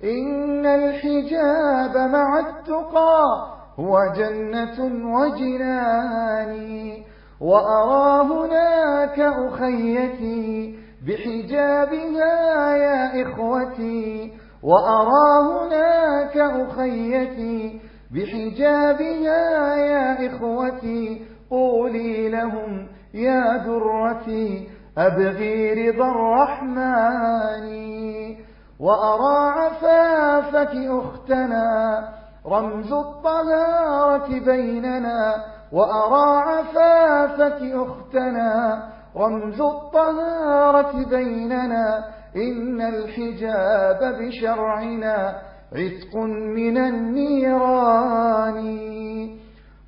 إن 0.03 0.65
الحجاب 0.65 1.97
مع 1.97 2.39
التقى 2.39 3.47
هو 3.79 3.99
جنة 4.17 5.05
وجنان. 5.15 6.93
وأرى 7.41 8.27
هناك 8.27 9.19
أخيتي 9.19 10.75
بحجابها 11.07 12.75
يا 12.75 13.21
إخوتي. 13.21 14.42
وأرى 14.63 15.29
هناك 15.49 16.37
أخيتي 16.37 17.81
بحجابها 18.11 19.75
يا 19.75 20.27
إخوتي 20.27 21.25
قولي 21.51 22.29
لهم 22.29 22.87
يا 23.13 23.57
درتي 23.57 24.69
أبغي 24.97 25.89
رضا 25.89 26.07
الرحمن 26.11 27.65
وأرى 28.79 29.49
عفافك 29.49 30.75
أختنا 30.75 32.09
رمز 32.47 32.93
الطهارة 32.93 34.27
بيننا 34.39 35.35
وأرى 35.71 36.41
عفافك 36.41 37.61
أختنا 37.61 38.83
رمز 39.17 39.61
الطهارة 39.61 41.05
بيننا 41.09 42.05
إن 42.35 42.81
الحجاب 42.81 43.99
بشرعنا 44.19 45.35
عتق 45.73 46.15
من 46.55 46.77
النيران. 46.77 48.59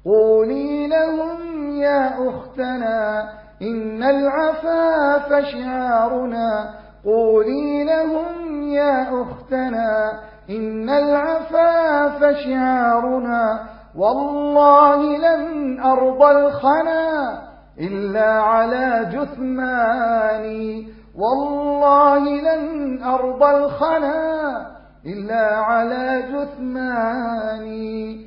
قولي 0.05 0.87
لهم 0.87 1.69
يا 1.75 2.29
أختنا 2.29 3.29
إن 3.61 4.03
العفاف 4.03 5.45
شعارنا. 5.45 6.69
قولي 7.05 7.83
لهم 7.83 8.63
يا 8.63 9.21
أختنا 9.21 10.19
إن 10.49 10.89
العفاف 10.89 12.35
شعارنا. 12.45 13.59
والله 13.97 15.17
لن 15.17 15.79
أرضى 15.79 16.31
الخنا 16.31 17.41
إلا 17.79 18.31
على 18.31 19.05
جثماني. 19.13 20.95
والله 21.17 22.41
لن 22.41 23.03
أرضى 23.03 23.57
الخنا 23.57 24.67
إلا 25.05 25.55
على 25.55 26.23
جثماني. 26.33 28.25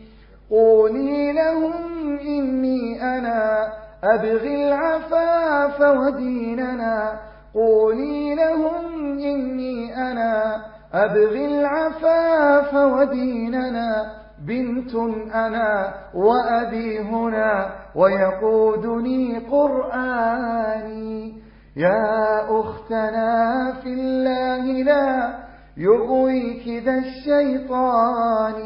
قولي 0.50 1.32
لهم 1.32 2.18
إني 2.18 3.02
أنا 3.02 3.68
أبغي 4.04 4.68
العفاف 4.68 5.80
وديننا 5.80 7.20
قولي 7.54 8.34
لهم 8.34 9.18
إني 9.18 9.96
أنا 9.96 10.62
أبغي 10.94 11.46
العفاف 11.46 12.74
وديننا 12.74 14.12
بنت 14.46 14.94
أنا 15.34 15.94
وأبي 16.14 17.00
هنا 17.00 17.70
ويقودني 17.94 19.38
قرآني. 19.38 21.47
يا 21.78 22.60
أختنا 22.60 23.72
في 23.82 23.88
الله 23.88 24.82
لا 24.82 25.38
يغويك 25.76 26.84
ذا 26.84 26.98
الشيطان. 26.98 28.60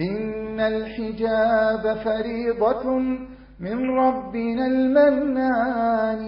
إن 0.00 0.60
الحجاب 0.60 1.96
فريضة 2.04 2.84
من 3.60 3.90
ربنا 3.90 4.66
المنان. 4.66 6.24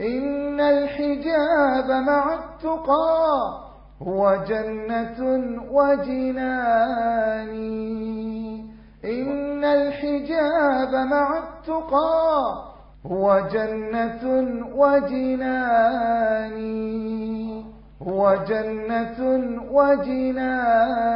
إن 0.00 0.60
الحجاب 0.60 1.90
مع 1.90 2.34
التقى 2.34 3.60
هو 4.02 4.44
جنة 4.48 5.20
وجنان. 5.72 7.56
إن 9.04 9.64
الحجاب 9.64 10.94
مع 10.94 11.38
التقى 11.38 12.75
هو 13.10 13.48
جنة 13.52 14.20
وجنان. 14.74 16.56
هو 18.02 18.44
جنة 18.48 19.18
وجنان. 19.70 21.06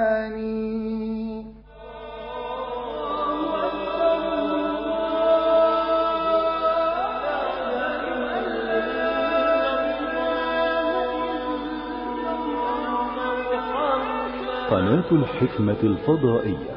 قناة 14.70 15.10
الحكمة 15.12 15.76
الفضائية. 15.82 16.74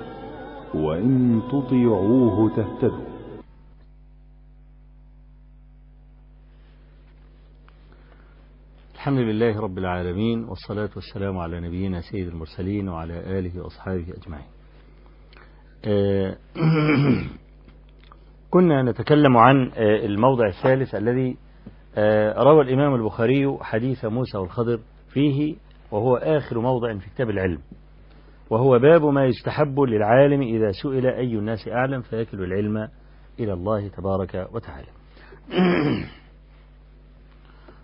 وإن 0.73 1.41
تطيعوه 1.51 2.51
تهتدوا. 2.55 3.12
الحمد 9.03 9.19
لله 9.19 9.59
رب 9.59 9.77
العالمين 9.77 10.43
والصلاة 10.43 10.89
والسلام 10.95 11.37
على 11.37 11.59
نبينا 11.59 12.01
سيد 12.01 12.27
المرسلين 12.27 12.89
وعلى 12.89 13.39
آله 13.39 13.61
وأصحابه 13.61 14.05
أجمعين. 14.21 14.45
آه، 15.85 16.37
كنا 18.53 18.83
نتكلم 18.83 19.37
عن 19.37 19.71
آه، 19.75 20.05
الموضع 20.05 20.47
الثالث 20.47 20.95
الذي 20.95 21.37
آه، 21.95 22.43
روى 22.43 22.61
الإمام 22.61 22.95
البخاري 22.95 23.57
حديث 23.61 24.05
موسى 24.05 24.37
والخضر 24.37 24.79
فيه 25.09 25.55
وهو 25.91 26.15
آخر 26.15 26.59
موضع 26.59 26.97
في 26.97 27.09
كتاب 27.09 27.29
العلم. 27.29 27.59
وهو 28.49 28.79
باب 28.79 29.05
ما 29.05 29.25
يستحب 29.25 29.79
للعالم 29.79 30.41
إذا 30.41 30.71
سئل 30.71 31.05
أي 31.05 31.35
الناس 31.35 31.67
أعلم 31.67 32.01
فيكل 32.01 32.43
العلم 32.43 32.89
إلى 33.39 33.53
الله 33.53 33.87
تبارك 33.87 34.49
وتعالى. 34.53 34.89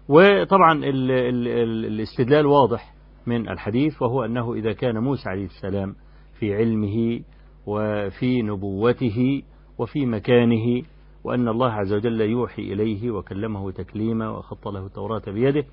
وطبعا 0.09 0.73
ال 0.73 1.11
ال 1.11 1.47
ال 1.47 1.85
الاستدلال 1.85 2.45
واضح 2.45 2.93
من 3.27 3.49
الحديث 3.49 4.01
وهو 4.01 4.25
أنه 4.25 4.53
إذا 4.53 4.73
كان 4.73 4.97
موسى 4.97 5.29
عليه 5.29 5.45
السلام 5.45 5.95
في 6.39 6.55
علمه 6.55 7.19
وفي 7.65 8.41
نبوته 8.41 9.43
وفي 9.77 10.05
مكانه 10.05 10.81
وأن 11.23 11.47
الله 11.47 11.71
عز 11.71 11.93
وجل 11.93 12.21
يوحي 12.21 12.61
إليه 12.61 13.11
وكلمه 13.11 13.71
تكليما 13.71 14.29
وخط 14.29 14.67
له 14.67 14.85
التوراة 14.85 15.21
بيده 15.27 15.63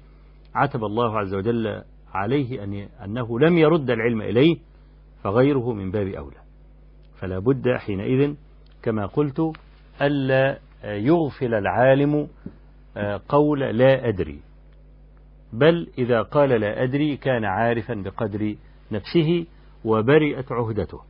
عتب 0.54 0.84
الله 0.84 1.18
عز 1.18 1.34
وجل 1.34 1.82
عليه 2.14 2.64
أن 2.64 2.74
أنه 3.04 3.40
لم 3.40 3.58
يرد 3.58 3.90
العلم 3.90 4.22
إليه 4.22 4.56
فغيره 5.22 5.72
من 5.72 5.90
باب 5.90 6.06
أولى. 6.06 6.36
فلا 7.20 7.38
بد 7.38 7.68
حينئذ 7.76 8.34
كما 8.82 9.06
قلت 9.06 9.52
ألا 10.02 10.58
يغفل 10.84 11.54
العالم 11.54 12.28
قول 13.28 13.60
لا 13.60 14.08
أدري. 14.08 14.40
بل 15.52 15.88
إذا 15.98 16.22
قال 16.22 16.48
لا 16.60 16.82
أدري 16.82 17.16
كان 17.16 17.44
عارفا 17.44 17.94
بقدر 17.94 18.54
نفسه 18.92 19.46
وبرئت 19.84 20.52
عهدته. 20.52 21.00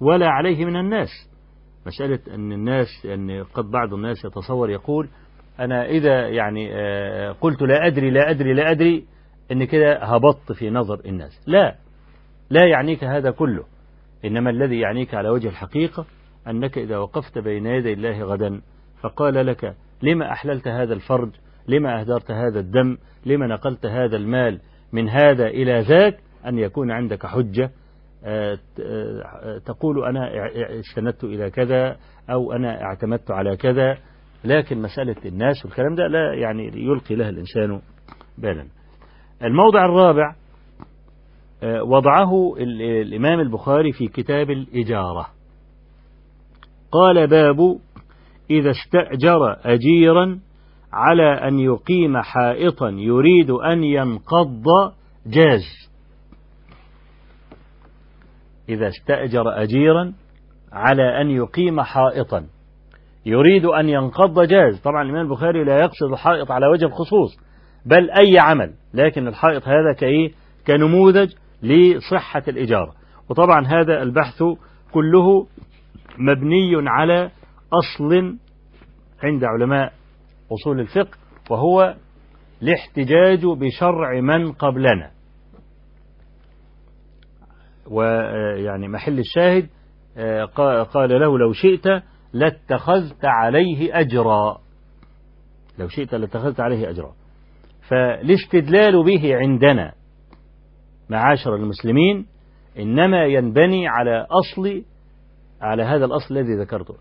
ولا 0.00 0.28
عليه 0.28 0.64
من 0.64 0.76
الناس. 0.76 1.08
مسألة 1.86 2.34
أن 2.34 2.52
الناس 2.52 3.06
أن 3.06 3.44
قد 3.54 3.70
بعض 3.70 3.94
الناس 3.94 4.24
يتصور 4.24 4.70
يقول 4.70 5.08
أنا 5.60 5.86
إذا 5.86 6.28
يعني 6.28 6.70
قلت 7.32 7.62
لا 7.62 7.86
أدري 7.86 8.10
لا 8.10 8.30
أدري 8.30 8.54
لا 8.54 8.70
أدري 8.70 9.04
أن 9.52 9.64
كده 9.64 10.04
هبطت 10.04 10.52
في 10.52 10.70
نظر 10.70 11.00
الناس. 11.06 11.44
لا. 11.46 11.74
لا 12.50 12.66
يعنيك 12.66 13.04
هذا 13.04 13.30
كله. 13.30 13.64
إنما 14.24 14.50
الذي 14.50 14.80
يعنيك 14.80 15.14
على 15.14 15.28
وجه 15.28 15.48
الحقيقة 15.48 16.06
أنك 16.46 16.78
إذا 16.78 16.98
وقفت 16.98 17.38
بين 17.38 17.66
يدي 17.66 17.92
الله 17.92 18.22
غدا 18.22 18.60
فقال 19.00 19.46
لك 19.46 19.76
لما 20.02 20.32
أحللت 20.32 20.68
هذا 20.68 20.94
الفرج؟ 20.94 21.30
لما 21.68 22.00
أهدرت 22.00 22.30
هذا 22.30 22.60
الدم؟ 22.60 22.96
لما 23.26 23.46
نقلت 23.46 23.86
هذا 23.86 24.16
المال 24.16 24.60
من 24.92 25.08
هذا 25.08 25.46
إلى 25.46 25.80
ذاك؟ 25.80 26.18
أن 26.46 26.58
يكون 26.58 26.90
عندك 26.90 27.26
حجة. 27.26 27.70
تقول 29.66 30.04
أنا 30.04 30.30
استندت 30.80 31.24
إلى 31.24 31.50
كذا 31.50 31.96
أو 32.30 32.52
أنا 32.52 32.82
اعتمدت 32.82 33.30
على 33.30 33.56
كذا. 33.56 33.98
لكن 34.44 34.82
مسألة 34.82 35.16
الناس 35.26 35.64
والكلام 35.64 35.94
ده 35.94 36.06
لا 36.06 36.34
يعني 36.34 36.66
يلقي 36.74 37.14
لها 37.14 37.28
الإنسان 37.28 37.80
بالا. 38.38 38.66
الموضع 39.44 39.84
الرابع 39.84 40.34
آه، 41.62 41.82
وضعه 41.82 42.56
ال- 42.56 42.82
الإمام 42.82 43.40
البخاري 43.40 43.92
في 43.92 44.06
كتاب 44.06 44.50
الإجارة. 44.50 45.26
قال 46.92 47.26
باب 47.26 47.56
إذا 48.50 48.70
استأجر 48.70 49.56
أجيرا 49.64 50.38
على 50.92 51.48
أن 51.48 51.58
يقيم 51.58 52.18
حائطا 52.18 52.88
يريد 52.88 53.50
أن 53.50 53.84
ينقض 53.84 54.64
جاز. 55.26 55.90
إذا 58.68 58.88
استأجر 58.88 59.62
أجيرا 59.62 60.12
على 60.72 61.20
أن 61.20 61.30
يقيم 61.30 61.80
حائطا 61.80 62.46
يريد 63.26 63.64
أن 63.64 63.88
ينقض 63.88 64.40
جاز. 64.40 64.80
طبعا 64.80 65.02
الإمام 65.02 65.26
البخاري 65.26 65.64
لا 65.64 65.78
يقصد 65.78 66.14
حائط 66.14 66.50
على 66.50 66.66
وجه 66.66 66.84
الخصوص 66.84 67.38
بل 67.86 68.10
أي 68.10 68.38
عمل 68.38 68.74
لكن 68.94 69.28
الحائط 69.28 69.68
هذا 69.68 69.92
كإيه؟ 69.98 70.32
كنموذج 70.66 71.32
لصحة 71.62 72.42
الإجارة. 72.48 72.92
وطبعا 73.30 73.66
هذا 73.66 74.02
البحث 74.02 74.42
كله 74.92 75.46
مبني 76.18 76.88
على 76.88 77.30
أصل 77.72 78.36
عند 79.22 79.44
علماء 79.44 79.92
أصول 80.52 80.80
الفقه 80.80 81.18
وهو 81.50 81.94
الاحتجاج 82.62 83.46
بشرع 83.46 84.20
من 84.20 84.52
قبلنا. 84.52 85.10
ويعني 87.90 88.88
محل 88.88 89.18
الشاهد 89.18 89.68
آه، 90.16 90.44
قا- 90.44 90.88
قال 90.88 91.10
له 91.10 91.38
لو 91.38 91.52
شئت 91.52 91.86
لاتخذت 92.32 93.24
عليه 93.24 94.00
أجرا. 94.00 94.58
لو 95.78 95.88
شئت 95.88 96.14
لاتخذت 96.14 96.60
عليه 96.60 96.90
أجرا. 96.90 97.12
فالاستدلال 97.88 99.04
به 99.04 99.36
عندنا 99.36 99.92
معاشر 101.10 101.56
المسلمين 101.56 102.26
إنما 102.78 103.24
ينبني 103.26 103.88
على 103.88 104.26
أصل 104.30 104.82
على 105.60 105.82
هذا 105.82 106.04
الأصل 106.04 106.36
الذي 106.38 106.54
ذكرته. 106.60 106.94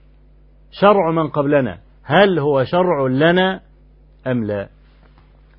شرع 0.72 1.12
من 1.12 1.28
قبلنا. 1.28 1.78
هل 2.04 2.40
هو 2.40 2.64
شرع 2.64 3.08
لنا 3.08 3.62
أم 4.28 4.44
لا؟ 4.44 4.70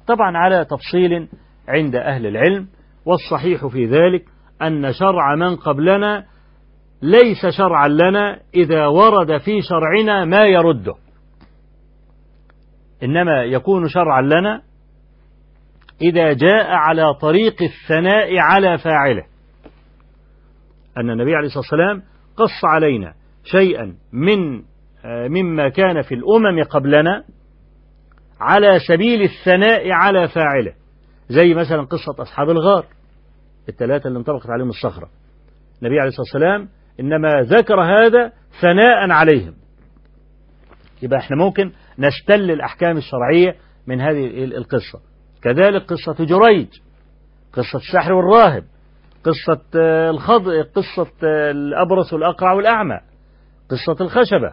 طبعا 0.07 0.37
على 0.37 0.65
تفصيل 0.65 1.29
عند 1.69 1.97
أهل 1.97 2.27
العلم 2.27 2.69
والصحيح 3.05 3.67
في 3.67 3.87
ذلك 3.87 4.25
أن 4.63 4.93
شرع 4.93 5.35
من 5.35 5.57
قبلنا 5.57 6.25
ليس 7.03 7.47
شرعا 7.57 7.89
لنا 7.89 8.41
إذا 8.55 8.87
ورد 8.87 9.39
في 9.39 9.63
شرعنا 9.63 10.25
ما 10.25 10.45
يرده. 10.45 10.95
إنما 13.03 13.43
يكون 13.45 13.89
شرعا 13.89 14.23
لنا 14.23 14.63
إذا 16.03 16.33
جاء 16.33 16.67
على 16.71 17.15
طريق 17.15 17.63
الثناء 17.63 18.39
على 18.39 18.79
فاعله. 18.79 19.25
أن 20.97 21.11
النبي 21.11 21.35
عليه 21.35 21.47
الصلاة 21.47 21.61
والسلام 21.61 22.03
قص 22.37 22.65
علينا 22.65 23.15
شيئا 23.45 23.95
من 24.13 24.63
مما 25.05 25.69
كان 25.69 26.03
في 26.03 26.15
الأمم 26.15 26.65
قبلنا 26.71 27.25
على 28.41 28.79
سبيل 28.89 29.23
الثناء 29.23 29.91
على 29.91 30.29
فاعله. 30.29 30.73
زي 31.29 31.55
مثلا 31.55 31.83
قصة 31.83 32.23
أصحاب 32.23 32.51
الغار 32.51 32.87
الثلاثة 33.69 34.09
اللي 34.09 34.19
انطبقت 34.19 34.51
عليهم 34.51 34.69
الصخرة. 34.69 35.09
النبي 35.83 36.01
عليه 36.01 36.09
الصلاة 36.09 36.27
والسلام 36.35 36.69
إنما 37.01 37.29
ذكر 37.43 37.81
هذا 37.81 38.33
ثناء 38.61 39.11
عليهم. 39.11 39.55
يبقى 41.03 41.19
إحنا 41.19 41.37
ممكن 41.37 41.73
نستل 41.99 42.51
الأحكام 42.51 42.97
الشرعية 42.97 43.55
من 43.87 44.01
هذه 44.01 44.45
القصة. 44.45 45.01
كذلك 45.43 45.83
قصة 45.83 46.25
جريج 46.25 46.69
قصة 47.53 47.77
السحر 47.79 48.13
والراهب 48.13 48.65
قصة 49.25 49.61
آه، 49.77 50.11
الخض 50.11 50.49
قصة 50.49 51.13
آه، 51.25 51.51
الأبرص 51.51 52.13
والأقرع 52.13 52.53
والأعمى 52.53 53.01
قصة 53.69 54.05
الخشبة. 54.05 54.53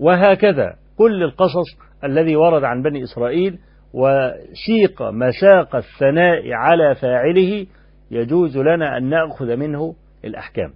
وهكذا. 0.00 0.74
كل 0.98 1.22
القصص 1.22 1.78
الذي 2.04 2.36
ورد 2.36 2.64
عن 2.64 2.82
بني 2.82 3.02
إسرائيل 3.02 3.58
وسيق 3.94 5.02
مساق 5.02 5.76
الثناء 5.76 6.52
على 6.52 6.94
فاعله 6.94 7.66
يجوز 8.10 8.58
لنا 8.58 8.96
أن 8.96 9.08
نأخذ 9.08 9.56
منه 9.56 9.94
الأحكام. 10.24 10.70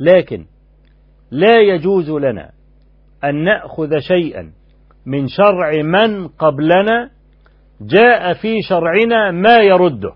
لكن 0.00 0.44
لا 1.30 1.60
يجوز 1.60 2.10
لنا 2.10 2.50
أن 3.24 3.44
نأخذ 3.44 3.98
شيئا 3.98 4.50
من 5.06 5.28
شرع 5.28 5.82
من 5.82 6.28
قبلنا 6.28 7.10
جاء 7.80 8.32
في 8.32 8.56
شرعنا 8.68 9.30
ما 9.30 9.56
يرده. 9.56 10.12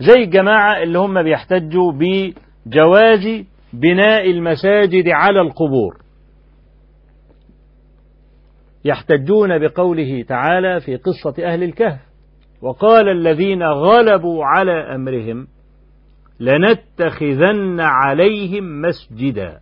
زي 0.00 0.22
الجماعة 0.22 0.82
اللي 0.82 0.98
هم 0.98 1.22
بيحتجوا 1.22 1.92
بجواز 1.92 3.44
بناء 3.72 4.30
المساجد 4.30 5.08
على 5.08 5.40
القبور. 5.40 6.03
يحتجون 8.84 9.58
بقوله 9.58 10.22
تعالى 10.22 10.80
في 10.80 10.96
قصة 10.96 11.44
أهل 11.44 11.62
الكهف 11.62 12.00
وقال 12.62 13.08
الذين 13.08 13.62
غلبوا 13.62 14.44
على 14.44 14.94
أمرهم 14.94 15.46
لنتخذن 16.40 17.80
عليهم 17.80 18.82
مسجدا. 18.82 19.60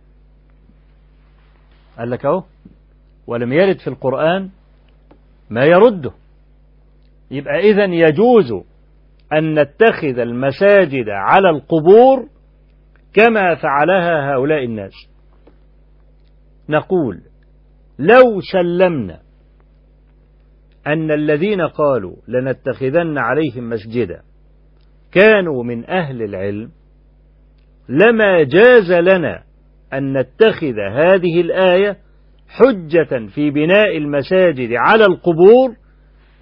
قال 1.97 2.09
لك 2.09 2.25
أهو 2.25 2.43
ولم 3.27 3.53
يرد 3.53 3.79
في 3.79 3.87
القرآن 3.87 4.49
ما 5.49 5.65
يرده. 5.65 6.11
يبقى 7.31 7.59
إذا 7.59 7.83
يجوز 7.85 8.51
أن 9.33 9.59
نتخذ 9.59 10.19
المساجد 10.19 11.09
على 11.09 11.49
القبور 11.49 12.27
كما 13.13 13.55
فعلها 13.55 14.33
هؤلاء 14.33 14.63
الناس. 14.63 14.93
نقول 16.69 17.21
لو 17.99 18.41
سلمنا 18.51 19.19
أن 20.87 21.11
الذين 21.11 21.61
قالوا 21.61 22.15
لنتخذن 22.27 23.17
عليهم 23.17 23.69
مسجدا 23.69 24.21
كانوا 25.11 25.63
من 25.63 25.89
أهل 25.89 26.21
العلم 26.21 26.71
لما 27.89 28.43
جاز 28.43 28.91
لنا 28.91 29.43
أن 29.93 30.17
نتخذ 30.17 30.79
هذه 30.91 31.41
الآية 31.41 31.97
حجة 32.47 33.27
في 33.35 33.51
بناء 33.51 33.97
المساجد 33.97 34.69
على 34.71 35.05
القبور 35.05 35.75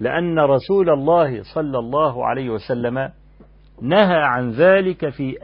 لأن 0.00 0.38
رسول 0.38 0.90
الله 0.90 1.42
صلى 1.54 1.78
الله 1.78 2.26
عليه 2.26 2.50
وسلم 2.50 2.98
نهى 3.82 4.22
عن 4.22 4.50
ذلك 4.50 5.08
في 5.08 5.38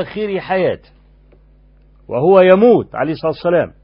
آخر 0.00 0.40
حياته 0.40 0.88
وهو 2.08 2.40
يموت 2.40 2.94
عليه 2.94 3.12
الصلاة 3.12 3.32
والسلام. 3.32 3.83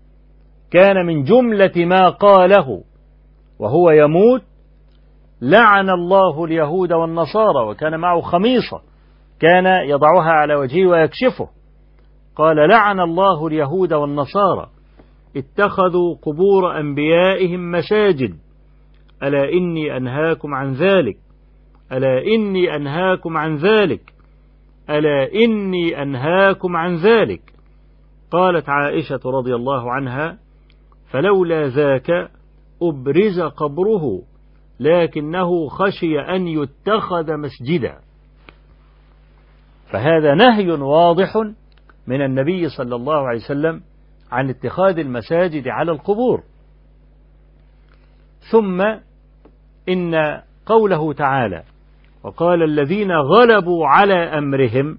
كان 0.70 1.06
من 1.06 1.24
جملة 1.24 1.72
ما 1.76 2.08
قاله 2.08 2.82
وهو 3.58 3.90
يموت 3.90 4.42
لعن 5.42 5.90
الله 5.90 6.44
اليهود 6.44 6.92
والنصارى 6.92 7.66
وكان 7.68 8.00
معه 8.00 8.20
خميصة 8.20 8.80
كان 9.40 9.66
يضعها 9.66 10.30
على 10.30 10.54
وجهه 10.54 10.86
ويكشفه. 10.86 11.48
قال 12.36 12.68
لعن 12.68 13.00
الله 13.00 13.46
اليهود 13.46 13.92
والنصارى 13.92 14.66
اتخذوا 15.36 16.14
قبور 16.22 16.80
أنبيائهم 16.80 17.70
مساجد. 17.70 18.34
ألا 19.22 19.52
إني 19.52 19.96
أنهاكم 19.96 20.54
عن 20.54 20.72
ذلك؟ 20.72 21.16
ألا 21.92 22.22
إني 22.34 22.76
أنهاكم 22.76 23.36
عن 23.36 23.56
ذلك؟ 23.56 24.00
ألا 24.90 25.34
إني 25.34 26.02
أنهاكم 26.02 26.76
عن 26.76 26.96
ذلك؟ 26.96 27.40
قالت 28.30 28.68
عائشة 28.68 29.20
رضي 29.24 29.54
الله 29.54 29.92
عنها 29.92 30.38
فلولا 31.10 31.68
ذاك 31.68 32.10
أبرز 32.82 33.40
قبره 33.40 34.22
لكنه 34.80 35.68
خشي 35.68 36.20
أن 36.20 36.48
يتخذ 36.48 37.36
مسجدا. 37.36 37.98
فهذا 39.92 40.34
نهي 40.34 40.70
واضح 40.70 41.36
من 42.06 42.22
النبي 42.22 42.68
صلى 42.68 42.96
الله 42.96 43.28
عليه 43.28 43.38
وسلم 43.38 43.80
عن 44.32 44.48
اتخاذ 44.48 44.98
المساجد 44.98 45.68
على 45.68 45.92
القبور. 45.92 46.42
ثم 48.52 48.80
إن 49.88 50.40
قوله 50.66 51.12
تعالى 51.12 51.62
وقال 52.24 52.62
الذين 52.62 53.12
غلبوا 53.12 53.86
على 53.86 54.14
أمرهم 54.14 54.98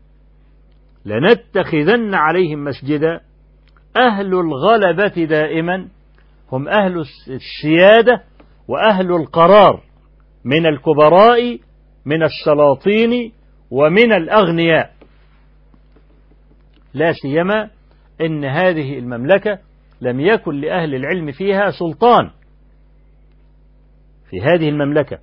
لنتخذن 1.05 2.13
عليهم 2.15 2.63
مسجدا 2.63 3.19
أهل 3.95 4.33
الغلبة 4.33 5.25
دائما 5.25 5.87
هم 6.51 6.67
أهل 6.67 7.03
السيادة 7.27 8.23
وأهل 8.67 9.11
القرار 9.11 9.83
من 10.45 10.65
الكبراء 10.65 11.59
من 12.05 12.23
السلاطين 12.23 13.31
ومن 13.71 14.13
الأغنياء. 14.13 14.93
لا 16.93 17.11
سيما 17.11 17.69
إن 18.21 18.45
هذه 18.45 18.99
المملكة 18.99 19.59
لم 20.01 20.19
يكن 20.19 20.61
لأهل 20.61 20.95
العلم 20.95 21.31
فيها 21.31 21.71
سلطان 21.71 22.29
في 24.29 24.41
هذه 24.41 24.69
المملكة. 24.69 25.19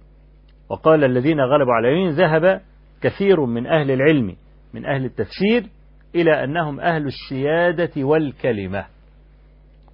وقال 0.70 1.05
الذين 1.05 1.41
غلبوا 1.41 1.72
على 1.72 1.89
اليمين 1.89 2.11
ذهب 2.11 2.61
كثير 3.01 3.45
من 3.45 3.66
أهل 3.66 3.91
العلم 3.91 4.37
من 4.74 4.87
أهل 4.87 5.05
التفسير 5.05 5.66
إلى 6.14 6.45
أنهم 6.45 6.81
أهل 6.81 7.07
السيادة 7.07 8.05
والكلمة 8.05 8.87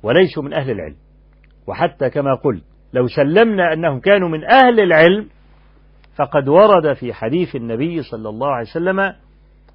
وليسوا 0.02 0.42
من 0.42 0.52
أهل 0.52 0.70
العلم. 0.70 1.03
وحتى 1.66 2.10
كما 2.10 2.34
قلت 2.34 2.64
لو 2.92 3.06
سلمنا 3.06 3.72
أنهم 3.72 4.00
كانوا 4.00 4.28
من 4.28 4.44
أهل 4.44 4.80
العلم 4.80 5.28
فقد 6.16 6.48
ورد 6.48 6.92
في 6.92 7.12
حديث 7.12 7.56
النبي 7.56 8.02
صلى 8.02 8.28
الله 8.28 8.48
عليه 8.48 8.68
وسلم 8.70 8.96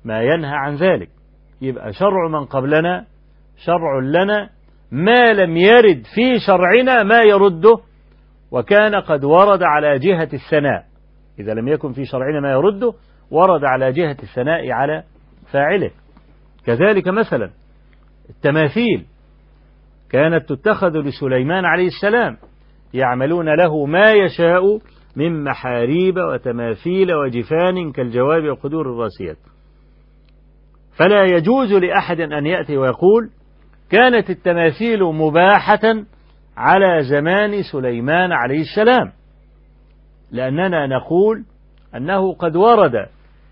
ما 0.05 0.21
ينهى 0.21 0.53
عن 0.53 0.75
ذلك. 0.75 1.09
يبقى 1.61 1.93
شرع 1.93 2.27
من 2.27 2.45
قبلنا 2.45 3.05
شرع 3.65 3.99
لنا 3.99 4.49
ما 4.91 5.33
لم 5.33 5.57
يرد 5.57 6.03
في 6.15 6.39
شرعنا 6.47 7.03
ما 7.03 7.21
يرده 7.21 7.77
وكان 8.51 8.95
قد 8.95 9.23
ورد 9.23 9.63
على 9.63 9.99
جهة 9.99 10.29
الثناء. 10.33 10.85
إذا 11.39 11.53
لم 11.53 11.67
يكن 11.67 11.93
في 11.93 12.05
شرعنا 12.05 12.39
ما 12.39 12.51
يرده 12.51 12.93
ورد 13.31 13.61
على 13.63 13.91
جهة 13.91 14.17
الثناء 14.23 14.71
على 14.71 15.03
فاعله. 15.51 15.91
كذلك 16.65 17.07
مثلا 17.07 17.49
التماثيل. 18.29 19.05
كانت 20.11 20.49
تتخذ 20.49 20.97
لسليمان 20.97 21.65
عليه 21.65 21.87
السلام. 21.87 22.37
يعملون 22.93 23.55
له 23.55 23.85
ما 23.85 24.11
يشاء 24.11 24.79
من 25.15 25.43
محاريب 25.43 26.17
وتماثيل 26.17 27.13
وجفان 27.13 27.91
كالجواب 27.91 28.43
وقدور 28.43 28.91
الراسيات. 28.91 29.37
فلا 30.97 31.23
يجوز 31.23 31.73
لأحد 31.73 32.19
أن 32.19 32.45
يأتي 32.45 32.77
ويقول 32.77 33.29
كانت 33.89 34.29
التماثيل 34.29 35.03
مباحة 35.03 36.03
على 36.57 37.03
زمان 37.03 37.63
سليمان 37.71 38.31
عليه 38.31 38.61
السلام. 38.61 39.11
لأننا 40.31 40.87
نقول 40.87 41.43
أنه 41.95 42.33
قد 42.33 42.55
ورد 42.55 42.93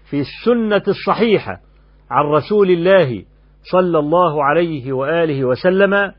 في 0.10 0.20
السنة 0.20 0.84
الصحيحة 0.88 1.60
عن 2.12 2.26
رسول 2.26 2.72
الله 2.72 3.24
صلى 3.72 4.00
الله 4.00 4.44
عليه 4.44 4.94
وآله 4.94 5.46
وسلم 5.46 6.12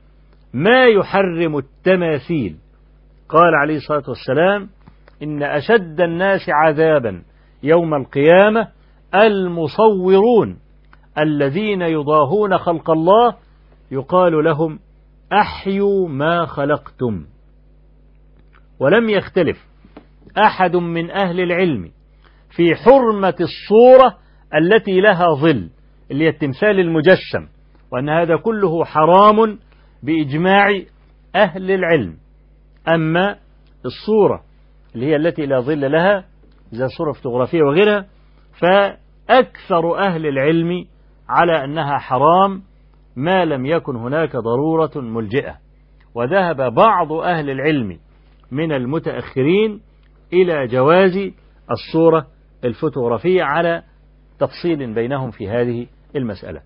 ما 0.55 0.86
يحرم 0.86 1.59
التماثيل. 1.59 2.57
قال 3.28 3.55
عليه 3.55 3.76
الصلاة 3.76 4.03
والسلام 4.09 4.68
إن 5.22 5.42
أشد 5.42 6.01
الناس 6.01 6.40
عذابا 6.49 7.22
يوم 7.62 7.94
القيامة 7.94 8.68
المصورون 9.14 10.59
الذين 11.18 11.82
يضاهون 11.82 12.59
خلق 12.59 12.90
الله 12.90 13.36
يقال 13.90 14.44
لهم 14.44 14.78
أحيوا 15.32 16.09
ما 16.09 16.46
خلقتم. 16.46 17.24
ولم 18.80 19.09
يختلف 19.09 19.68
أحد 20.38 20.76
من 20.76 21.11
أهل 21.11 21.40
العلم 21.40 21.90
في 22.57 22.74
حرمة 22.74 23.34
الصورة 23.40 24.16
التي 24.55 25.01
لها 25.01 25.34
ظل 25.34 25.70
اللي 26.11 26.24
هي 26.24 26.28
التمثال 26.28 26.80
المجسم 26.80 27.49
وأن 27.92 28.09
هذا 28.09 28.36
كله 28.36 28.84
حرام 28.84 29.59
بإجماع 30.03 30.68
أهل 31.34 31.70
العلم. 31.70 32.16
أما 32.88 33.36
الصورة 33.84 34.42
اللي 34.94 35.07
هي 35.07 35.16
التي 35.16 35.46
لا 35.46 35.61
ظل 35.61 35.92
لها 35.92 36.24
زي 36.72 36.88
صورة 36.99 37.12
فوتوغرافية 37.12 37.62
وغيرها 37.62 38.07
فأكثر 38.61 39.99
أهل 39.99 40.26
العلم 40.26 40.86
على 41.28 41.64
أنها 41.64 41.99
حرام 41.99 42.62
ما 43.16 43.44
لم 43.44 43.66
يكن 43.66 43.96
هناك 43.96 44.36
ضرورة 44.36 44.90
ملجئة. 44.96 45.57
وذهب 46.14 46.74
بعض 46.74 47.12
أهل 47.12 47.51
العلم 47.51 47.99
من 48.51 48.72
المتأخرين 48.72 49.80
إلى 50.32 50.66
جواز 50.66 51.30
الصورة 51.70 52.26
الفوتوغرافية 52.64 53.42
على 53.42 53.82
تفصيل 54.38 54.94
بينهم 54.94 55.30
في 55.30 55.49
هذه 55.49 55.86
المسألة. 56.16 56.61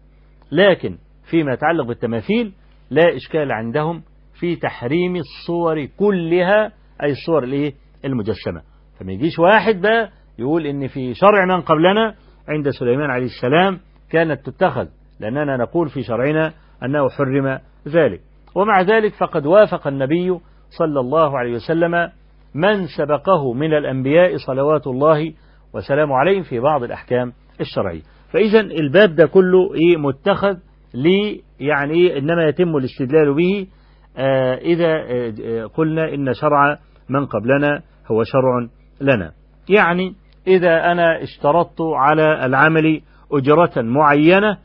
لكن 0.53 0.99
فيما 1.30 1.53
يتعلق 1.53 1.85
بالتماثيل 1.87 2.53
لا 2.93 3.16
إشكال 3.16 3.53
عندهم 3.53 4.03
في 4.40 4.57
تحريم 4.57 5.16
الصور 5.16 5.84
كلها 5.84 6.72
أي 7.03 7.11
الصور 7.11 7.45
الإيه 7.45 7.72
المجسمة. 8.05 8.62
فما 9.01 9.12
يجيش 9.12 9.38
واحد 9.38 9.80
بقى 9.80 10.11
يقول 10.38 10.66
إن 10.66 10.86
في 10.88 11.14
شرع 11.14 11.45
من 11.45 11.61
قبلنا 11.61 12.14
عند 12.49 12.70
سليمان 12.70 13.11
عليه 13.11 13.24
السلام 13.26 13.78
كانت 14.11 14.47
تتخذ 14.51 14.86
لأننا 15.20 15.57
نقول 15.57 15.88
في 15.88 16.03
شرعنا 16.03 16.53
أنه 16.84 17.09
حرم 17.09 17.59
ذلك. 17.88 18.20
ومع 18.55 18.80
ذلك 18.80 19.14
فقد 19.14 19.47
وافق 19.47 19.86
النبي 19.86 20.38
صلى 20.78 21.01
الله 21.01 21.38
عليه 21.38 21.53
وسلم 21.55 22.09
من 22.55 22.86
سبقه 22.99 23.53
من 23.53 23.74
الأنبياء 23.74 24.36
صلوات 24.36 24.86
الله 24.86 25.32
وسلامه 25.74 26.14
عليهم 26.16 26.43
في 26.43 26.61
بعض 26.61 26.82
الأحكام 26.82 27.32
الشرعية. 27.61 28.03
فإذا 28.32 28.61
الباب 28.61 29.14
ده 29.14 29.26
كله 29.26 29.74
إيه 29.74 29.97
متخذ 29.97 30.57
لي 30.95 31.40
يعني 31.61 31.95
إيه 31.95 32.18
إنما 32.18 32.45
يتم 32.49 32.76
الاستدلال 32.76 33.34
به 33.34 33.66
آه 34.16 34.55
إذا 34.55 34.86
آه 34.86 35.64
قلنا 35.66 36.14
إن 36.14 36.32
شرع 36.34 36.78
من 37.09 37.26
قبلنا 37.26 37.82
هو 38.11 38.22
شرع 38.24 38.68
لنا. 39.01 39.32
يعني 39.68 40.14
إذا 40.47 40.93
أنا 40.93 41.22
اشترطت 41.22 41.80
على 41.80 42.47
العمل 42.47 43.01
أجرة 43.32 43.72
معينة 43.76 44.59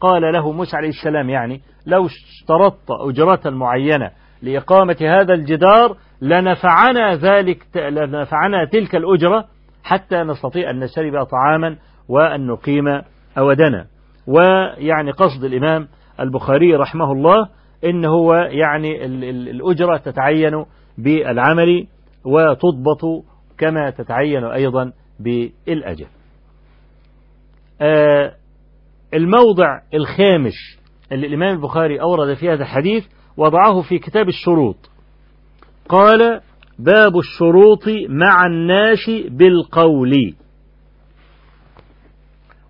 قال 0.00 0.22
له 0.32 0.52
موسى 0.52 0.76
عليه 0.76 0.88
السلام 0.88 1.30
يعني 1.30 1.60
لو 1.86 2.06
اشترطت 2.06 2.90
أجرة 2.90 3.50
معينة 3.50 4.10
لإقامة 4.42 4.96
هذا 5.00 5.34
الجدار 5.34 5.96
لنفعنا 6.22 7.14
ذلك 7.16 7.58
لنفعنا 7.76 8.64
تلك 8.64 8.96
الأجرة 8.96 9.44
حتى 9.84 10.16
نستطيع 10.16 10.70
أن 10.70 10.78
نشتري 10.80 11.10
بها 11.10 11.24
طعاما 11.24 11.76
وأن 12.08 12.46
نقيم 12.46 13.02
أودنا. 13.38 13.86
ويعني 14.26 15.10
قصد 15.10 15.44
الإمام 15.44 15.88
البخاري 16.20 16.74
رحمه 16.76 17.12
الله 17.12 17.48
إن 17.84 18.04
هو 18.04 18.34
يعني 18.34 19.04
الأجرة 19.50 19.96
تتعين 19.96 20.64
بالعمل 20.98 21.86
وتضبط 22.24 23.24
كما 23.58 23.90
تتعين 23.90 24.44
أيضا 24.44 24.92
بالأجر. 25.20 26.06
آه 27.80 28.34
الموضع 29.14 29.80
الخامس 29.94 30.54
اللي 31.12 31.26
الإمام 31.26 31.56
البخاري 31.56 32.00
أورد 32.00 32.34
في 32.34 32.48
هذا 32.50 32.62
الحديث 32.62 33.04
وضعه 33.36 33.82
في 33.82 33.98
كتاب 33.98 34.28
الشروط. 34.28 34.90
قال 35.88 36.40
باب 36.78 37.18
الشروط 37.18 37.88
مع 38.08 38.46
الناس 38.46 39.10
بالقول. 39.30 40.12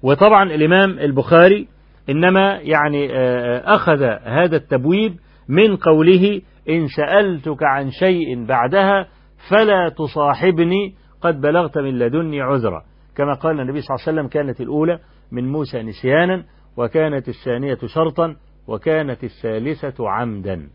وطبعا 0.04 0.42
الإمام 0.42 0.98
البخاري 0.98 1.68
إنما 2.10 2.58
يعني 2.62 3.12
أخذ 3.58 4.02
هذا 4.24 4.56
التبويب 4.56 5.16
من 5.48 5.76
قوله 5.76 6.40
إن 6.68 6.86
سألتك 6.86 7.62
عن 7.62 7.90
شيء 7.90 8.44
بعدها 8.46 9.08
فلا 9.50 9.88
تصاحبني 9.88 10.94
قد 11.20 11.40
بلغت 11.40 11.78
من 11.78 11.98
لدني 11.98 12.40
عذرا. 12.40 12.82
كما 13.16 13.34
قال 13.34 13.60
النبي 13.60 13.80
صلى 13.80 13.94
الله 13.94 14.06
عليه 14.06 14.18
وسلم 14.18 14.28
كانت 14.28 14.60
الأولى 14.60 14.98
من 15.32 15.52
موسى 15.52 15.82
نسيانا 15.82 16.44
وكانت 16.76 17.28
الثانية 17.28 17.78
شرطا 17.86 18.36
وكانت 18.68 19.24
الثالثة 19.24 20.08
عمدا. 20.08 20.68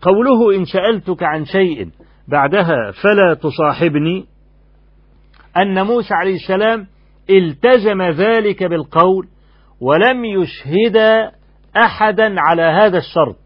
فقوله 0.00 0.56
إن 0.56 0.64
سألتك 0.64 1.22
عن 1.22 1.44
شيء 1.44 1.90
بعدها 2.28 2.90
فلا 3.02 3.34
تصاحبني 3.34 4.31
أن 5.56 5.86
موسى 5.86 6.14
عليه 6.14 6.34
السلام 6.34 6.86
التزم 7.30 8.02
ذلك 8.02 8.64
بالقول 8.64 9.28
ولم 9.80 10.24
يشهد 10.24 10.96
أحدا 11.76 12.34
على 12.40 12.62
هذا 12.62 12.98
الشرط. 12.98 13.36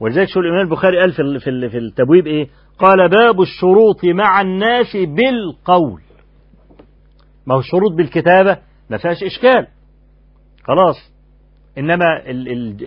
ولذلك 0.00 0.28
شو 0.28 0.40
الإمام 0.40 0.60
البخاري 0.66 1.00
قال 1.00 1.12
في 1.12 1.38
في 1.68 1.78
التبويب 1.78 2.26
إيه؟ 2.26 2.48
قال 2.78 3.08
باب 3.08 3.40
الشروط 3.40 4.04
مع 4.04 4.40
الناس 4.40 4.96
بالقول. 4.96 6.00
ما 7.46 7.54
هو 7.54 7.58
الشروط 7.58 7.92
بالكتابة؟ 7.92 8.58
ما 8.90 8.96
فيهاش 8.96 9.22
إشكال. 9.22 9.66
خلاص. 10.64 11.12
إنما 11.78 12.04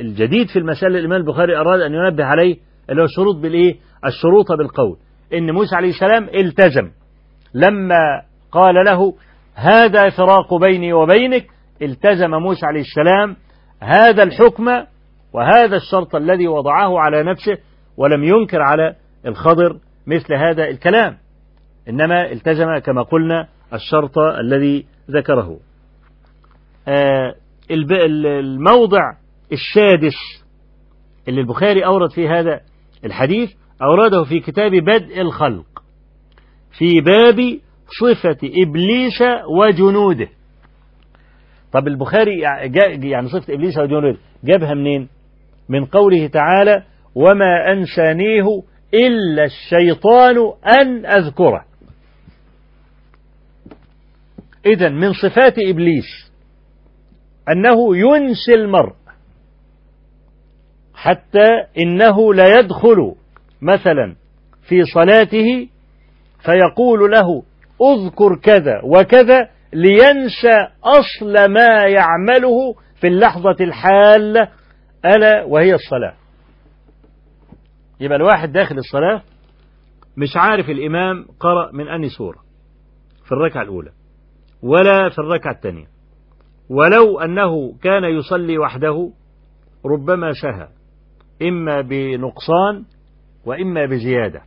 الجديد 0.02 0.48
في 0.48 0.60
المسألة 0.60 1.00
الإمام 1.00 1.22
البخاري 1.22 1.58
أراد 1.58 1.82
أن 1.82 1.94
ينبه 1.94 2.26
عليه 2.26 2.58
اللي 2.90 3.02
هو 3.02 3.06
الشروط 3.06 3.36
بالإيه؟ 3.36 3.76
الشروط 4.06 4.52
بالقول. 4.52 4.98
إن 5.34 5.52
موسى 5.52 5.76
عليه 5.76 5.90
السلام 5.90 6.30
التزم. 6.30 6.92
لما 7.54 8.22
قال 8.52 8.76
له 8.86 9.14
هذا 9.56 10.10
فراق 10.10 10.54
بيني 10.54 10.94
وبينك 10.94 11.48
التزم 11.82 12.30
موسى 12.30 12.66
عليه 12.66 12.82
السلام 12.82 13.36
هذا 13.82 14.24
الحكم 14.24 14.66
وهذا 15.34 15.76
الشرط 15.76 16.16
الذي 16.16 16.48
وضعه 16.48 17.00
على 17.00 17.24
نفسه 17.24 17.58
ولم 17.98 18.24
ينكر 18.24 18.62
على 18.62 18.96
الخضر 19.26 19.78
مثل 20.08 20.34
هذا 20.34 20.64
الكلام. 20.64 21.18
إنما 21.90 22.32
التزم 22.32 22.78
كما 22.78 23.04
قلنا 23.04 23.48
الشرط 23.74 24.18
الذي 24.18 24.86
ذكره. 25.12 25.60
الموضع 27.70 29.02
السادس 29.52 30.46
اللي 31.28 31.42
البخاري 31.42 31.86
أورد 31.86 32.12
في 32.12 32.28
هذا 32.28 32.60
الحديث 33.06 33.50
أورده 33.82 34.24
في 34.24 34.40
كتاب 34.40 34.72
بدء 34.72 35.22
الخلق. 35.22 35.66
في 36.78 37.02
باب 37.02 37.60
صفة 38.00 38.38
إبليس 38.44 39.22
وجنوده. 39.60 40.28
طب 41.74 41.88
البخاري 41.88 42.40
يعني 43.10 43.28
صفة 43.30 43.54
إبليس 43.54 43.78
وجنوده 43.78 44.18
جابها 44.44 44.74
منين؟ 44.74 45.08
من 45.70 45.86
قوله 45.86 46.28
تعالى 46.28 46.84
وما 47.16 47.72
أنسانيه 47.72 48.62
إلا 48.94 49.44
الشيطان 49.44 50.36
أن 50.82 51.06
أذكره. 51.06 51.66
إذا 54.66 54.90
من 54.90 55.14
صفات 55.14 55.60
إبليس 55.60 56.32
أنه 57.50 57.98
ينسي 57.98 58.54
المرء 58.54 58.94
حتى 60.94 61.48
إنه 61.78 62.34
لا 62.34 62.60
يدخل 62.60 63.16
مثلا 63.62 64.16
في 64.68 64.86
صلاته 64.86 65.68
فيقول 66.46 67.12
له 67.12 67.44
اذكر 67.82 68.36
كذا 68.36 68.82
وكذا 68.84 69.50
لينسى 69.74 70.68
أصل 70.84 71.34
ما 71.52 71.84
يعمله 71.88 72.74
في 73.02 73.08
اللحظة 73.08 73.56
الحالة 73.62 74.48
ألا 75.06 75.44
وهي 75.44 75.74
الصلاة. 75.74 76.14
يبقى 78.00 78.18
الواحد 78.18 78.52
داخل 78.52 78.78
الصلاة 78.78 79.22
مش 80.18 80.30
عارف 80.38 80.70
الإمام 80.70 81.26
قرأ 81.40 81.72
من 81.72 81.88
أني 81.88 82.10
سورة 82.10 82.40
في 83.26 83.32
الركعة 83.32 83.62
الأولى 83.62 83.92
ولا 84.64 85.10
في 85.10 85.20
الركعة 85.20 85.52
الثانية. 85.52 85.86
ولو 86.70 87.20
أنه 87.20 87.74
كان 87.84 88.04
يصلي 88.04 88.58
وحده 88.58 89.12
ربما 89.86 90.32
سهى 90.42 90.68
إما 91.42 91.82
بنقصان 91.82 92.84
وإما 93.46 93.86
بزيادة. 93.86 94.42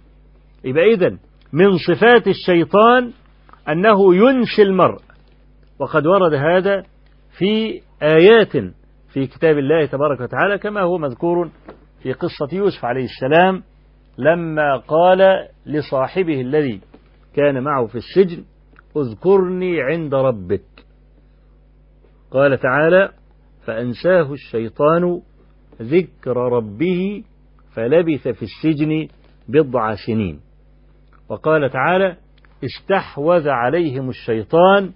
يبقى 0.65 0.85
إذن 0.95 1.19
من 1.55 1.79
صفات 1.79 2.29
الشيطان 2.29 3.13
أنه 3.69 4.15
ينسي 4.15 4.63
المرء. 4.63 4.99
وقد 5.79 6.07
ورد 6.07 6.35
هذا 6.35 6.85
في 7.39 7.81
آيات 8.03 8.53
في 9.13 9.27
كتاب 9.27 9.59
الله 9.59 9.87
تبارك 9.87 10.21
وتعالى 10.21 10.59
كما 10.59 10.81
هو 10.81 10.99
مذكور 10.99 11.51
في 12.03 12.13
قصة 12.13 12.49
يوسف 12.53 12.85
عليه 12.85 13.05
السلام 13.05 13.63
لما 14.19 14.77
قال 14.77 15.49
لصاحبه 15.67 16.41
الذي 16.41 16.81
كان 17.37 17.63
معه 17.63 17.87
في 17.87 17.99
السجن 17.99 18.45
اذكرني 18.97 19.83
عند 19.83 20.15
ربك 20.15 20.65
قال 22.31 22.59
تعالى 22.59 23.13
فأنساه 23.65 24.33
الشيطان 24.33 25.21
ذكر 25.83 26.37
ربه 26.37 27.25
فلبث 27.75 28.29
في 28.29 28.43
السجن 28.43 29.09
بضع 29.49 29.95
سنين 30.07 30.41
وقال 31.29 31.71
تعالى 31.71 32.17
استحوذ 32.65 33.49
عليهم 33.49 34.09
الشيطان 34.09 34.93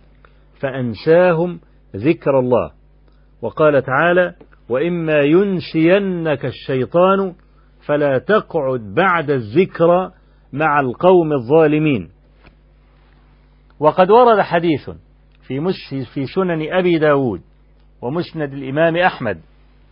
فأنساهم 0.60 1.60
ذكر 1.96 2.38
الله. 2.38 2.70
وقال 3.42 3.82
تعالى 3.82 4.34
وإما 4.68 5.20
ينسينك 5.20 6.44
الشيطان 6.44 7.34
فلا 7.86 8.18
تقعد 8.18 8.80
بعد 8.80 9.30
الذكرى 9.30 10.10
مع 10.52 10.80
القوم 10.80 11.32
الظالمين. 11.32 12.08
وقد 13.80 14.10
ورد 14.10 14.40
حديث 14.40 14.90
في, 15.46 15.72
في 16.14 16.26
سنن 16.34 16.72
أبي 16.72 16.98
داود 16.98 17.40
ومسند 18.02 18.52
الإمام 18.52 18.96
أحمد 18.96 19.40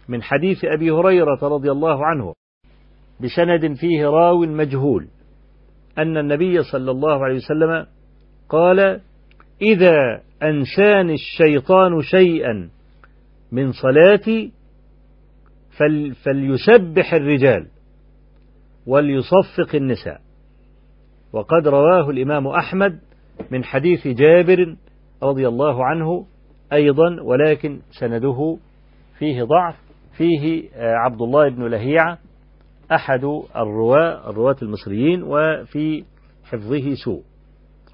من 0.09 0.23
حديث 0.23 0.65
أبي 0.65 0.91
هريرة 0.91 1.39
رضي 1.43 1.71
الله 1.71 2.07
عنه 2.07 2.35
بسند 3.21 3.75
فيه 3.75 4.07
راو 4.07 4.41
مجهول. 4.41 5.09
أن 5.99 6.17
النبي 6.17 6.63
صلى 6.63 6.91
الله 6.91 7.25
عليه 7.25 7.37
وسلم 7.37 7.87
قال 8.49 9.01
إذا 9.63 10.23
أنساني 10.43 11.15
الشيطان 11.15 12.03
شيئا 12.03 12.69
من 13.53 13.73
صلاتي 13.73 14.53
فل 15.79 16.15
فليسبح 16.25 17.15
الرجال 17.15 17.67
وليصفق 18.87 19.75
النساء. 19.75 20.21
وقد 21.33 21.69
رواه 21.69 22.11
الإمام 22.11 22.47
أحمد 22.47 22.99
من 23.51 23.65
حديث 23.65 24.07
جابر 24.09 24.77
رضي 25.23 25.49
الله 25.49 25.85
عنه 25.85 26.27
أيضا 26.73 27.21
ولكن 27.23 27.81
سنده 28.01 28.59
فيه 29.19 29.43
ضعف 29.43 29.75
فيه 30.17 30.69
عبد 30.77 31.23
الله 31.23 31.49
بن 31.49 31.67
لهيعة 31.67 32.19
أحد 32.93 33.25
الرواة 33.57 34.31
الرواة 34.31 34.57
المصريين 34.63 35.23
وفي 35.23 36.05
حفظه 36.45 36.95
سوء. 37.05 37.23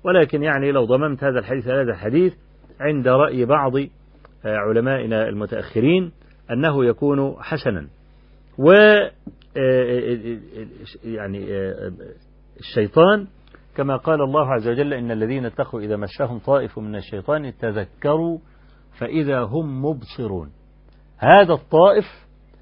ولكن 0.04 0.42
يعني 0.42 0.72
لو 0.72 0.84
ضممت 0.84 1.24
هذا 1.24 1.38
الحديث 1.38 1.68
هذا 1.68 1.92
الحديث 1.92 2.34
عند 2.80 3.08
رأي 3.08 3.44
بعض 3.44 3.72
علمائنا 4.44 5.28
المتأخرين 5.28 6.12
أنه 6.50 6.84
يكون 6.84 7.36
حسنا. 7.40 7.86
و 8.58 8.72
يعني 11.04 11.46
الشيطان 12.60 13.26
كما 13.76 13.96
قال 13.96 14.22
الله 14.22 14.52
عز 14.52 14.68
وجل 14.68 14.92
إن 14.94 15.10
الذين 15.10 15.46
اتقوا 15.46 15.80
إذا 15.80 15.96
مسهم 15.96 16.38
طائف 16.38 16.78
من 16.78 16.96
الشيطان 16.96 17.52
تذكروا 17.60 18.38
فإذا 18.98 19.40
هم 19.40 19.84
مبصرون. 19.84 20.50
هذا 21.18 21.52
الطائف 21.52 22.04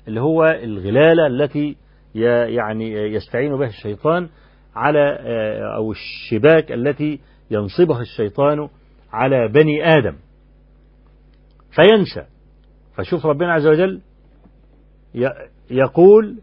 اللي 0.08 0.20
هو 0.20 0.44
الغلالة 0.44 1.26
التي 1.26 1.76
يعني 2.14 2.92
يستعين 2.92 3.56
بها 3.56 3.68
الشيطان 3.68 4.28
على 4.74 5.18
أو 5.76 5.92
الشباك 5.92 6.72
التي 6.72 7.20
ينصبها 7.50 8.00
الشيطان 8.00 8.68
على 9.12 9.48
بني 9.48 9.98
آدم. 9.98 10.16
فينسى 11.70 12.26
فشوف 12.94 13.26
ربنا 13.26 13.52
عز 13.52 13.66
وجل 13.66 14.00
يقول 15.70 16.38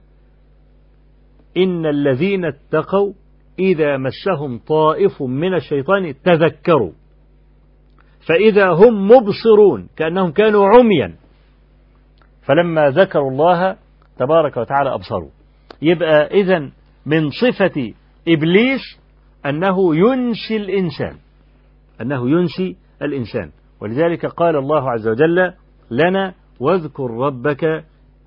إن 1.58 1.86
الذين 1.86 2.46
اتقوا 2.46 3.14
إذا 3.60 3.98
مسهم 3.98 4.60
طائف 4.68 5.22
من 5.22 5.54
الشيطان 5.54 6.14
تذكروا. 6.24 6.92
فإذا 8.28 8.70
هم 8.70 9.08
مبصرون 9.08 9.90
كأنهم 9.96 10.32
كانوا 10.32 10.68
عميا. 10.68 11.16
فلما 12.46 12.90
ذكروا 12.90 13.32
الله 13.32 13.76
تبارك 14.18 14.58
وتعالى 14.58 14.94
أبصروا. 14.94 15.37
يبقى 15.82 16.28
إذا 16.28 16.60
من 17.06 17.30
صفة 17.30 17.94
إبليس 18.28 18.82
أنه 19.46 19.96
ينسي 19.96 20.58
الإنسان. 20.58 21.16
أنه 22.02 22.30
ينسي 22.30 22.76
الإنسان. 23.02 23.52
ولذلك 23.82 24.26
قال 24.26 24.56
الله 24.56 24.92
عز 24.92 25.08
وجل 25.08 25.54
لنا 25.92 26.34
واذكر 26.60 27.12
ربك 27.12 27.84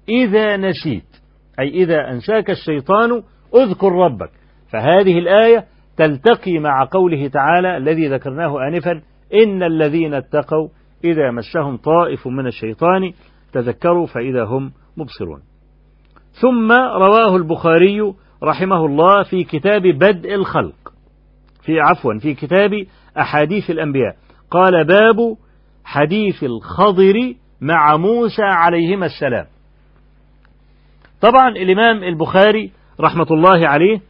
إذا 0.08 0.56
نسيت 0.56 1.16
أي 1.60 1.68
إذا 1.68 2.10
أنساك 2.10 2.50
الشيطان 2.50 3.22
اذكر 3.54 3.92
ربك. 3.92 4.30
فهذه 4.72 5.18
الآية 5.18 5.66
تلتقي 5.96 6.58
مع 6.58 6.88
قوله 6.92 7.28
تعالى 7.28 7.76
الذي 7.76 8.08
ذكرناه 8.08 8.68
آنفا 8.68 9.02
إن 9.34 9.62
الذين 9.62 10.14
اتقوا 10.14 10.68
إذا 11.04 11.30
مسهم 11.30 11.76
طائف 11.76 12.28
من 12.28 12.46
الشيطان 12.46 13.12
تذكروا 13.52 14.06
فإذا 14.06 14.44
هم 14.44 14.72
مبصرون. 14.96 15.49
ثم 16.32 16.72
رواه 16.72 17.36
البخاري 17.36 18.14
رحمه 18.42 18.86
الله 18.86 19.22
في 19.22 19.44
كتاب 19.44 19.82
بدء 19.82 20.34
الخلق. 20.34 20.92
في 21.62 21.80
عفوا 21.80 22.18
في 22.18 22.34
كتاب 22.34 22.70
أحاديث 23.18 23.70
الأنبياء. 23.70 24.16
قال 24.50 24.84
باب 24.84 25.36
حديث 25.84 26.44
الخضر 26.44 27.34
مع 27.60 27.96
موسى 27.96 28.42
عليهما 28.42 29.06
السلام. 29.06 29.46
طبعا 31.20 31.48
الإمام 31.48 32.04
البخاري 32.04 32.70
رحمة 33.00 33.26
الله 33.30 33.68
عليه 33.68 34.00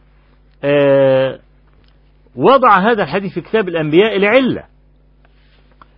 وضع 2.35 2.77
هذا 2.79 3.03
الحديث 3.03 3.33
في 3.33 3.41
كتاب 3.41 3.69
الأنبياء 3.69 4.19
لعلة 4.19 4.63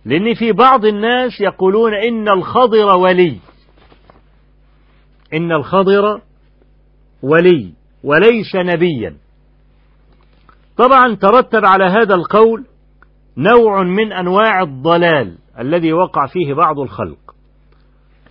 لأن 0.04 0.34
في 0.34 0.52
بعض 0.52 0.84
الناس 0.84 1.40
يقولون 1.40 1.94
إن 1.94 2.28
الخضر 2.28 2.96
ولي. 2.96 3.38
إن 5.34 5.52
الخضر 5.52 6.20
ولي 7.22 7.72
وليس 8.04 8.56
نبيا. 8.56 9.16
طبعا 10.76 11.14
ترتب 11.14 11.64
على 11.64 11.84
هذا 11.84 12.14
القول 12.14 12.64
نوع 13.36 13.82
من 13.82 14.12
أنواع 14.12 14.62
الضلال 14.62 15.38
الذي 15.58 15.92
وقع 15.92 16.26
فيه 16.26 16.54
بعض 16.54 16.80
الخلق 16.80 17.34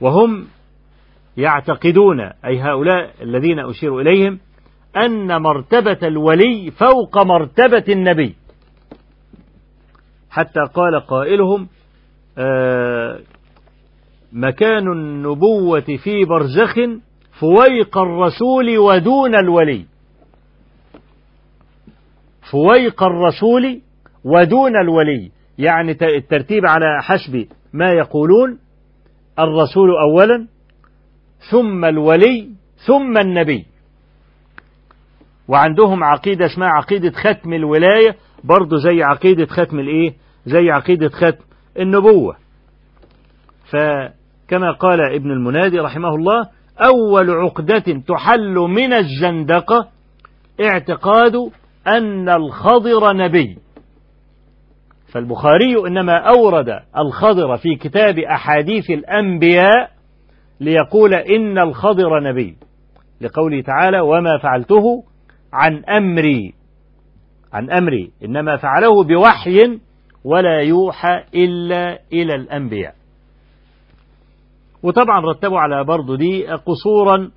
وهم 0.01 0.47
يعتقدون 1.37 2.19
أي 2.21 2.61
هؤلاء 2.61 3.13
الذين 3.21 3.59
أشير 3.59 3.99
إليهم 3.99 4.39
أن 5.05 5.41
مرتبة 5.41 6.07
الولي 6.07 6.71
فوق 6.71 7.17
مرتبة 7.17 7.83
النبي. 7.89 8.35
حتى 10.29 10.59
قال 10.73 10.99
قائلهم 10.99 11.67
آه 12.37 13.19
مكان 14.33 14.91
النبوة 14.91 15.97
في 16.03 16.25
برزخ 16.25 16.75
فويق 17.39 17.97
الرسول 17.97 18.77
ودون 18.77 19.35
الولي. 19.35 19.85
فويق 22.51 23.03
الرسول 23.03 23.81
ودون 24.23 24.77
الولي. 24.77 25.31
يعني 25.57 25.97
الترتيب 26.01 26.65
على 26.65 26.85
حسب 27.01 27.47
ما 27.73 27.89
يقولون. 27.89 28.59
الرسول 29.39 29.89
أولا 29.89 30.47
ثم 31.51 31.85
الولي 31.85 32.49
ثم 32.87 33.17
النبي. 33.17 33.65
وعندهم 35.47 36.03
عقيدة 36.03 36.45
اسمها 36.45 36.69
عقيدة 36.69 37.11
ختم 37.11 37.53
الولاية 37.53 38.15
برضو 38.43 38.75
زي 38.75 39.03
عقيدة 39.03 39.45
ختم 39.45 39.79
الإيه؟ 39.79 40.13
زي 40.45 40.71
عقيدة 40.71 41.09
ختم 41.09 41.43
النبوة. 41.79 42.35
فكما 44.53 44.71
قال 44.71 45.01
ابن 45.01 45.31
المنادي 45.31 45.79
رحمه 45.79 46.15
الله 46.15 46.47
أول 46.79 47.29
عقدة 47.29 48.01
تحل 48.07 48.53
من 48.53 48.93
الزندقة 48.93 49.87
اعتقاد 50.65 51.35
أن 51.87 52.29
الخضر 52.29 53.13
نبي. 53.13 53.57
فالبخاري 55.13 55.87
إنما 55.87 56.17
أورد 56.17 56.79
الخضر 56.97 57.57
في 57.57 57.75
كتاب 57.75 58.19
أحاديث 58.19 58.89
الأنبياء 58.89 59.91
ليقول 60.59 61.13
إن 61.13 61.59
الخضر 61.59 62.19
نبي. 62.19 62.55
لقوله 63.21 63.61
تعالى 63.61 63.99
وما 63.99 64.37
فعلته 64.37 65.03
عن 65.53 65.83
أمري 65.85 66.53
عن 67.53 67.71
أمري 67.71 68.11
إنما 68.25 68.57
فعله 68.57 69.03
بوحي 69.03 69.79
ولا 70.23 70.61
يوحى 70.61 71.23
إلا 71.35 71.99
إلى 72.13 72.35
الأنبياء. 72.35 73.02
وطبعا 74.83 75.19
رتبوا 75.31 75.59
على 75.59 75.83
برضو 75.83 76.15
دي 76.15 76.45
قصورا 76.47 77.31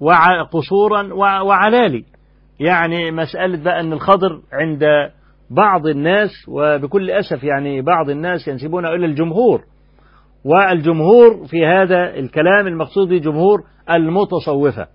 وع 0.00 0.42
قصورا 0.42 1.12
وع 1.14 1.40
وعلالي. 1.40 2.04
يعني 2.60 3.10
مسألة 3.10 3.64
بقى 3.64 3.80
أن 3.80 3.92
الخضر 3.92 4.40
عند 4.52 4.84
بعض 5.50 5.86
الناس 5.86 6.30
وبكل 6.48 7.10
أسف 7.10 7.44
يعني 7.44 7.82
بعض 7.82 8.10
الناس 8.10 8.48
ينسبون 8.48 8.86
إلى 8.86 9.06
الجمهور. 9.06 9.60
والجمهور 10.44 11.46
في 11.46 11.66
هذا 11.66 12.14
الكلام 12.18 12.66
المقصود 12.66 13.08
جمهور 13.08 13.58
المتصوفة 13.90 14.86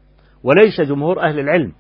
وليس 0.44 0.82
جمهور 0.82 1.20
أهل 1.22 1.40
العلم 1.40 1.72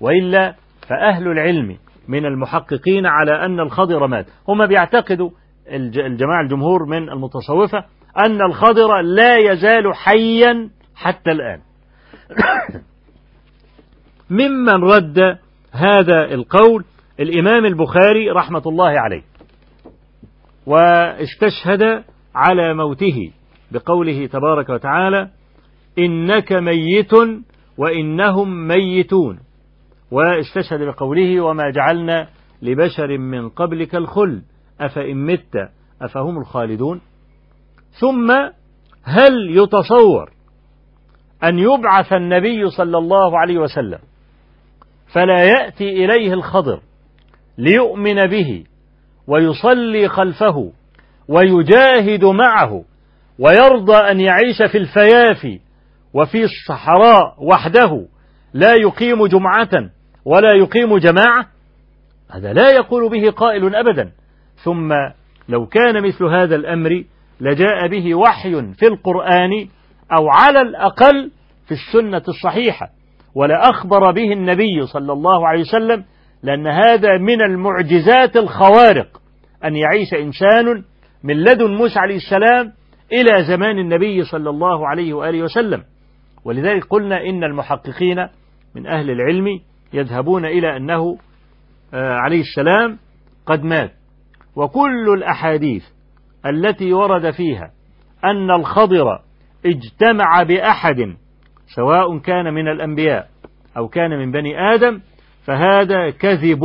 وإلا 0.00 0.54
فأهل 0.88 1.28
العلم 1.28 1.76
من 2.08 2.26
المحققين 2.26 3.06
على 3.06 3.44
أن 3.46 3.60
الخضر 3.60 4.06
مات. 4.06 4.26
هم 4.48 4.66
بيعتقدوا 4.66 5.30
الج- 5.72 5.98
الجماعة 5.98 6.42
الجمهور 6.42 6.84
من 6.86 7.08
المتصوفة 7.08 7.84
أن 8.18 8.42
الخضر 8.42 9.00
لا 9.00 9.36
يزال 9.38 9.94
حيا 9.94 10.70
حتى 10.94 11.30
الآن. 11.30 11.60
ممن 14.30 14.84
رد 14.84 15.38
هذا 15.72 16.24
القول 16.34 16.84
الإمام 17.20 17.64
البخاري 17.64 18.30
رحمة 18.30 18.62
الله 18.66 19.00
عليه 19.00 19.22
واستشهد 20.66 22.04
على 22.34 22.74
موته 22.74 23.32
بقوله 23.70 24.26
تبارك 24.26 24.68
وتعالى 24.68 25.28
إنك 25.98 26.52
ميت 26.52 27.12
وإنهم 27.78 28.68
ميتون. 28.68 29.38
واستشهد 30.10 30.82
بقوله 30.82 31.40
وما 31.40 31.70
جعلنا 31.70 32.28
لبشر 32.62 33.18
من 33.18 33.48
قبلك 33.48 33.94
الخلد 33.94 34.42
أفإن 34.80 35.26
مت 35.26 35.68
أفهم 36.02 36.38
الخالدون؟ 36.38 37.00
ثم 37.92 38.30
هل 39.04 39.58
يتصور 39.58 40.30
أن 41.44 41.58
يبعث 41.58 42.12
النبي 42.12 42.70
صلى 42.70 42.98
الله 42.98 43.38
عليه 43.38 43.58
وسلم 43.58 43.98
فلا 45.12 45.44
يأتي 45.44 46.04
إليه 46.04 46.32
الخضر 46.32 46.80
ليؤمن 47.58 48.26
به 48.26 48.64
ويصلي 49.26 50.08
خلفه 50.08 50.72
ويجاهد 51.28 52.24
معه 52.24 52.84
ويرضى 53.38 53.96
أن 53.96 54.20
يعيش 54.20 54.62
في 54.72 54.78
الفيافي 54.78 55.60
وفي 56.14 56.44
الصحراء 56.44 57.34
وحده 57.38 58.06
لا 58.54 58.74
يقيم 58.74 59.26
جمعة 59.26 59.90
ولا 60.24 60.52
يقيم 60.52 60.98
جماعة؟ 60.98 61.46
هذا 62.30 62.52
لا 62.52 62.70
يقول 62.70 63.10
به 63.10 63.30
قائل 63.30 63.74
أبدا. 63.74 64.12
ثم 64.64 64.92
لو 65.48 65.66
كان 65.66 66.06
مثل 66.06 66.24
هذا 66.24 66.56
الأمر 66.56 67.04
لجاء 67.40 67.88
به 67.88 68.14
وحي 68.14 68.74
في 68.74 68.86
القرآن 68.86 69.68
أو 70.18 70.28
على 70.28 70.60
الأقل 70.60 71.30
في 71.66 71.72
السنة 71.72 72.22
الصحيحة 72.28 72.88
ولأخبر 73.34 74.10
به 74.10 74.32
النبي 74.32 74.86
صلى 74.86 75.12
الله 75.12 75.48
عليه 75.48 75.60
وسلم 75.60 76.04
لأن 76.42 76.66
هذا 76.66 77.18
من 77.18 77.42
المعجزات 77.42 78.36
الخوارق 78.36 79.20
أن 79.64 79.76
يعيش 79.76 80.14
إنسان 80.14 80.84
من 81.24 81.44
لدن 81.44 81.70
موسى 81.70 81.98
عليه 81.98 82.16
السلام 82.16 82.72
إلى 83.12 83.44
زمان 83.44 83.78
النبي 83.78 84.24
صلى 84.24 84.50
الله 84.50 84.88
عليه 84.88 85.12
وآله 85.12 85.42
وسلم. 85.42 85.82
ولذلك 86.44 86.84
قلنا 86.84 87.20
إن 87.22 87.44
المحققين 87.44 88.28
من 88.74 88.86
أهل 88.86 89.10
العلم 89.10 89.60
يذهبون 89.92 90.44
إلى 90.44 90.76
أنه 90.76 91.18
عليه 91.92 92.40
السلام 92.40 92.98
قد 93.46 93.64
مات. 93.64 93.92
وكل 94.56 95.14
الأحاديث 95.16 95.84
التي 96.46 96.92
ورد 96.92 97.30
فيها 97.30 97.70
أن 98.24 98.50
الخضر 98.50 99.18
اجتمع 99.66 100.42
بأحد 100.42 100.96
سواء 101.76 102.18
كان 102.18 102.54
من 102.54 102.68
الأنبياء 102.68 103.28
أو 103.76 103.88
كان 103.88 104.10
من 104.10 104.30
بني 104.32 104.74
آدم 104.74 105.00
فهذا 105.44 106.10
كذب 106.10 106.60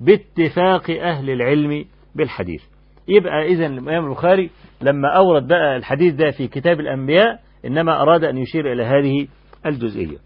باتفاق 0.00 0.90
أهل 0.90 1.30
العلم 1.30 1.84
بالحديث. 2.14 2.62
يبقى 3.08 3.46
إذن 3.46 3.64
الإمام 3.72 4.04
البخاري 4.06 4.50
لما 4.82 5.08
أورد 5.16 5.46
بقى 5.48 5.76
الحديث 5.76 6.14
ده 6.14 6.30
في 6.30 6.48
كتاب 6.48 6.80
الأنبياء 6.80 7.38
إنما 7.66 8.02
أراد 8.02 8.24
أن 8.24 8.36
يشير 8.38 8.72
إلى 8.72 8.84
هذه 8.84 9.26
الجزئية. 9.66 10.16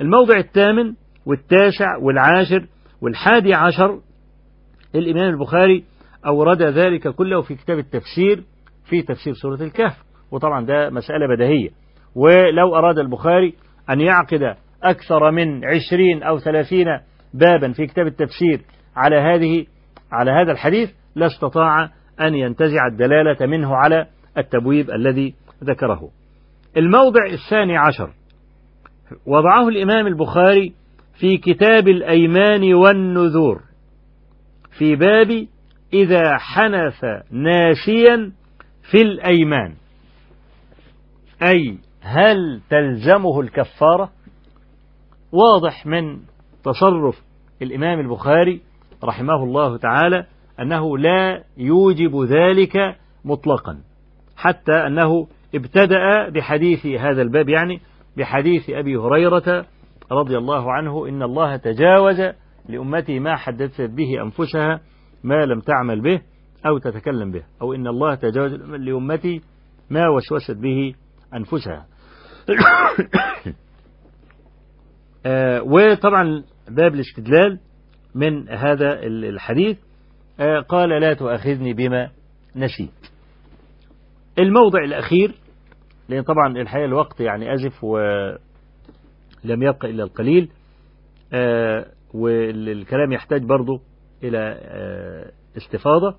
الموضع 0.00 0.36
الثامن 0.36 0.92
والتاسع 1.26 1.96
والعاشر 2.02 2.66
والحادي 3.02 3.54
عشر 3.54 4.00
الإمام 4.94 5.30
البخاري 5.34 5.84
أورد 6.26 6.62
ذلك 6.62 7.08
كله 7.08 7.42
في 7.42 7.54
كتاب 7.54 7.78
التفسير 7.78 8.44
في 8.84 9.02
تفسير 9.02 9.34
سورة 9.34 9.62
الكهف. 9.62 9.96
وطبعا 10.30 10.66
ده 10.66 10.90
مسألة 10.90 11.26
بديهية. 11.34 11.68
ولو 12.14 12.76
أراد 12.76 12.98
البخاري 12.98 13.54
أن 13.90 14.00
يعقد 14.00 14.56
أكثر 14.82 15.30
من 15.30 15.64
عشرين 15.64 16.22
أو 16.22 16.38
ثلاثين 16.38 16.86
بابا 17.34 17.72
في 17.72 17.86
كتاب 17.86 18.06
التفسير 18.06 18.60
على 18.96 19.16
هذه 19.16 19.66
على 20.12 20.30
هذا 20.30 20.52
الحديث 20.52 20.90
لاستطاع 21.14 21.90
أن 22.20 22.34
ينتزع 22.34 22.86
الدلالة 22.92 23.46
منه 23.46 23.76
على 23.76 24.06
التبويب 24.38 24.90
الذي 24.90 25.34
ذكره. 25.64 26.10
الموضع 26.76 27.26
الثاني 27.26 27.76
عشر. 27.76 28.10
وضعه 29.26 29.68
الإمام 29.68 30.06
البخاري 30.06 30.72
في 31.20 31.36
كتاب 31.36 31.88
الأيمان 31.88 32.74
والنذور 32.74 33.60
في 34.78 34.96
باب 34.96 35.46
إذا 35.92 36.36
حنث 36.38 37.04
ناسيا 37.30 38.32
في 38.90 39.02
الأيمان. 39.02 39.74
أي 41.42 41.78
هل 42.00 42.60
تلزمه 42.70 43.40
الكفارة؟ 43.40 44.10
واضح 45.32 45.86
من 45.86 46.18
تصرف 46.64 47.22
الإمام 47.62 48.00
البخاري 48.00 48.60
رحمه 49.04 49.44
الله 49.44 49.76
تعالى 49.76 50.26
أنه 50.60 50.98
لا 50.98 51.44
يوجب 51.56 52.22
ذلك 52.22 52.96
مطلقا 53.24 53.78
حتى 54.36 54.72
أنه 54.72 55.26
ابتدأ 55.54 56.28
بحديث 56.28 56.86
هذا 56.86 57.22
الباب 57.22 57.48
يعني 57.48 57.80
بحديث 58.16 58.70
أبي 58.70 58.96
هريرة 58.96 59.66
رضي 60.12 60.38
الله 60.38 60.72
عنه 60.72 61.08
إن 61.08 61.22
الله 61.22 61.56
تجاوز 61.56 62.22
لأمتي 62.68 63.18
ما 63.18 63.36
حدثت 63.36 63.90
به 63.90 64.22
أنفسها 64.22 64.80
ما 65.26 65.46
لم 65.46 65.60
تعمل 65.60 66.00
به 66.00 66.20
أو 66.66 66.78
تتكلم 66.78 67.30
به 67.30 67.42
أو 67.62 67.74
إن 67.74 67.86
الله 67.86 68.14
تجاوز 68.14 68.52
لأمتي 68.54 69.40
ما 69.90 70.08
وسوست 70.08 70.56
به 70.56 70.94
أنفسها. 71.34 71.86
آه 75.26 75.62
وطبعا 75.62 76.44
باب 76.68 76.94
الاستدلال 76.94 77.58
من 78.14 78.48
هذا 78.48 79.00
الحديث. 79.06 79.78
آه 80.40 80.60
قال 80.60 80.88
لا 80.88 81.14
تؤاخذني 81.14 81.72
بما 81.72 82.10
نسيت. 82.56 82.90
الموضع 84.38 84.84
الأخير 84.84 85.34
لأن 86.08 86.22
طبعا 86.22 86.58
الحقيقة 86.58 86.84
الوقت 86.84 87.20
يعني 87.20 87.54
أزف 87.54 87.84
ولم 87.84 88.38
يبقى 89.44 89.90
إلا 89.90 90.04
القليل 90.04 90.48
آه 91.32 91.86
والكلام 92.14 93.12
يحتاج 93.12 93.42
برضو 93.42 93.80
إلى 94.22 94.60
استفاضة. 95.56 96.16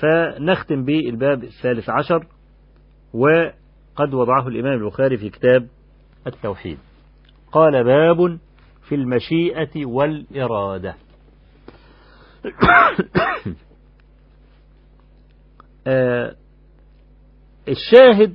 فنختم 0.00 0.84
بالباب 0.84 1.44
الثالث 1.44 1.90
عشر 1.90 2.26
وقد 3.14 4.14
وضعه 4.14 4.48
الإمام 4.48 4.82
البخاري 4.82 5.16
في 5.16 5.30
كتاب 5.30 5.68
التوحيد. 6.26 6.78
قال 7.52 7.84
باب 7.84 8.38
في 8.88 8.94
المشيئة 8.94 9.86
والإرادة. 9.86 10.94
آه، 15.86 16.34
الشاهد 17.68 18.34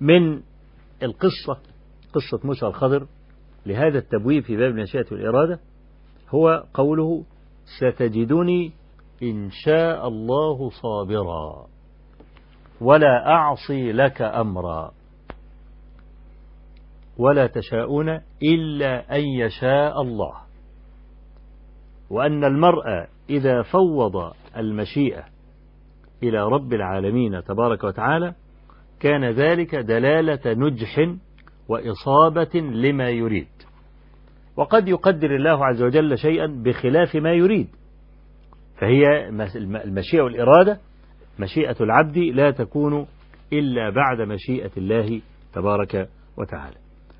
من 0.00 0.42
القصة 1.02 1.60
قصة 2.12 2.40
موسى 2.44 2.66
الخضر 2.66 3.06
لهذا 3.66 3.98
التبويب 3.98 4.42
في 4.44 4.56
باب 4.56 4.70
المشيئة 4.70 5.04
والإرادة 5.12 5.60
هو 6.34 6.64
قوله 6.74 7.24
ستجدني 7.78 8.72
إن 9.22 9.50
شاء 9.50 10.08
الله 10.08 10.70
صابرا 10.70 11.66
ولا 12.80 13.28
أعصي 13.34 13.92
لك 13.92 14.22
أمرا 14.22 14.92
ولا 17.18 17.46
تشاءون 17.46 18.08
إلا 18.42 19.16
أن 19.16 19.20
يشاء 19.20 20.02
الله 20.02 20.34
وأن 22.10 22.44
المرء 22.44 23.06
إذا 23.30 23.62
فوض 23.62 24.32
المشيئة 24.56 25.24
إلى 26.22 26.44
رب 26.44 26.72
العالمين 26.72 27.42
تبارك 27.44 27.84
وتعالى 27.84 28.34
كان 29.00 29.24
ذلك 29.24 29.74
دلالة 29.74 30.40
نجح 30.46 31.14
وإصابة 31.68 32.60
لما 32.60 33.10
يريد 33.10 33.48
وقد 34.58 34.88
يقدر 34.88 35.36
الله 35.36 35.66
عز 35.66 35.82
وجل 35.82 36.18
شيئا 36.18 36.46
بخلاف 36.46 37.16
ما 37.16 37.32
يريد. 37.32 37.68
فهي 38.78 39.28
المشيئة 39.84 40.22
والإرادة 40.22 40.78
مشيئة 41.38 41.76
العبد 41.80 42.18
لا 42.18 42.50
تكون 42.50 43.06
إلا 43.52 43.90
بعد 43.90 44.20
مشيئة 44.20 44.70
الله 44.76 45.20
تبارك 45.52 46.08
وتعالى. 46.38 46.76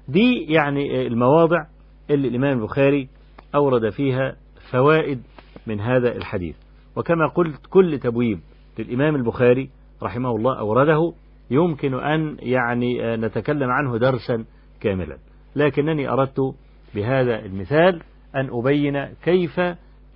دي 0.09 0.47
يعني 0.49 1.07
المواضع 1.07 1.67
اللي 2.11 2.29
الإمام 2.29 2.59
البخاري 2.59 3.09
أورد 3.55 3.91
فيها 3.91 4.37
فوائد 4.73 5.23
من 5.67 5.81
هذا 5.81 6.17
الحديث. 6.17 6.57
وكما 6.97 7.29
قلت 7.29 7.67
كل 7.71 7.99
تبويب 7.99 8.39
للإمام 8.79 9.17
البخاري 9.17 9.71
رحمه 10.03 10.37
الله 10.37 10.59
أورده 10.59 11.13
يمكن 11.51 11.95
أن 11.95 12.37
يعني 12.41 13.17
نتكلم 13.17 13.71
عنه 13.71 13.99
درسا 13.99 14.45
كاملا. 14.81 15.19
لكنني 15.57 16.09
أردت 16.09 16.55
بهذا 16.99 17.39
المثال 17.39 18.03
أن 18.37 18.49
أبين 18.51 19.05
كيف 19.25 19.61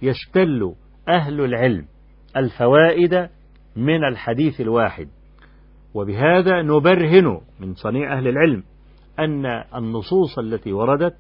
يستل 0.03 0.75
أهل 1.09 1.41
العلم 1.41 1.85
الفوائد 2.37 3.29
من 3.77 4.05
الحديث 4.05 4.61
الواحد. 4.61 5.09
وبهذا 5.95 6.63
نبرهن 6.63 7.41
من 7.61 7.75
صنيع 7.75 8.19
أهل 8.19 8.29
العلم 8.29 8.63
أن 9.19 9.47
النصوص 9.75 10.39
التي 10.39 10.73
وردت 10.73 11.15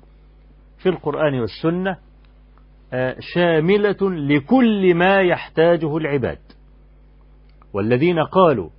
في 0.82 0.88
القرآن 0.88 1.40
والسنة 1.40 1.96
شاملة 3.34 4.10
لكل 4.10 4.94
ما 4.94 5.20
يحتاجه 5.20 5.96
العباد. 5.96 6.38
والذين 7.74 8.18
قالوا 8.18 8.70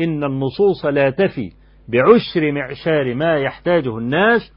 إن 0.00 0.24
النصوص 0.24 0.84
لا 0.84 1.10
تفي 1.10 1.52
بعشر 1.88 2.52
معشار 2.52 3.14
ما 3.14 3.36
يحتاجه 3.36 3.98
الناس 3.98 4.52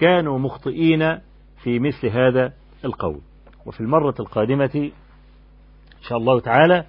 كانوا 0.00 0.38
مخطئين 0.38 1.18
في 1.62 1.78
مثل 1.78 2.06
هذا 2.08 2.52
القول. 2.84 3.20
وفي 3.66 3.80
المرة 3.80 4.14
القادمة 4.20 4.70
إن 4.74 6.02
شاء 6.08 6.18
الله 6.18 6.40
تعالى 6.40 6.84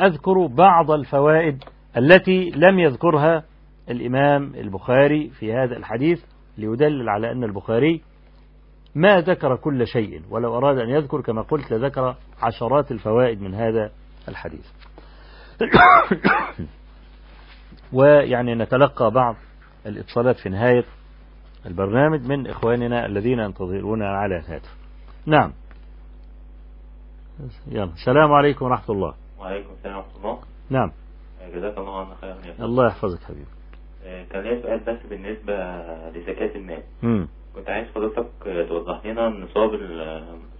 أذكر 0.00 0.46
بعض 0.46 0.90
الفوائد 0.90 1.64
التي 1.96 2.50
لم 2.50 2.78
يذكرها 2.78 3.44
الإمام 3.90 4.54
البخاري 4.54 5.30
في 5.30 5.52
هذا 5.52 5.76
الحديث 5.76 6.24
ليدلل 6.58 7.08
على 7.08 7.32
أن 7.32 7.44
البخاري 7.44 8.02
ما 8.94 9.20
ذكر 9.20 9.56
كل 9.56 9.86
شيء 9.86 10.22
ولو 10.30 10.58
أراد 10.58 10.78
أن 10.78 10.88
يذكر 10.88 11.20
كما 11.20 11.42
قلت 11.42 11.72
لذكر 11.72 12.16
عشرات 12.42 12.92
الفوائد 12.92 13.42
من 13.42 13.54
هذا 13.54 13.90
الحديث. 14.28 14.66
ويعني 17.92 18.54
نتلقى 18.54 19.10
بعض 19.10 19.36
الإتصالات 19.86 20.36
في 20.36 20.48
نهاية 20.48 20.84
البرنامج 21.66 22.20
من 22.20 22.46
إخواننا 22.46 23.06
الذين 23.06 23.38
ينتظرون 23.38 24.02
على 24.02 24.36
الهاتف 24.36 24.76
نعم. 25.26 25.52
يلا 27.66 27.84
السلام 27.84 28.32
عليكم 28.32 28.64
ورحمة 28.64 28.94
الله. 28.96 29.14
وعليكم 29.38 29.68
السلام 29.78 29.96
ورحمة 29.96 30.16
الله. 30.16 30.38
نعم. 30.70 30.90
جزاك 31.54 31.78
الله 31.78 32.00
عنا 32.00 32.14
خيرا 32.14 32.36
يا. 32.46 32.64
الله 32.64 32.86
يحفظك 32.86 33.22
حبيبي. 33.22 33.46
آه، 34.04 34.24
كان 34.24 34.42
ليا 34.42 34.62
سؤال 34.62 34.80
بس 34.80 35.06
بالنسبة 35.10 35.54
لزكاة 36.10 36.56
المال. 36.56 36.82
مم. 37.02 37.28
كنت 37.54 37.68
عايز 37.68 37.88
حضرتك 37.94 38.28
توضح 38.68 39.06
لنا 39.06 39.28
النصاب 39.28 39.74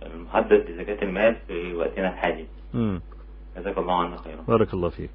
المحدد 0.02 0.70
لزكاة 0.70 1.04
المال 1.04 1.36
في 1.46 1.74
وقتنا 1.74 2.08
الحالي. 2.08 2.46
مم. 2.74 3.00
جزاك 3.56 3.78
الله 3.78 3.94
عنا 3.94 4.16
خيرا. 4.16 4.42
بارك 4.48 4.74
الله 4.74 4.88
فيك. 4.88 5.10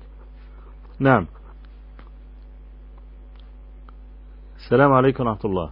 نعم. 1.00 1.28
السلام 4.64 4.94
عليكم 4.94 5.24
ورحمة 5.28 5.46
الله. 5.46 5.70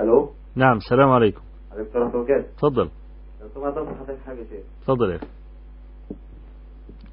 ألو؟ 0.00 0.30
نعم 0.56 0.76
السلام 0.76 1.10
عليكم. 1.10 1.40
عليكم 1.72 1.88
السلام 1.88 2.06
ورحمة 2.06 2.20
الله. 2.20 2.34
وبركاته 2.34 2.56
تفضل. 2.56 2.90
لو 3.40 3.48
سمحت 3.54 3.76
أطلب 3.76 3.96
حضرتك 3.96 4.20
حاجة 4.26 4.38
يا 4.38 4.44
شيخ. 4.44 4.64
تفضل 4.82 5.10
يا 5.10 5.16
أخي. 5.16 5.26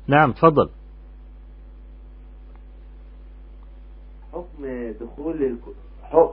نعم 0.08 0.32
تفضل. 0.32 0.70
حكم 4.34 4.64
دخول 5.02 5.44
الك... 5.44 5.62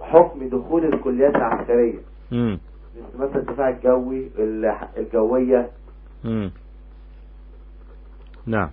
حكم 0.02 0.48
دخول 0.48 0.84
الكليات 0.94 1.34
العسكرية. 1.34 2.00
مم. 2.32 2.60
مثل 2.96 3.18
مثلا 3.18 3.36
الدفاع 3.36 3.68
الجوي 3.68 4.30
الح- 4.38 4.90
الجوية. 4.96 5.70
مم. 6.24 6.50
نعم. 8.46 8.70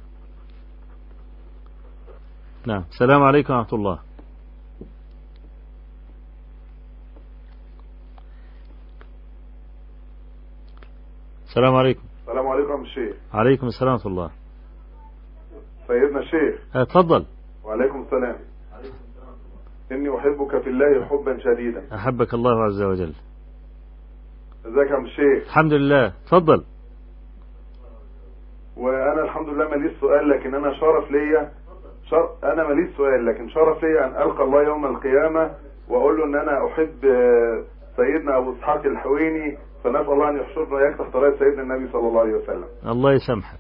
نعم. 2.68 2.84
السلام 2.92 3.24
عليكم 3.24 3.54
ورحمة 3.54 3.74
الله. 3.80 4.00
السلام 11.48 11.76
عليكم. 11.76 12.02
السلام 12.22 12.48
عليكم 12.48 12.82
الشيخ 12.82 13.16
عليكم 13.34 13.68
السلام 13.68 13.94
ورحمة 13.94 14.12
الله. 14.12 14.32
سيدنا 15.88 16.20
الشيخ 16.20 16.76
آه، 16.76 16.84
تفضل. 16.84 17.26
وعليكم 17.64 18.02
السلام. 18.02 18.36
إني 19.92 20.18
أحبك 20.18 20.62
في 20.62 20.70
الله 20.70 21.06
حبا 21.06 21.38
شديدا. 21.40 21.96
أحبك 21.96 22.34
الله 22.34 22.64
عز 22.64 22.82
وجل. 22.82 23.14
إزيك 24.66 24.92
يا 24.92 24.96
عم 24.96 25.06
الشيخ 25.06 25.44
الحمد 25.48 25.74
لله. 25.74 26.14
تفضل. 26.28 26.64
وأنا 28.78 29.24
الحمد 29.24 29.50
لله 29.50 29.70
ماليش 29.70 30.00
سؤال 30.00 30.30
لكن 30.30 30.56
أنا 30.56 30.74
شرف 30.80 31.12
ليا 31.12 31.52
شر... 32.14 32.54
أنا 32.54 32.68
ماليش 32.68 32.98
سؤال 32.98 33.26
لكن 33.26 33.50
شرف 33.50 33.84
ليا 33.84 34.06
أن 34.06 34.22
ألقى 34.22 34.44
الله 34.44 34.64
يوم 34.64 34.86
القيامة 34.86 35.56
وأقول 35.90 36.18
له 36.18 36.26
إن 36.26 36.36
أنا 36.36 36.68
أحب 36.68 37.06
آه، 37.06 37.64
سيدنا 37.96 38.38
أبو 38.38 38.54
إسحاق 38.54 38.86
الحويني 38.86 39.58
فنسأل 39.84 40.12
الله 40.14 40.30
أن 40.30 40.38
يحشرنا 40.38 40.76
وإياك 40.76 40.98
تحت 40.98 41.16
راية 41.16 41.40
سيدنا 41.40 41.62
النبي 41.62 41.92
صلى 41.92 42.08
الله 42.08 42.20
عليه 42.22 42.34
وسلم. 42.34 42.66
الله 42.88 43.14
يسامحك. 43.14 43.60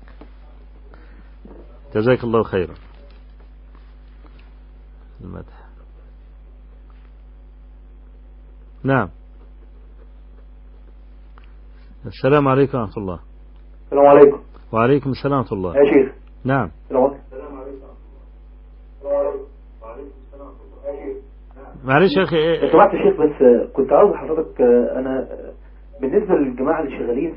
جزاك 1.96 2.24
الله 2.24 2.44
خيرا. 2.44 2.74
المدح. 5.24 5.64
نعم. 8.84 9.10
السلام 12.06 12.48
عليكم 12.48 12.78
ورحمة 12.78 12.98
الله. 12.98 13.20
السلام 13.86 14.06
عليكم. 14.06 14.40
وعليكم 14.72 15.10
السلام 15.10 15.38
ورحمة 15.40 15.58
الله. 15.58 15.76
يا 15.78 15.94
شيخ. 15.94 16.16
نعم. 16.46 16.72
السلام 16.86 17.04
عليكم 17.04 17.33
معلش 21.84 22.12
يا 22.18 22.24
لو 22.24 22.30
إيه- 22.30 22.72
سمحت 22.72 22.94
يا 22.94 23.04
شيخ 23.04 23.22
بس 23.22 23.68
كنت 23.74 23.94
عاوز 23.94 24.16
حضرتك 24.16 24.62
أنا 24.96 25.28
بالنسبة 26.02 26.36
للجماعة 26.36 26.82
اللي 26.84 26.98
شغالين. 27.00 27.34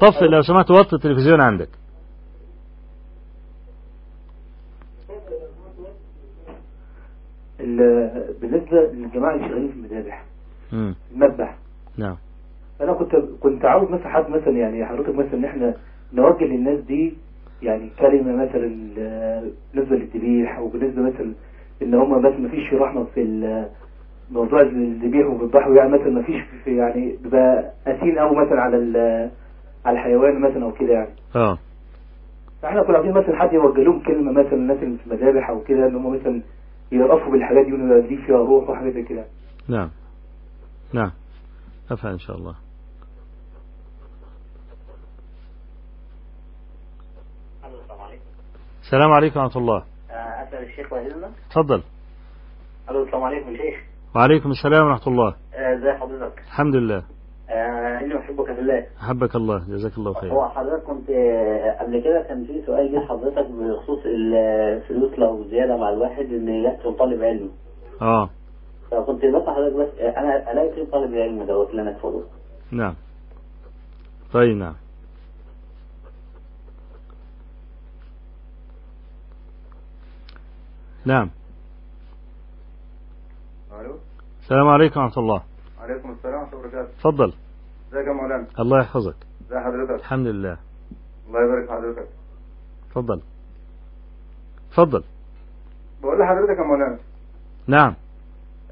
طفي 0.00 0.24
لو 0.24 0.42
سمحت 0.42 0.70
وطي 0.70 0.96
التلفزيون 0.96 1.40
عندك. 1.40 1.68
ال- 7.60 8.34
بالنسبة 8.40 8.80
للجماعة 8.92 9.34
اللي 9.34 9.48
شغالين 9.48 9.68
في 9.68 9.74
المذابح. 9.76 10.24
المذبح. 11.12 11.56
نعم. 11.98 12.16
أنا 12.80 12.92
كنت 12.92 13.16
كنت 13.40 13.64
عاوز 13.64 13.90
مثلا 13.90 14.08
حد 14.08 14.30
مثلا 14.30 14.50
يعني 14.58 14.86
حضرتك 14.86 15.14
مثلا 15.14 15.34
إن 15.34 15.44
إحنا 15.44 15.74
نوجه 16.12 16.44
للناس 16.44 16.80
دي 16.80 17.14
يعني 17.62 17.90
كلمة 17.98 18.32
مثلا 18.44 18.90
آه، 18.98 19.44
بالنسبة 19.74 19.96
للذبيح 19.96 20.58
أو 20.58 20.68
بالنسبة 20.68 21.02
مثلا 21.02 21.32
إن 21.82 21.94
هم 21.94 22.22
بس 22.22 22.40
ما 22.40 22.48
فيش 22.48 22.72
رحمة 22.74 23.04
في 23.04 23.22
ال- 23.22 23.68
موضوع 24.30 24.60
الذبيح 24.60 25.26
وبيذبحوا 25.26 25.74
يعني 25.74 25.88
مثلا 25.92 26.10
ما 26.10 26.22
فيش 26.22 26.42
في 26.64 26.76
يعني 26.76 27.16
بيبقى 27.22 27.72
قاسيين 27.86 28.18
قوي 28.18 28.36
مثلا 28.46 28.60
على 28.62 28.76
ال- 28.76 29.30
على 29.84 29.98
الحيوان 29.98 30.40
مثلا 30.40 30.64
أو 30.64 30.72
كده 30.72 30.92
يعني. 30.92 31.10
آه. 31.36 31.58
فإحنا 32.62 32.82
كنا 32.82 32.96
عايزين 32.96 33.12
مثلا 33.14 33.36
حد 33.36 33.52
يوجه 33.52 33.80
لهم 33.82 34.02
كلمة 34.02 34.32
مثلا 34.32 34.52
الناس 34.54 34.82
اللي 34.82 34.98
في 34.98 35.06
المذابح 35.06 35.50
أو 35.50 35.60
كده 35.60 35.86
إن 35.86 35.94
هم 35.96 36.14
مثلا 36.20 36.42
يرأفوا 36.92 37.32
بالحاجات 37.32 37.64
دي 37.66 37.72
وان 37.72 38.08
دي 38.08 38.16
فيها 38.16 38.36
روح 38.36 38.70
وحاجات 38.70 38.92
زي 38.94 39.02
كده. 39.02 39.24
نعم. 39.68 39.90
نعم. 40.92 41.10
أفعل 41.90 42.12
إن 42.12 42.18
شاء 42.18 42.36
الله. 42.36 42.54
السلام 47.64 48.00
عليكم. 48.00 48.22
السلام 48.82 49.10
عليكم 49.12 49.40
ورحمة 49.40 49.62
الله. 49.62 49.84
أسأل 50.12 50.62
الشيخ 50.64 50.92
وهيلنا 50.92 51.30
تفضل. 51.50 51.82
ألو 52.90 53.02
السلام 53.02 53.22
عليكم 53.22 53.56
شيخ. 53.56 53.80
وعليكم 54.16 54.50
السلام 54.50 54.86
ورحمة 54.86 55.12
الله. 55.12 55.34
آه، 55.54 55.74
ازي 55.74 55.92
حضرتك؟ 55.92 56.38
الحمد 56.38 56.74
لله. 56.76 57.02
آه، 57.50 57.98
إني 58.00 58.18
أحبك 58.18 58.44
في 58.46 58.60
الله. 58.60 58.86
أحبك 59.02 59.36
الله. 59.36 59.58
جزاك 59.68 59.98
الله 59.98 60.12
خير. 60.12 60.32
هو 60.32 60.48
حضرتك 60.48 60.82
كنت 60.82 61.10
آه، 61.10 61.82
قبل 61.82 62.00
كده 62.04 62.22
كان 62.28 62.44
في 62.44 62.62
سؤال 62.66 62.92
جه 62.92 63.06
حضرتك 63.08 63.50
بخصوص 63.50 64.00
الفلوس 64.06 65.18
لو 65.18 65.44
زيادة 65.44 65.76
مع 65.76 65.88
الواحد 65.88 66.24
إن 66.24 66.48
يحصل 66.48 66.96
طالب 66.96 67.22
علم. 67.22 67.50
آه. 68.02 68.30
فكنت 68.90 69.20
بس 69.24 69.42
حضرتك 69.42 69.76
بس 69.76 69.98
آه، 70.00 70.18
أنا 70.20 70.52
ألاقي 70.52 70.74
فين 70.74 70.86
طالب 70.86 71.14
العلم 71.14 71.42
دوت 71.44 71.70
اللي 71.70 71.82
أنا 71.82 71.90
أدخله 71.90 72.22
نعم. 72.72 72.94
طيب 74.32 74.56
نعم. 74.56 74.74
نعم. 81.04 81.30
ألو. 83.80 83.94
السلام 84.42 84.68
عليكم 84.68 85.00
ورحمة 85.00 85.22
الله. 85.22 85.42
عليكم 85.80 86.10
السلام 86.12 86.34
ورحمة 86.40 86.52
الله 86.52 86.58
وبركاته. 86.66 86.88
تفضل. 87.00 87.32
ازيك 87.92 88.06
يا 88.06 88.12
مولانا؟ 88.12 88.46
الله 88.58 88.78
يحفظك. 88.80 89.14
ازي 89.50 89.60
حضرتك؟ 89.60 89.90
الحمد 90.00 90.26
لله. 90.26 90.58
الله 91.28 91.40
يبارك 91.44 91.66
في 91.66 91.72
حضرتك. 91.72 92.08
تفضل. 92.90 93.20
تفضل. 94.72 95.04
بقول 96.02 96.18
لحضرتك 96.20 96.58
يا 96.58 96.64
مولانا. 96.64 96.98
نعم. 97.66 97.94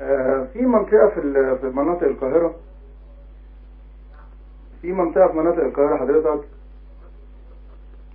آه، 0.00 0.46
في 0.52 0.58
منطقة 0.58 1.08
في 1.14 1.20
ال- 1.20 1.58
في 1.58 1.66
مناطق 1.66 2.02
القاهرة. 2.06 2.54
في 4.82 4.92
منطقة 4.92 5.28
في 5.28 5.34
مناطق 5.38 5.58
القاهرة 5.64 5.96
حضرتك؟ 5.96 6.48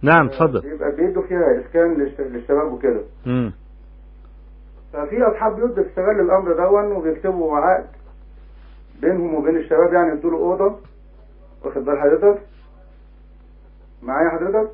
نعم 0.02 0.28
تفضل. 0.30 0.62
بيبقى 0.62 0.92
بيدوا 0.96 1.24
فيها 1.28 1.62
إسكان 1.62 1.96
للش- 1.96 2.20
للشباب 2.22 2.74
وكده. 2.74 3.02
مم. 3.26 3.54
ففي 4.94 5.24
أصحاب 5.24 5.56
بيوت 5.56 5.72
بتستغل 5.80 6.20
الأمر 6.20 6.54
دون 6.54 6.92
وبيكتبوا 6.92 7.58
عقد 7.58 7.86
بينهم 9.02 9.36
وبين 9.36 9.58
الشباب 9.58 9.94
يعني 9.94 10.18
يدوا 10.18 10.32
له 10.32 10.38
أوضة. 10.38 10.76
واخد 11.66 11.86
بال 11.86 12.00
حضرتك؟ 12.00 12.42
معايا 14.04 14.30
حضرتك؟ 14.30 14.72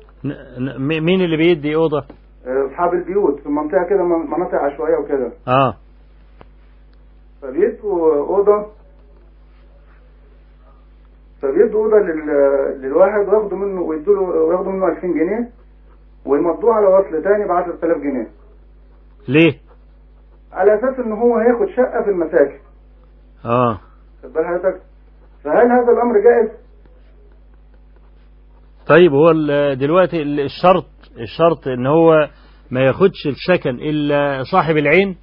مين 0.80 1.20
اللي 1.20 1.36
بيدي 1.36 1.74
أوضة؟ 1.76 2.04
آه، 2.46 2.66
أصحاب 2.66 2.94
البيوت 2.94 3.40
في 3.40 3.48
منطقة 3.48 3.84
كده 3.90 4.02
من- 4.04 4.30
مناطق 4.30 4.54
عشوائية 4.54 4.96
وكده. 4.96 5.32
آه. 5.48 5.74
فبيدوا 7.42 8.14
أوضة. 8.16 8.66
فبيدوا 11.42 11.84
أوضة 11.84 11.96
لل... 11.98 12.26
للواحد 12.82 13.28
وياخدوا 13.28 13.58
منه 13.58 13.80
ويدوا 13.82 14.14
له 14.14 14.20
وياخدوا 14.22 14.72
منه 14.72 14.86
2000 14.88 15.06
جنيه 15.08 15.48
ويمضوه 16.26 16.74
على 16.74 16.86
وصل 16.86 17.22
تاني 17.22 17.44
ب 17.48 17.50
10000 17.52 17.96
جنيه. 17.98 18.26
ليه؟ 19.28 19.60
على 20.52 20.74
أساس 20.74 20.98
إن 21.06 21.12
هو 21.12 21.36
هياخد 21.36 21.68
شقة 21.76 22.04
في 22.04 22.10
المساكن 22.10 22.58
آه. 23.44 23.80
خد 24.22 24.32
بال 24.32 24.44
حضرتك؟ 24.46 24.82
فهل 25.44 25.66
هذا 25.72 25.92
الأمر 25.92 26.14
جائز؟ 26.24 26.60
طيب 28.86 29.12
هو 29.12 29.32
دلوقتي 29.74 30.22
ال- 30.22 30.40
الشرط 30.40 30.86
الشرط 31.20 31.68
إن 31.68 31.86
هو 31.86 32.28
ما 32.70 32.80
ياخدش 32.80 33.26
السكن 33.26 33.70
إلا 33.70 34.42
صاحب 34.52 34.76
العين؟ 34.76 35.16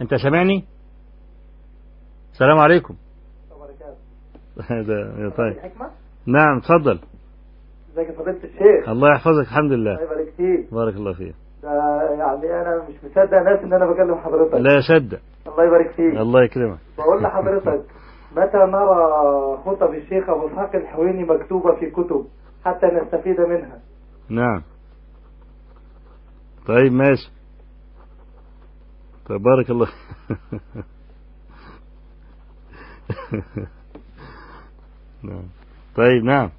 أنت 0.00 0.14
سامعني؟ 0.14 0.64
السلام 2.32 2.58
عليكم. 2.58 2.94
ده 4.70 5.30
طيب. 5.38 5.56
نعم 6.26 6.56
اتفضل. 6.58 6.98
إزيك 7.92 8.08
يا 8.08 8.12
فضيلة 8.12 8.36
الشيخ؟ 8.44 8.88
الله 8.88 9.08
يحفظك 9.14 9.42
الحمد 9.50 9.72
لله. 9.72 9.96
فيك 10.36 10.74
بارك 10.74 10.94
الله 10.94 11.12
فيك. 11.12 11.34
يعني 11.62 12.60
أنا 12.60 12.84
مش 12.88 12.94
مصدق 13.04 13.42
ناس 13.42 13.60
إن 13.64 13.72
أنا 13.72 13.86
بكلم 13.86 14.14
حضرتك. 14.14 14.54
لا 14.54 14.76
يصدق. 14.78 15.20
الله 15.46 15.64
يبارك 15.64 15.90
فيك. 15.90 16.14
الله 16.16 16.44
يكرمك. 16.44 16.78
بقول 16.98 17.22
لحضرتك 17.22 17.84
متى 18.36 18.56
نرى 18.58 19.58
خطب 19.64 19.94
الشيخ 19.94 20.28
أبو 20.30 20.46
اسحاق 20.46 20.76
الحويني 20.76 21.24
مكتوبة 21.24 21.74
في 21.74 21.90
كتب 21.90 22.26
حتى 22.64 22.86
نستفيد 22.86 23.40
منها؟ 23.40 23.80
نعم. 24.28 24.62
طيب 26.66 26.92
ماشي. 26.92 27.30
طيب 29.28 29.42
بارك 29.42 29.70
الله. 29.70 29.88
نعم. 35.22 35.42
طيب 35.96 36.24
نعم. 36.24 36.50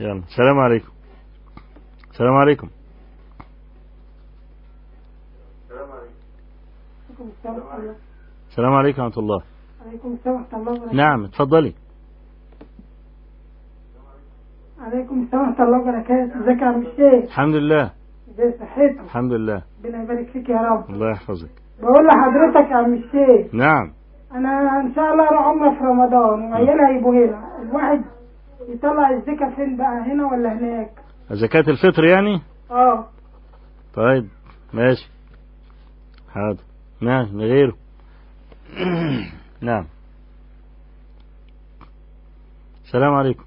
يلا 0.00 0.22
السلام 0.28 0.58
عليكم. 0.58 0.97
السلام 2.18 2.36
عليكم. 2.36 2.68
السلام 8.50 8.72
عليكم 8.74 9.02
ورحمة 9.02 9.18
الله. 9.22 9.42
عليكم 9.86 10.12
السلام 10.12 10.36
ورحمة 10.36 10.58
الله 10.58 10.72
وبركاته. 10.72 10.96
نعم 10.96 11.24
اتفضلي. 11.24 11.74
عليكم 14.80 15.22
السلام 15.22 15.48
ورحمة 15.48 15.64
الله 15.64 15.78
وبركاته. 15.80 16.40
ازيك 16.40 16.62
يا 16.62 16.66
عم 16.66 16.80
الشيخ؟ 16.82 17.24
الحمد 17.24 17.54
لله. 17.54 17.90
ازي 18.30 18.52
صحتك؟ 18.58 19.00
الحمد 19.00 19.32
لله. 19.32 19.62
ربنا 19.84 20.02
يبارك 20.02 20.26
فيك 20.26 20.48
يا 20.48 20.60
رب. 20.60 20.90
الله 20.90 21.10
يحفظك. 21.10 21.50
بقول 21.82 22.06
لحضرتك 22.06 22.70
يا 22.70 22.76
عم 22.76 22.94
الشيخ 22.94 23.54
نعم. 23.54 23.92
أنا 24.34 24.80
إن 24.80 24.94
شاء 24.94 25.12
الله 25.12 25.28
أروح 25.28 25.42
عمره 25.42 25.70
في 25.70 25.84
رمضان 25.84 26.52
وعيالها 26.52 26.88
هيبقوا 26.88 27.14
هنا. 27.14 27.62
الواحد 27.62 28.04
يطلع 28.68 29.10
الزكاة 29.10 29.50
فين 29.56 29.76
بقى 29.76 30.12
هنا 30.12 30.26
ولا 30.26 30.52
هناك؟ 30.52 30.90
زكاة 31.30 31.64
الفطر 31.68 32.04
يعني؟ 32.04 32.40
آه. 32.70 33.08
طيب 33.94 34.28
ماشي. 34.72 35.08
حاضر. 36.34 36.62
نعم 37.00 37.40
غيره. 37.40 37.76
نعم. 39.60 39.86
السلام 42.84 43.14
عليكم. 43.14 43.44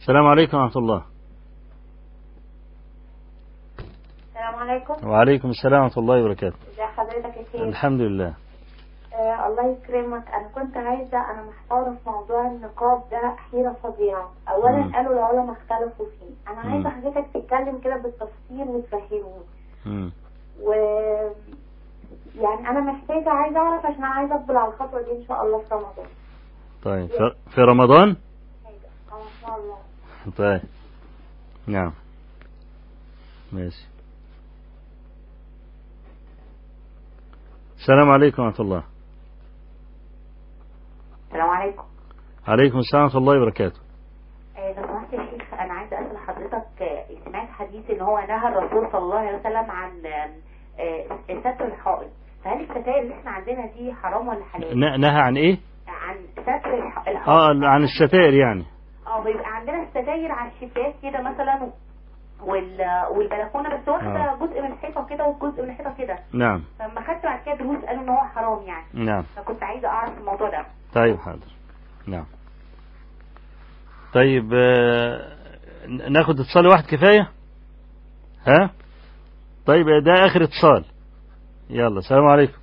السلام 0.00 0.26
عليكم 0.26 0.56
ورحمة 0.56 0.82
الله. 0.82 1.02
السلام 4.28 4.54
عليكم. 4.54 5.08
وعليكم 5.08 5.50
السلام 5.50 5.82
ورحمة 5.82 6.02
الله 6.02 6.20
وبركاته. 6.20 6.56
ازي 6.72 6.82
حضرتك 6.82 7.54
يا 7.54 7.64
الحمد 7.68 8.00
لله. 8.00 8.34
آه 9.14 9.46
الله 9.46 9.66
يكرمك. 9.72 10.28
أنا 10.28 10.48
كنت 10.54 10.76
عايزة 10.76 11.18
أنا 11.30 11.42
محتارة 11.42 11.90
في 12.04 12.10
موضوع 12.10 12.46
النقاب 12.46 13.02
ده 13.10 13.36
حيره 13.50 13.76
فظيعة. 13.82 14.32
اولا 14.48 14.76
مم. 14.76 14.94
قالوا 14.94 15.12
العلماء 15.12 15.52
اختلفوا 15.56 16.06
فيه. 16.06 16.52
أنا. 16.52 16.60
عايزة 16.60 16.90
حضرتك 16.90 17.26
تتكلم 17.34 17.78
كده 17.84 17.96
بالتفصيل 17.96 18.68
وتفهمني. 18.68 19.42
و 20.62 20.72
يعني 22.34 22.68
أنا 22.68 22.80
محتاجة 22.80 23.30
عايزة 23.30 23.58
أعرف 23.58 23.86
عشان 23.86 24.04
أنا 24.04 24.06
عايزة 24.14 24.34
اقبل 24.34 24.56
على 24.56 24.68
الخطوة 24.72 25.02
دي 25.02 25.10
إن 25.12 25.24
شاء 25.28 25.42
الله 25.46 25.58
في 25.58 25.74
رمضان. 25.74 26.06
طيب 26.84 27.06
ف- 27.06 27.54
في 27.54 27.60
رمضان؟ 27.60 28.08
آه 28.08 29.16
إن 29.16 29.28
شاء 29.42 29.58
الله. 29.58 29.78
طيب. 30.38 30.60
نعم. 31.66 31.92
ماشي. 33.52 33.86
السلام 37.78 38.10
عليكم 38.10 38.42
ورحمة 38.42 38.60
الله. 38.64 38.82
السلام 41.32 41.48
عليكم. 41.50 41.82
عليكم 42.48 42.78
السلام 42.78 43.02
ورحمة 43.04 43.18
الله 43.20 43.36
وبركاته. 43.42 43.80
آه، 44.56 44.72
لو 44.80 44.86
سمحت 44.86 45.12
يا 45.12 45.30
شيخ 45.30 45.54
أنا 45.54 45.72
عايزة 45.74 45.96
أسأل 46.00 46.18
حضرتك 46.18 46.82
آه، 46.82 47.04
سمعت 47.24 47.48
حديث 47.48 47.90
إن 47.90 48.00
هو 48.00 48.18
نهى 48.18 48.48
الرسول 48.48 48.92
صلى 48.92 48.98
الله 49.00 49.18
عليه 49.18 49.38
وسلم 49.38 49.70
عن 49.70 49.90
آه، 50.06 51.40
ستر 51.40 51.64
الحائط 51.66 52.10
فهل 52.44 52.60
الستائر 52.60 52.98
اللي 53.02 53.14
إحنا 53.14 53.30
عندنا 53.30 53.66
دي 53.66 53.92
حرام 53.94 54.28
ولا 54.28 54.44
حلال؟ 54.44 54.80
نهى 55.00 55.20
عن 55.20 55.36
إيه؟ 55.36 55.58
عن 55.88 56.16
ستر 56.32 56.74
الح- 56.74 57.08
الحائط 57.08 57.28
آه 57.28 57.50
عن 57.62 57.82
الستائر 57.82 58.34
يعني. 58.34 58.64
آه 59.06 59.24
بيبقى 59.24 59.46
عندنا 59.56 59.82
الستاير 59.82 60.32
على 60.32 60.50
الشباك 60.50 60.94
كده 61.02 61.22
مثلا. 61.22 61.70
والبلكونة 62.44 63.76
بس 63.76 63.88
واخدة 63.88 64.32
آه. 64.32 64.36
جزء 64.36 64.62
من 64.62 64.72
الحيطة 64.72 65.06
كده 65.10 65.24
وجزء 65.26 65.62
من 65.62 65.70
الحيطة 65.70 65.94
كده. 65.98 66.18
نعم. 66.32 66.62
فلما 66.78 67.00
خدت 67.00 67.22
بعد 67.24 67.42
كده 67.46 67.54
دروس 67.54 67.84
قالوا 67.84 68.02
إن 68.02 68.08
هو 68.08 68.16
حرام 68.18 68.62
يعني. 68.62 68.86
نعم. 68.94 69.22
فكنت 69.22 69.62
عايزة 69.62 69.88
أعرف 69.88 70.18
الموضوع 70.18 70.50
ده. 70.50 70.66
طيب 70.94 71.16
حاضر. 71.16 71.46
نعم. 72.06 72.24
طيب 74.14 74.50
آه، 74.54 75.36
ناخد 76.10 76.40
اتصال 76.40 76.66
واحد 76.66 76.84
كفاية؟ 76.84 77.30
ها؟ 78.46 78.70
طيب 79.66 79.86
ده 80.04 80.26
آخر 80.26 80.44
اتصال. 80.44 80.84
يلا 81.70 81.98
السلام 81.98 82.24
عليكم. 82.26 82.58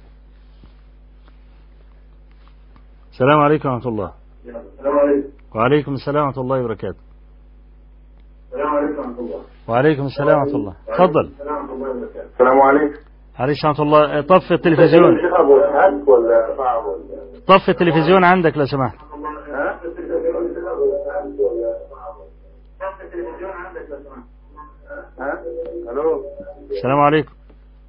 السلام 3.11 3.39
عليكم 3.39 3.69
ورحمة 3.69 3.89
الله. 3.89 4.13
السلام 4.45 4.99
عليكم. 4.99 5.29
وعليكم 5.55 5.93
السلام 5.93 6.25
ورحمة 6.25 6.41
الله 6.41 6.63
وبركاته. 6.63 6.99
السلام 8.47 8.67
عليكم 8.67 8.97
ورحمة 8.99 9.19
الله. 9.19 9.43
وعليكم 9.69 10.05
السلام 10.05 10.39
ورحمة 10.39 10.55
الله. 10.55 10.75
تفضل. 10.87 11.31
السلام 12.33 12.61
عليكم. 12.61 12.99
معلش 13.39 13.65
ورحمة 13.65 13.85
الله 13.85 14.21
طفي 14.21 14.53
التلفزيون. 14.53 15.13
ولا 16.07 16.55
طفي 17.47 17.69
التلفزيون 17.69 18.23
عندك 18.23 18.57
لو 18.57 18.65
سمحت. 18.65 18.97
ألو؟ 25.91 26.23
السلام 26.71 26.99
عليكم. 26.99 27.33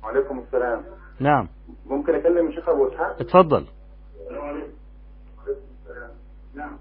وعليكم 0.04 0.38
السلام. 0.38 0.82
نعم. 1.20 1.48
ممكن 1.86 2.14
أكلم 2.14 2.48
الشيخ 2.48 2.68
أبو 2.68 2.88
إسحاق؟ 2.88 3.16
اتفضل. 3.20 3.64
نعم. 6.54 6.78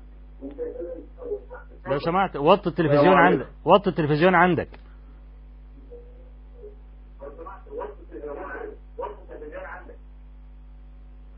لو 1.88 2.00
سمحت 2.00 2.38
وطي 2.38 2.70
التلفزيون 2.70 3.14
عندك. 3.14 3.48
وطي 3.66 3.90
التلفزيون 3.90 4.36
عندك. 4.36 4.68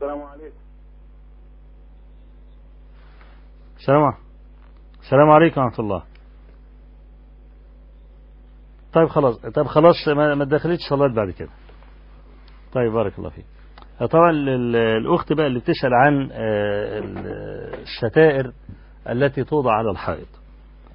السلام 0.02 0.22
عليكم. 0.22 0.56
السلام 3.78 4.14
السلام 5.02 5.30
عليكم 5.30 5.60
ورحمة 5.60 5.78
الله. 5.84 6.02
طيب 8.92 9.08
خلاص 9.08 9.36
طيب 9.36 9.66
خلاص 9.66 10.08
ما 10.08 10.44
تدخليش 10.44 10.78
صلاة 10.90 11.14
بعد 11.14 11.30
كده. 11.30 11.48
طيب 12.72 12.92
بارك 12.92 13.18
الله 13.18 13.30
فيك. 13.30 13.44
طبعا 14.10 14.30
ال- 14.30 14.76
الأخت 14.76 15.32
بقى 15.32 15.46
اللي 15.46 15.58
بتسأل 15.58 15.94
عن 15.94 16.28
آه، 16.32 16.98
ال- 16.98 17.26
الستائر 17.82 18.52
التي 19.08 19.44
توضع 19.44 19.72
على 19.72 19.90
الحائط. 19.90 20.28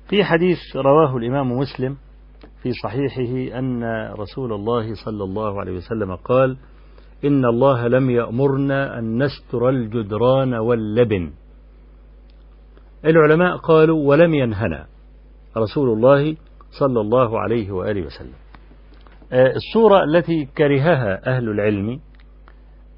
في 0.09 0.23
حديث 0.23 0.57
رواه 0.75 1.17
الإمام 1.17 1.51
مسلم 1.51 1.97
في 2.63 2.71
صحيحه 2.84 3.59
أن 3.59 3.84
رسول 4.13 4.53
الله 4.53 4.93
صلى 5.05 5.23
الله 5.23 5.59
عليه 5.59 5.71
وسلم 5.77 6.15
قال 6.15 6.57
إن 7.26 7.45
الله 7.45 7.88
لم 7.88 8.10
يأمرنا 8.10 8.99
أن 8.99 9.23
نستر 9.23 9.69
الجدران 9.69 10.53
واللبن. 10.53 11.31
العلماء 13.06 13.57
قالوا 13.57 14.07
ولم 14.10 14.34
ينهنا 14.34 14.85
رسول 15.57 15.89
الله 15.89 16.35
صلى 16.80 17.02
الله 17.02 17.39
عليه 17.39 17.72
وآله 17.72 18.06
وسلم. 18.06 18.34
آه، 19.31 19.53
الصورة 19.56 20.03
التي 20.03 20.45
كرهها 20.57 21.27
أهل 21.27 21.49
العلم 21.49 21.99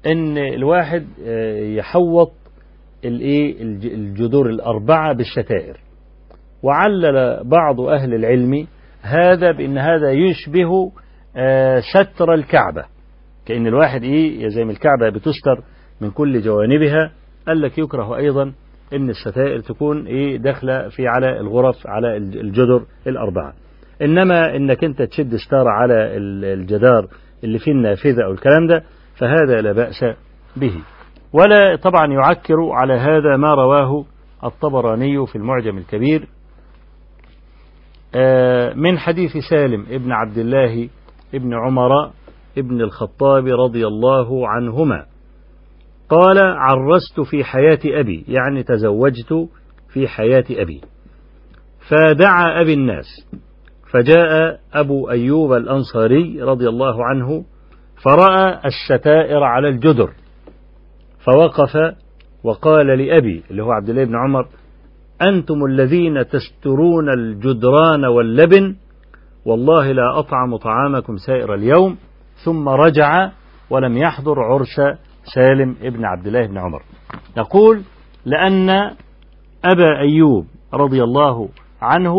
أن 0.06 0.38
الواحد 0.38 1.06
آه، 1.24 1.64
يحوط 1.64 2.32
الجذور 3.04 4.50
الأربعة 4.50 5.12
بالستائر 5.12 5.80
وعلل 6.62 7.40
بعض 7.44 7.80
أهل 7.80 8.14
العلم 8.14 8.66
هذا 9.02 9.52
بأن 9.52 9.78
هذا 9.78 10.10
يشبه 10.10 10.92
آه، 11.36 11.80
ستر 11.94 12.34
الكعبة. 12.34 12.84
كأن 13.50 13.66
الواحد 13.66 14.02
إيه 14.02 14.48
زي 14.48 14.62
الكعبة 14.62 15.08
بتستر 15.10 15.60
من 16.00 16.10
كل 16.10 16.40
جوانبها. 16.40 17.12
قال 17.48 17.60
لك 17.60 17.78
يكره 17.78 18.16
أيضا 18.16 18.52
أن 18.92 19.10
الستائر 19.10 19.60
تكون 19.60 20.06
إيه 20.06 20.36
داخلة 20.36 20.88
في 20.88 21.06
على 21.06 21.40
الغرف 21.40 21.86
على 21.86 22.16
الج- 22.16 22.36
الجدر 22.36 22.82
الأربعة. 23.06 23.52
إنما 24.02 24.56
إنك 24.56 24.84
أنت 24.84 25.02
تشد 25.02 25.36
ستارة 25.36 25.70
على 25.70 25.94
ال- 26.16 26.44
الجدار 26.44 27.06
اللي 27.44 27.58
فيه 27.58 27.72
النافذة 27.72 28.24
أو 28.24 28.32
الكلام 28.32 28.66
ده 28.66 28.84
فهذا 29.18 29.60
لا 29.60 29.72
بأس 29.72 30.04
به. 30.56 30.74
ولا 31.32 31.76
طبعا 31.76 32.06
يعكر 32.06 32.56
على 32.72 32.94
هذا 32.94 33.36
ما 33.36 33.54
رواه 33.54 34.04
الطبراني 34.44 35.26
في 35.26 35.36
المعجم 35.36 35.78
الكبير. 35.78 36.26
آه، 38.14 38.72
من 38.74 38.98
حديث 38.98 39.30
سالم 39.50 39.86
ابن 39.90 40.12
عبد 40.12 40.38
الله 40.38 40.88
ابن 41.34 41.54
عمر 41.54 42.10
ابن 42.58 42.80
الخطاب 42.80 43.46
رضي 43.46 43.86
الله 43.86 44.48
عنهما. 44.48 45.06
قال 46.08 46.38
عرست 46.38 47.20
في 47.20 47.44
حياة 47.44 47.78
أبي. 47.84 48.24
يعني 48.28 48.62
تزوجت 48.62 49.48
في 49.88 50.08
حياة 50.08 50.44
أبي. 50.50 50.80
فدعا 51.88 52.60
أبي 52.60 52.74
الناس. 52.74 53.06
فجاء 53.92 54.60
أبو 54.72 55.10
أيوب 55.10 55.52
الأنصاري 55.52 56.42
رضي 56.42 56.68
الله 56.68 57.04
عنه 57.04 57.44
فرأى 58.02 58.60
الستائر 58.64 59.42
على 59.42 59.68
الجدر. 59.68 60.10
فوقف 61.26 61.94
وقال 62.44 62.86
لأبي 62.86 63.42
اللي 63.50 63.62
هو 63.62 63.72
عبد 63.72 63.88
الله 63.88 64.04
بن 64.04 64.16
عمر 64.16 64.46
أنتم 65.22 65.64
الذين 65.64 66.26
تسترون 66.28 67.08
الجدران 67.08 68.04
واللبن 68.04 68.76
والله 69.44 69.92
لا 69.92 70.18
أطعم 70.18 70.56
طعامكم 70.56 71.16
سائر 71.16 71.54
اليوم 71.54 71.96
ثم 72.44 72.68
رجع 72.68 73.30
ولم 73.70 73.98
يحضر 73.98 74.40
عرس 74.40 74.98
سالم 75.34 75.76
ابن 75.82 76.04
عبد 76.04 76.26
الله 76.26 76.46
بن 76.46 76.58
عمر. 76.58 76.82
يقول 77.36 77.82
لأن 78.24 78.70
أبا 79.64 79.98
أيوب 79.98 80.46
رضي 80.74 81.02
الله 81.02 81.48
عنه 81.82 82.14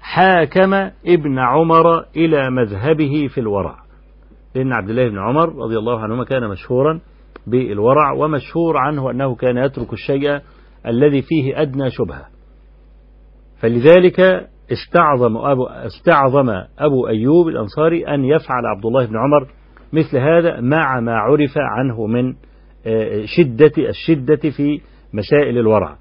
حاكم 0.00 0.74
ابن 1.06 1.38
عمر 1.38 2.04
إلى 2.16 2.50
مذهبه 2.50 3.28
في 3.34 3.40
الورع. 3.40 3.76
لأن 4.54 4.72
عبد 4.72 4.90
الله 4.90 5.08
بن 5.08 5.18
عمر 5.18 5.56
رضي 5.56 5.78
الله 5.78 6.00
عنهما 6.00 6.24
كان 6.24 6.48
مشهورا 6.48 7.00
بالورع 7.46 8.12
ومشهور 8.12 8.76
عنه 8.76 9.10
أنه 9.10 9.34
كان 9.34 9.56
يترك 9.56 9.92
الشيء 9.92 10.40
الذي 10.86 11.22
فيه 11.22 11.62
أدنى 11.62 11.90
شبهة. 11.90 12.26
فلذلك 13.60 14.48
استعظم 14.72 15.36
أبو, 15.36 15.66
استعظم 15.66 16.50
أبو 16.78 17.08
أيوب 17.08 17.48
الأنصاري 17.48 18.14
أن 18.14 18.24
يفعل 18.24 18.66
عبد 18.66 18.86
الله 18.86 19.06
بن 19.06 19.16
عمر 19.16 19.48
مثل 19.92 20.18
هذا 20.18 20.60
مع 20.60 21.00
ما 21.00 21.16
عرف 21.16 21.52
عنه 21.56 22.06
من 22.06 22.34
آه، 22.86 23.24
شدة 23.24 23.72
الشدة 23.78 24.50
في 24.50 24.80
مسائل 25.12 25.58
الورع. 25.58 25.96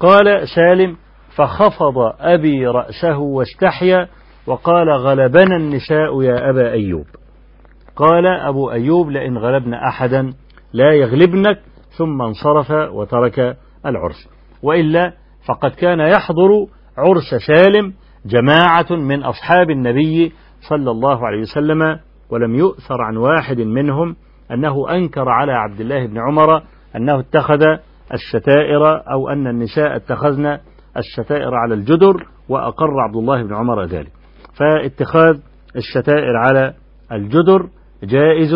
قال 0.00 0.48
سالم 0.54 0.96
فخفض 1.36 1.98
أبي 2.20 2.66
رأسه 2.66 3.18
واستحيا 3.18 4.08
وقال 4.46 4.90
غلبنا 4.90 5.56
النساء 5.56 6.22
يا 6.22 6.50
أبا 6.50 6.72
أيوب. 6.72 7.06
قال 7.96 8.26
أبو 8.26 8.70
أيوب 8.70 9.10
لئن 9.10 9.38
غلبنا 9.38 9.88
أحدا 9.88 10.32
لا 10.72 10.92
يغلبنك. 10.92 11.60
ثم 11.98 12.22
انصرف 12.22 12.70
وترك 12.70 13.56
العرس. 13.86 14.28
وإلا 14.62 15.12
فقد 15.48 15.70
كان 15.70 16.00
يحضر 16.00 16.66
عرس 16.98 17.34
سالم 17.46 17.92
جماعة 18.26 18.86
من 18.90 19.22
أصحاب 19.22 19.70
النبي 19.70 20.32
صلى 20.68 20.90
الله 20.90 21.26
عليه 21.26 21.40
وسلم 21.40 21.98
ولم 22.30 22.54
يؤثر 22.54 23.02
عن 23.02 23.16
واحد 23.16 23.60
منهم 23.60 24.16
أنه 24.52 24.90
أنكر 24.90 25.28
على 25.28 25.52
عبد 25.52 25.80
الله 25.80 26.06
بن 26.06 26.18
عمر 26.18 26.62
أنه 26.96 27.20
اتخذ 27.20 27.62
الستائر 28.14 29.10
أو 29.12 29.28
أن 29.28 29.46
النساء 29.46 29.96
اتخذن 29.96 30.58
الستائر 30.96 31.54
على 31.54 31.74
الجدر 31.74 32.26
وأقر 32.48 33.00
عبد 33.00 33.16
الله 33.16 33.42
بن 33.42 33.54
عمر 33.54 33.84
ذلك. 33.84 34.12
فاتخاذ 34.54 35.38
الستائر 35.76 36.36
على 36.36 36.74
الجدر 37.12 37.68
جائز 38.04 38.54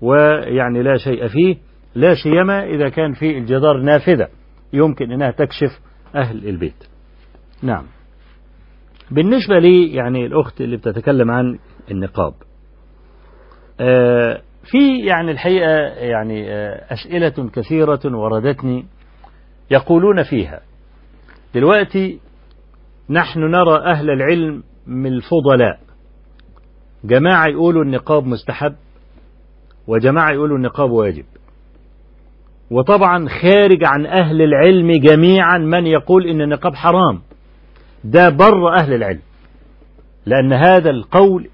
ويعني 0.00 0.82
لا 0.82 0.96
شيء 0.96 1.28
فيه 1.28 1.56
لا 1.94 2.14
سيما 2.14 2.64
إذا 2.64 2.88
كان 2.88 3.12
في 3.12 3.38
الجدار 3.38 3.76
نافذة 3.82 4.28
يمكن 4.72 5.12
أنها 5.12 5.30
تكشف 5.30 5.80
أهل 6.14 6.48
البيت. 6.48 6.91
نعم. 7.62 7.84
بالنسبة 9.10 9.58
لي 9.58 9.92
يعني 9.92 10.26
الأخت 10.26 10.60
اللي 10.60 10.76
بتتكلم 10.76 11.30
عن 11.30 11.58
النقاب 11.90 12.34
آه 13.80 14.40
في 14.70 14.98
يعني 15.06 15.30
الحقيقة 15.30 15.70
يعني 15.98 16.52
آه 16.52 16.84
أسئلة 16.92 17.50
كثيرة 17.52 18.00
وردتني 18.04 18.86
يقولون 19.70 20.22
فيها. 20.22 20.60
دلوقتي 21.54 22.20
نحن 23.10 23.40
نرى 23.40 23.84
أهل 23.84 24.10
العلم 24.10 24.62
من 24.86 25.12
الفضلاء. 25.12 25.78
جماعة 27.04 27.46
يقولوا 27.46 27.84
النقاب 27.84 28.26
مستحب 28.26 28.74
وجماعة 29.86 30.30
يقولوا 30.32 30.56
النقاب 30.56 30.90
واجب. 30.90 31.24
وطبعا 32.70 33.28
خارج 33.42 33.84
عن 33.84 34.06
أهل 34.06 34.42
العلم 34.42 34.90
جميعا 35.00 35.58
من 35.58 35.86
يقول 35.86 36.26
إن 36.26 36.40
النقاب 36.40 36.74
حرام. 36.74 37.22
ده 38.04 38.28
بر 38.28 38.74
أهل 38.74 38.94
العلم. 38.94 39.20
لأن 40.26 40.52
هذا 40.52 40.90
القول 40.90 41.48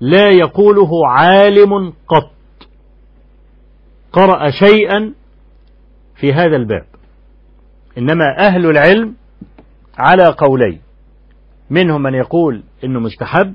لا 0.00 0.30
يقوله 0.30 1.08
عالم 1.08 1.92
قط. 2.08 2.30
قرأ 4.12 4.50
شيئا 4.50 5.14
في 6.16 6.32
هذا 6.32 6.56
الباب. 6.56 6.84
إنما 7.98 8.36
أهل 8.38 8.66
العلم 8.66 9.14
على 9.98 10.24
قولين. 10.38 10.80
منهم 11.70 12.02
من 12.02 12.14
يقول 12.14 12.62
إنه 12.84 13.00
مستحب 13.00 13.54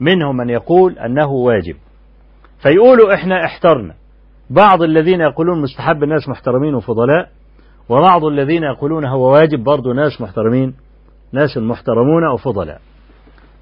منهم 0.00 0.36
من 0.36 0.50
يقول 0.50 0.98
أنه 0.98 1.30
واجب. 1.30 1.76
فيقولوا 2.62 3.14
إحنا 3.14 3.44
احترنا. 3.44 3.94
بعض 4.50 4.82
الذين 4.82 5.20
يقولون 5.20 5.62
مستحب 5.62 6.02
الناس 6.02 6.28
محترمين 6.28 6.74
وفضلاء 6.74 7.30
وبعض 7.88 8.24
الذين 8.24 8.62
يقولون 8.62 9.04
هو 9.04 9.32
واجب 9.32 9.64
برضو 9.64 9.92
ناس 9.92 10.20
محترمين. 10.20 10.74
ناس 11.32 11.58
محترمون 11.58 12.26
وفضلاء 12.34 12.80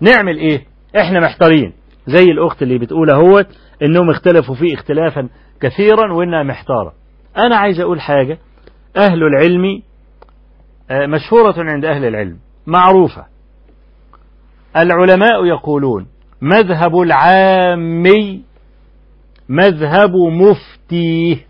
نعمل 0.01 0.39
إيه؟ 0.39 0.65
إحنا 1.01 1.20
محتارين. 1.20 1.73
زي 2.07 2.24
الأخت 2.24 2.62
اللي 2.62 2.78
بتقول 2.78 3.11
أهوت 3.11 3.47
إنهم 3.82 4.11
اختلفوا 4.11 4.55
فيه 4.55 4.74
اختلافا 4.74 5.28
كثيرا 5.61 6.12
وإنها 6.12 6.43
محتارة. 6.43 6.93
أنا 7.36 7.57
عايز 7.57 7.81
أقول 7.81 8.01
حاجة. 8.01 8.39
أهل 8.97 9.23
العلم 9.23 9.82
آه، 10.90 11.07
مشهورة 11.07 11.55
عند 11.59 11.85
أهل 11.85 12.05
العلم. 12.05 12.39
معروفة. 12.66 13.27
العلماء 14.77 15.45
يقولون 15.45 16.07
مذهب 16.43 16.97
العامي 17.01 18.43
مذهب 19.49 20.11
مفتيه. 20.32 21.47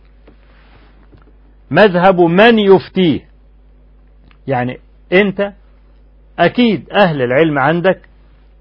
مذهب 1.70 2.20
من 2.20 2.58
يفتيه؟ 2.58 3.20
يعني 4.46 4.78
أنت 5.12 5.52
أكيد 6.38 6.90
أهل 6.92 7.22
العلم 7.22 7.58
عندك 7.58 8.00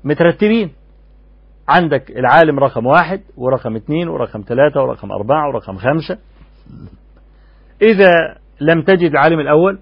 مترتبين. 0.03 0.71
عندك 1.69 2.11
العالم 2.11 2.59
رقم 2.59 2.85
واحد 2.85 3.21
ورقم 3.37 3.75
اثنين 3.75 4.07
ورقم 4.07 4.41
ثلاثة 4.41 4.81
ورقم 4.81 5.11
أربعة 5.11 5.47
ورقم 5.47 5.77
خمسة. 5.77 6.17
إذا 7.81 8.37
لم 8.61 8.81
تجد 8.81 9.11
العالم 9.11 9.39
الأول 9.39 9.79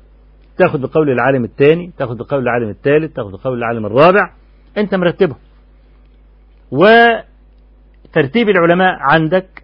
تأخذ 0.58 0.82
بقول 0.82 1.10
العالم 1.10 1.44
الثاني 1.44 1.92
تأخذ 1.98 2.18
بقول 2.18 2.44
العالم 2.44 2.70
الثالث 2.70 3.14
تأخذ 3.14 3.32
بقول 3.32 3.58
العالم 3.58 3.86
الرابع. 3.86 4.34
أنت 4.78 4.96
مرتبهم. 4.96 5.38
وترتيب 6.72 8.50
العلماء 8.50 8.98
عندك 9.00 9.64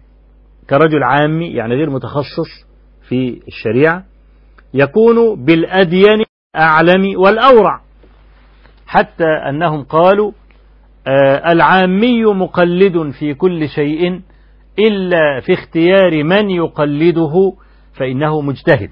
كرجل 0.70 1.02
عامي 1.02 1.52
يعني 1.52 1.74
غير 1.74 1.90
متخصص 1.90 2.66
في 3.08 3.40
الشريعة 3.48 4.04
يكون 4.74 5.44
بالأدين 5.44 6.24
أعلم 6.56 7.18
والأورع. 7.18 7.80
حتى 8.92 9.24
أنهم 9.48 9.84
قالوا 9.84 10.32
آه 11.06 11.52
العامي 11.52 12.24
مقلد 12.24 13.10
في 13.18 13.34
كل 13.34 13.68
شيء 13.68 14.20
إلا 14.78 15.40
في 15.40 15.52
اختيار 15.52 16.24
من 16.24 16.50
يقلده 16.50 17.52
فإنه 17.94 18.40
مجتهد. 18.40 18.90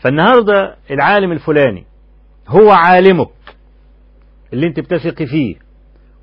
فالنهاردة 0.00 0.76
العالم 0.90 1.32
الفلاني 1.32 1.84
هو 2.48 2.70
عالمك 2.70 3.28
اللي 4.52 4.66
أنت 4.66 4.80
بتثق 4.80 5.22
فيه 5.22 5.54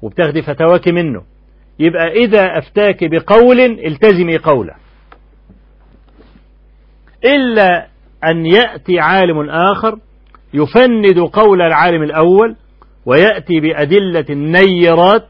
وبتاخدي 0.02 0.42
فتواك 0.42 0.88
منه. 0.88 1.24
يبقى 1.80 2.08
إذا 2.08 2.58
أفتاك 2.58 3.04
بقول 3.04 3.60
التزمي 3.62 4.38
قوله. 4.38 4.74
إلا 7.26 7.88
أن 8.24 8.46
يأتي 8.46 9.00
عالم 9.00 9.50
آخر 9.50 10.00
يفند 10.54 11.20
قول 11.34 11.62
العالم 11.62 12.04
الأول 12.04 12.56
ويأتي 13.06 13.60
بأدلة 13.60 14.26
النيرات 14.30 15.26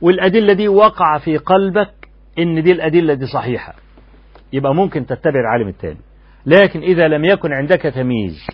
والأدلة 0.00 0.52
دي 0.52 0.68
وقع 0.68 1.18
في 1.18 1.36
قلبك 1.36 1.94
إن 2.38 2.62
دي 2.62 2.72
الأدلة 2.72 3.14
دي 3.14 3.26
صحيحة. 3.26 3.74
يبقى 4.52 4.74
ممكن 4.74 5.06
تتبع 5.06 5.40
العالم 5.40 5.68
الثاني 5.68 5.98
لكن 6.46 6.80
إذا 6.80 7.08
لم 7.08 7.24
يكن 7.24 7.52
عندك 7.52 7.82
تمييز 7.82 8.46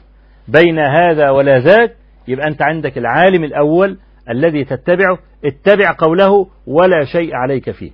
بين 0.49 0.79
هذا 0.79 1.31
ولا 1.31 1.59
ذاك 1.59 1.97
يبقى 2.29 2.47
أنت 2.49 2.63
عندك 2.63 2.99
العالم 2.99 3.45
الأول 3.45 3.99
الذي 4.31 4.65
تتبعه 4.65 5.19
اتبع 5.45 5.95
قوله 5.99 6.47
ولا 6.67 7.05
شيء 7.13 7.35
عليك 7.35 7.71
فيه. 7.71 7.91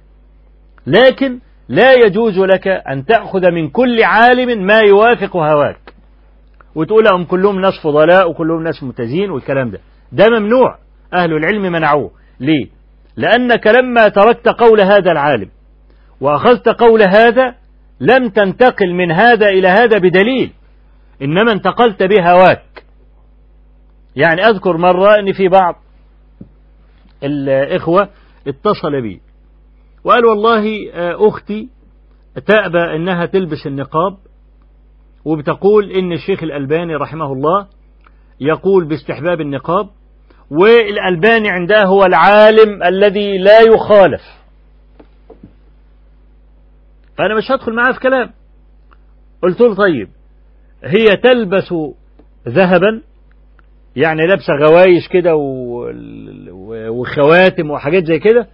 لكن 0.86 1.38
لا 1.68 1.92
يجوز 1.92 2.38
لك 2.38 2.68
أن 2.68 3.04
تأخذ 3.04 3.50
من 3.50 3.70
كل 3.70 4.02
عالم 4.02 4.66
ما 4.66 4.78
يوافق 4.80 5.36
هواك. 5.36 5.83
وتقول 6.74 7.04
لهم 7.04 7.24
كلهم 7.24 7.60
ناس 7.60 7.74
فضلاء 7.82 8.30
وكلهم 8.30 8.62
ناس 8.62 8.82
ممتازين 8.82 9.30
والكلام 9.30 9.70
ده. 9.70 9.80
ده 10.12 10.28
ممنوع. 10.28 10.78
أهل 11.14 11.32
العلم 11.32 11.62
منعوه. 11.62 12.10
ليه؟ 12.40 12.68
لأنك 13.16 13.66
لما 13.66 14.08
تركت 14.08 14.48
قول 14.48 14.80
هذا 14.80 15.12
العالم 15.12 15.48
وأخذت 16.20 16.68
قول 16.68 17.02
هذا 17.02 17.54
لم 18.00 18.28
تنتقل 18.28 18.94
من 18.94 19.12
هذا 19.12 19.48
إلى 19.48 19.68
هذا 19.68 19.98
بدليل. 19.98 20.52
إنما 21.22 21.52
انتقلت 21.52 22.02
بهواك. 22.02 22.84
يعني 24.16 24.40
أذكر 24.40 24.76
مرة 24.76 25.18
أن 25.18 25.32
في 25.32 25.48
بعض 25.48 25.74
الإخوة 27.22 28.08
اتصل 28.46 29.02
بي 29.02 29.20
وقال 30.04 30.24
والله 30.24 30.90
أختي 31.28 31.68
تأبى 32.46 32.96
أنها 32.96 33.26
تلبس 33.26 33.66
النقاب 33.66 34.16
وبتقول 35.24 35.90
إن 35.90 36.12
الشيخ 36.12 36.42
الألباني 36.42 36.94
رحمه 36.96 37.32
الله 37.32 37.66
يقول 38.40 38.84
باستحباب 38.84 39.40
النقاب 39.40 39.88
والألباني 40.50 41.50
عندها 41.50 41.84
هو 41.84 42.04
العالم 42.04 42.82
الذي 42.82 43.38
لا 43.38 43.60
يخالف. 43.60 44.20
فأنا 47.18 47.34
مش 47.34 47.50
هدخل 47.50 47.74
معاه 47.74 47.92
في 47.92 48.00
كلام. 48.00 48.30
قلت 49.42 49.60
له 49.60 49.74
طيب 49.74 50.08
هي 50.84 51.16
تلبس 51.16 51.74
ذهبا 52.48 53.02
يعني 53.96 54.26
لابسة 54.26 54.52
غوايش 54.66 55.08
كده 55.08 55.30
وخواتم 56.88 57.70
وحاجات 57.70 58.04
زي 58.04 58.18
كده؟ 58.18 58.48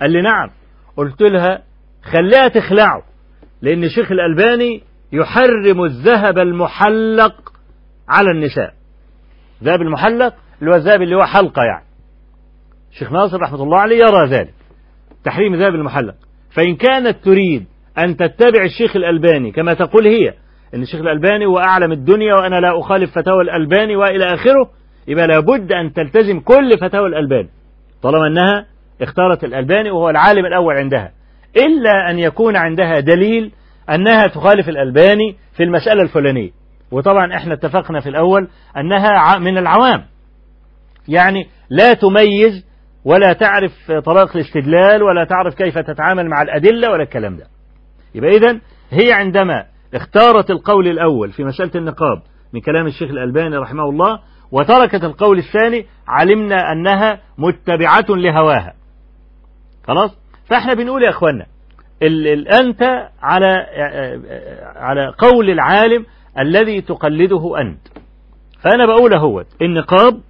قال 0.00 0.10
لي 0.10 0.22
نعم. 0.22 0.50
قلت 0.96 1.22
لها 1.22 1.62
خليها 2.02 2.48
تخلعه 2.48 3.02
لأن 3.62 3.84
الشيخ 3.84 4.12
الألباني 4.12 4.82
يحرم 5.12 5.84
الذهب 5.84 6.38
المحلق 6.38 7.52
على 8.08 8.30
النساء. 8.30 8.74
ذهب 9.64 9.82
المحلق 9.82 10.34
اللي 10.60 10.70
هو 10.70 10.74
الذهب 10.74 11.02
اللي 11.02 11.16
هو 11.16 11.24
حلقة 11.24 11.62
يعني. 11.62 11.84
الشيخ 12.92 13.12
ناصر 13.12 13.40
رحمة 13.40 13.62
الله 13.62 13.78
عليه 13.78 13.96
يرى 13.96 14.26
ذلك. 14.30 14.54
تحريم 15.24 15.54
الذهب 15.54 15.74
المحلق. 15.74 16.14
فإن 16.50 16.76
كانت 16.76 17.24
تريد 17.24 17.66
أن 17.98 18.16
تتبع 18.16 18.64
الشيخ 18.64 18.96
الألباني 18.96 19.52
كما 19.52 19.74
تقول 19.74 20.06
هي 20.06 20.34
أن 20.74 20.82
الشيخ 20.82 21.00
الألباني 21.00 21.46
هو 21.46 21.58
أعلم 21.58 21.92
الدنيا 21.92 22.34
وأنا 22.34 22.60
لا 22.60 22.80
أخالف 22.80 23.10
فتاوى 23.10 23.42
الألباني 23.42 23.96
وإلى 23.96 24.24
آخره 24.24 24.70
يبقى 25.08 25.26
لابد 25.26 25.72
أن 25.72 25.92
تلتزم 25.92 26.40
كل 26.40 26.78
فتاوى 26.80 27.06
الألباني. 27.08 27.48
طالما 28.02 28.26
أنها 28.26 28.66
اختارت 29.02 29.44
الألباني 29.44 29.90
وهو 29.90 30.10
العالم 30.10 30.46
الأول 30.46 30.74
عندها. 30.76 31.12
إلا 31.56 32.10
أن 32.10 32.18
يكون 32.18 32.56
عندها 32.56 33.00
دليل 33.00 33.52
أنها 33.90 34.26
تخالف 34.26 34.68
الألباني 34.68 35.36
في 35.56 35.62
المسألة 35.62 36.02
الفلانية. 36.02 36.50
وطبعا 36.90 37.36
إحنا 37.36 37.54
اتفقنا 37.54 38.00
في 38.00 38.08
الأول 38.08 38.48
أنها 38.76 39.38
من 39.38 39.58
العوام. 39.58 40.04
يعني 41.08 41.46
لا 41.70 41.94
تميز 41.94 42.66
ولا 43.04 43.32
تعرف 43.32 43.72
طريق 44.04 44.36
الاستدلال 44.36 45.02
ولا 45.02 45.24
تعرف 45.24 45.54
كيف 45.54 45.78
تتعامل 45.78 46.28
مع 46.30 46.42
الأدلة 46.42 46.90
ولا 46.90 47.02
الكلام 47.02 47.36
ده. 47.36 47.46
يبقى 48.14 48.30
إذن 48.30 48.60
هي 48.90 49.12
عندما 49.12 49.64
اختارت 49.94 50.50
القول 50.50 50.88
الأول 50.88 51.32
في 51.32 51.44
مسألة 51.44 51.70
النقاب 51.74 52.22
من 52.52 52.60
كلام 52.60 52.86
الشيخ 52.86 53.10
الألباني 53.10 53.56
رحمه 53.56 53.84
الله 53.84 54.20
وتركت 54.52 55.04
القول 55.04 55.38
الثاني 55.38 55.86
علمنا 56.08 56.72
أنها 56.72 57.20
متبعة 57.38 58.06
لهواها. 58.08 58.74
خلاص؟ 59.86 60.10
فإحنا 60.46 60.74
بنقول 60.74 61.02
يا 61.02 61.10
أخوانا 61.10 61.46
ال 62.02 62.26
ال 62.26 62.48
أنت 62.48 62.82
على 63.22 63.66
على 64.76 65.14
قول 65.18 65.50
العالم 65.50 66.06
الذي 66.38 66.80
تقلده 66.80 67.60
أنت. 67.60 67.88
فأنا 68.60 68.86
بقول 68.86 69.14
أهوت 69.14 69.46
النقاب 69.62 70.20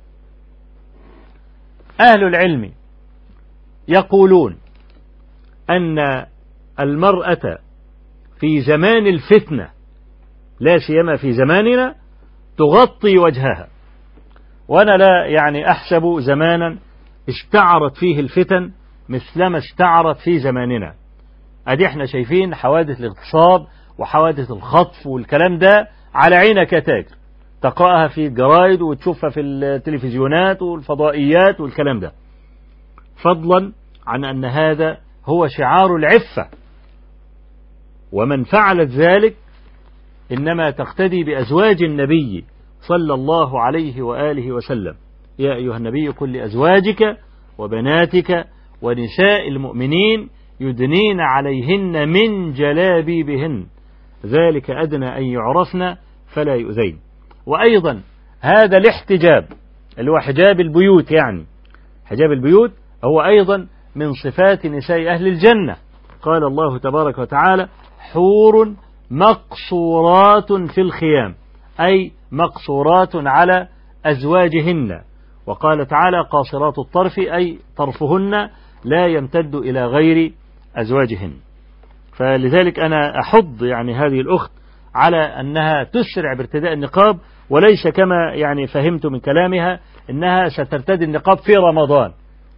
أهل 2.01 2.24
العلم 2.24 2.72
يقولون 3.88 4.59
أن 5.70 6.26
المرأة 6.80 7.59
في 8.40 8.60
زمان 8.60 9.06
الفتنة 9.06 9.70
لا 10.60 10.78
سيما 10.78 11.16
في 11.16 11.32
زماننا 11.32 11.94
تغطي 12.59 13.18
وجهها. 13.18 13.68
وأنا 14.68 14.97
لا 14.97 15.26
يعني 15.26 15.70
أحسب 15.70 16.18
زمانا 16.18 16.78
اشتعرت 17.28 17.97
فيه 17.97 18.20
الفتن 18.20 18.72
مثلما 19.09 19.59
اشتعرت 19.59 20.16
في 20.18 20.38
زماننا. 20.38 20.94
أدي 21.68 21.86
إحنا 21.86 22.06
شايفين 22.06 22.55
حوادث 22.55 23.01
الاغتصاب 23.01 23.66
وحوادث 23.98 24.51
الخطف 24.51 25.06
والكلام 25.06 25.59
ده 25.59 25.88
على 26.14 26.36
عينك 26.36 26.72
يا 26.72 26.80
تاجر. 26.80 27.16
تقرأها 27.62 28.09
في 28.09 28.26
الجرايد 28.26 28.82
وتشوفها 28.82 29.30
في 29.30 29.40
التلفزيونات 29.40 30.62
والفضائيات 30.62 31.60
والكلام 31.60 32.01
ده. 32.01 32.12
فضلا 33.22 33.72
عن 34.06 34.24
أن 34.24 34.44
هذا 34.44 34.98
هو 35.26 35.47
شعار 35.48 35.97
العفة. 35.97 36.48
ومن 38.12 38.44
فعلت 38.44 38.90
ذلك 38.90 39.36
إنما 40.32 40.70
تقتدي 40.70 41.24
بأزواج 41.24 41.82
النبي 41.82 42.44
صلى 42.88 43.14
الله 43.14 43.60
عليه 43.60 44.02
وآله 44.02 44.52
وسلم. 44.52 44.94
يا 45.38 45.55
أيها 45.55 45.76
النبي 45.76 46.09
قل 46.09 46.32
لأزواجك 46.32 47.16
وبناتك 47.59 48.44
ونساء 48.82 49.48
المؤمنين 49.48 50.28
يدنين 50.60 51.20
عليهن 51.20 52.08
من 52.08 52.52
جلابيبهن. 52.52 53.66
ذلك 54.26 54.70
أدنى 54.70 55.18
أن 55.18 55.22
يعرفن 55.22 55.96
فلا 56.34 56.54
يؤذين. 56.54 56.98
وأيضا 57.46 58.00
هذا 58.40 58.78
الاحتجاب 58.78 59.48
اللي 59.98 60.10
هو 60.10 60.18
حجاب 60.18 60.60
البيوت 60.60 61.10
يعني. 61.10 61.46
حجاب 62.06 62.32
البيوت 62.32 62.70
هو 63.04 63.24
أيضا 63.24 63.66
من 63.96 64.12
صفات 64.12 64.66
نساء 64.66 65.14
أهل 65.14 65.26
الجنة. 65.26 65.76
قال 66.22 66.44
الله 66.44 66.78
تبارك 66.78 67.18
وتعالى 67.18 67.68
حور 67.98 68.74
مقصورات 69.10 70.52
في 70.52 70.80
الخيام 70.80 71.34
أي 71.80 72.12
مقصورات 72.32 73.10
على 73.14 73.68
أزواجهن. 74.04 75.00
وقال 75.46 75.86
تعالى 75.86 76.20
قاصرات 76.30 76.78
الطرف 76.78 77.18
أي 77.18 77.58
طرفهن 77.76 78.48
لا 78.84 79.06
يمتد 79.06 79.54
إلى 79.54 79.86
غير 79.86 80.32
أزواجهن. 80.76 81.32
فلذلك 82.16 82.78
أنا 82.78 83.20
أحض 83.20 83.62
يعني 83.62 83.94
هذه 83.94 84.20
الأخت 84.20 84.50
على 84.94 85.16
أنها 85.16 85.84
تسرع 85.84 86.34
بارتداء 86.36 86.72
النقاب 86.72 87.18
وليس 87.50 87.88
كما 87.88 88.32
يعني 88.34 88.66
فهمت 88.66 89.06
من 89.06 89.20
كلامها 89.20 89.80
أنها 90.10 90.48
سترتدي 90.48 91.04
النقاب 91.04 91.38
في 91.38 91.56
رمضان. 91.56 92.12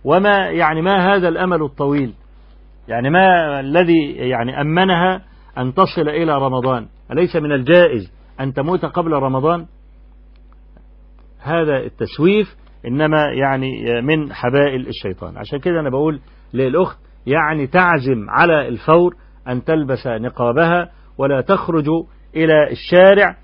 وما 0.05 0.37
يعني 0.51 0.83
ما 0.83 1.15
هذا 1.15 1.29
الأمل 1.29 1.63
الطويل؟ 1.63 2.15
يعني 2.89 3.11
ما 3.11 3.61
الذي 3.61 4.13
يعني 4.13 4.61
أمنها 4.61 5.23
أن 5.59 5.75
تصل 5.75 6.09
إلى 6.09 6.33
رمضان؟ 6.33 6.87
أليس 7.13 7.37
من 7.37 7.53
الجائز 7.53 8.13
أن 8.41 8.55
تموت 8.55 8.85
قبل 8.85 9.13
رمضان؟ 9.13 9.67
هذا 11.43 11.77
التسويف 11.77 12.57
إنما 12.87 13.25
يعني 13.33 14.01
من 14.03 14.33
حبائل 14.33 14.87
الشيطان. 14.89 15.37
عشان 15.39 15.59
كده 15.59 15.81
أنا 15.81 15.91
بقول 15.91 16.21
للأخت 16.55 16.99
يعني 17.27 17.67
تعزم 17.67 18.31
على 18.31 18.69
الفور 18.69 19.15
أن 19.49 19.65
تلبس 19.65 20.07
نقابها 20.07 20.91
ولا 21.19 21.41
تخرج 21.41 21.87
إلى 22.37 22.71
الشارع 22.71 23.37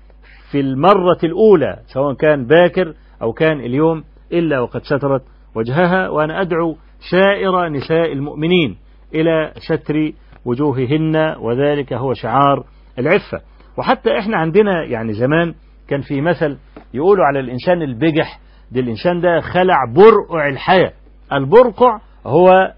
في 0.51 0.59
المرة 0.59 1.17
الأولى 1.23 1.77
سواء 1.93 2.13
كان 2.13 2.45
باكر 2.45 2.93
أو 3.21 3.33
كان 3.33 3.59
اليوم 3.59 4.03
إلا 4.33 4.59
وقد 4.59 4.81
سترت 4.83 5.21
وجهها 5.55 6.09
وأنا 6.09 6.41
أدعو 6.41 6.75
سائر 7.11 7.69
نساء 7.69 8.13
المؤمنين 8.13 8.77
إلى 9.13 9.51
ستر 9.67 10.11
وجوههن 10.45 11.15
وذلك 11.39 11.93
هو 11.93 12.13
شعار 12.13 12.63
العفة. 12.99 13.41
وحتى 13.77 14.19
إحنا 14.19 14.37
عندنا 14.37 14.83
يعني 14.85 15.13
زمان 15.13 15.53
كان 15.87 16.01
في 16.01 16.21
مثل 16.21 16.57
يقولوا 16.93 17.25
على 17.25 17.39
الإنسان 17.39 17.81
البجح 17.81 18.39
ده 18.71 18.79
الإنسان 18.81 19.21
ده 19.21 19.39
خلع 19.39 19.75
برقع 19.95 20.47
الحياة. 20.49 20.91
البرقع 21.33 21.99
هو 22.25 22.73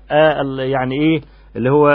يعني 0.59 0.95
إيه 1.01 1.21
اللي 1.55 1.69
هو 1.69 1.89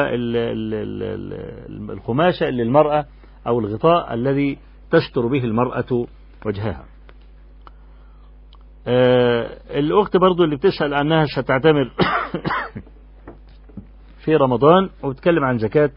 القماشة 1.91 2.49
اللي 2.49 2.63
المرأة 2.63 3.05
أو 3.47 3.61
الغطاء 3.61 4.15
الذي 4.15 4.59
تستر 4.91 5.27
به 5.27 5.45
المرأة 5.45 6.07
وجهها. 6.47 6.85
الأخت 9.71 10.17
برضو 10.17 10.45
اللي 10.45 10.57
بتسأل 10.57 10.95
أنها 10.95 11.25
ستعتمر 11.25 11.91
في 14.25 14.37
رمضان 14.37 14.91
وبتكلم 15.03 15.45
عن 15.45 15.59
زكاة 15.59 15.91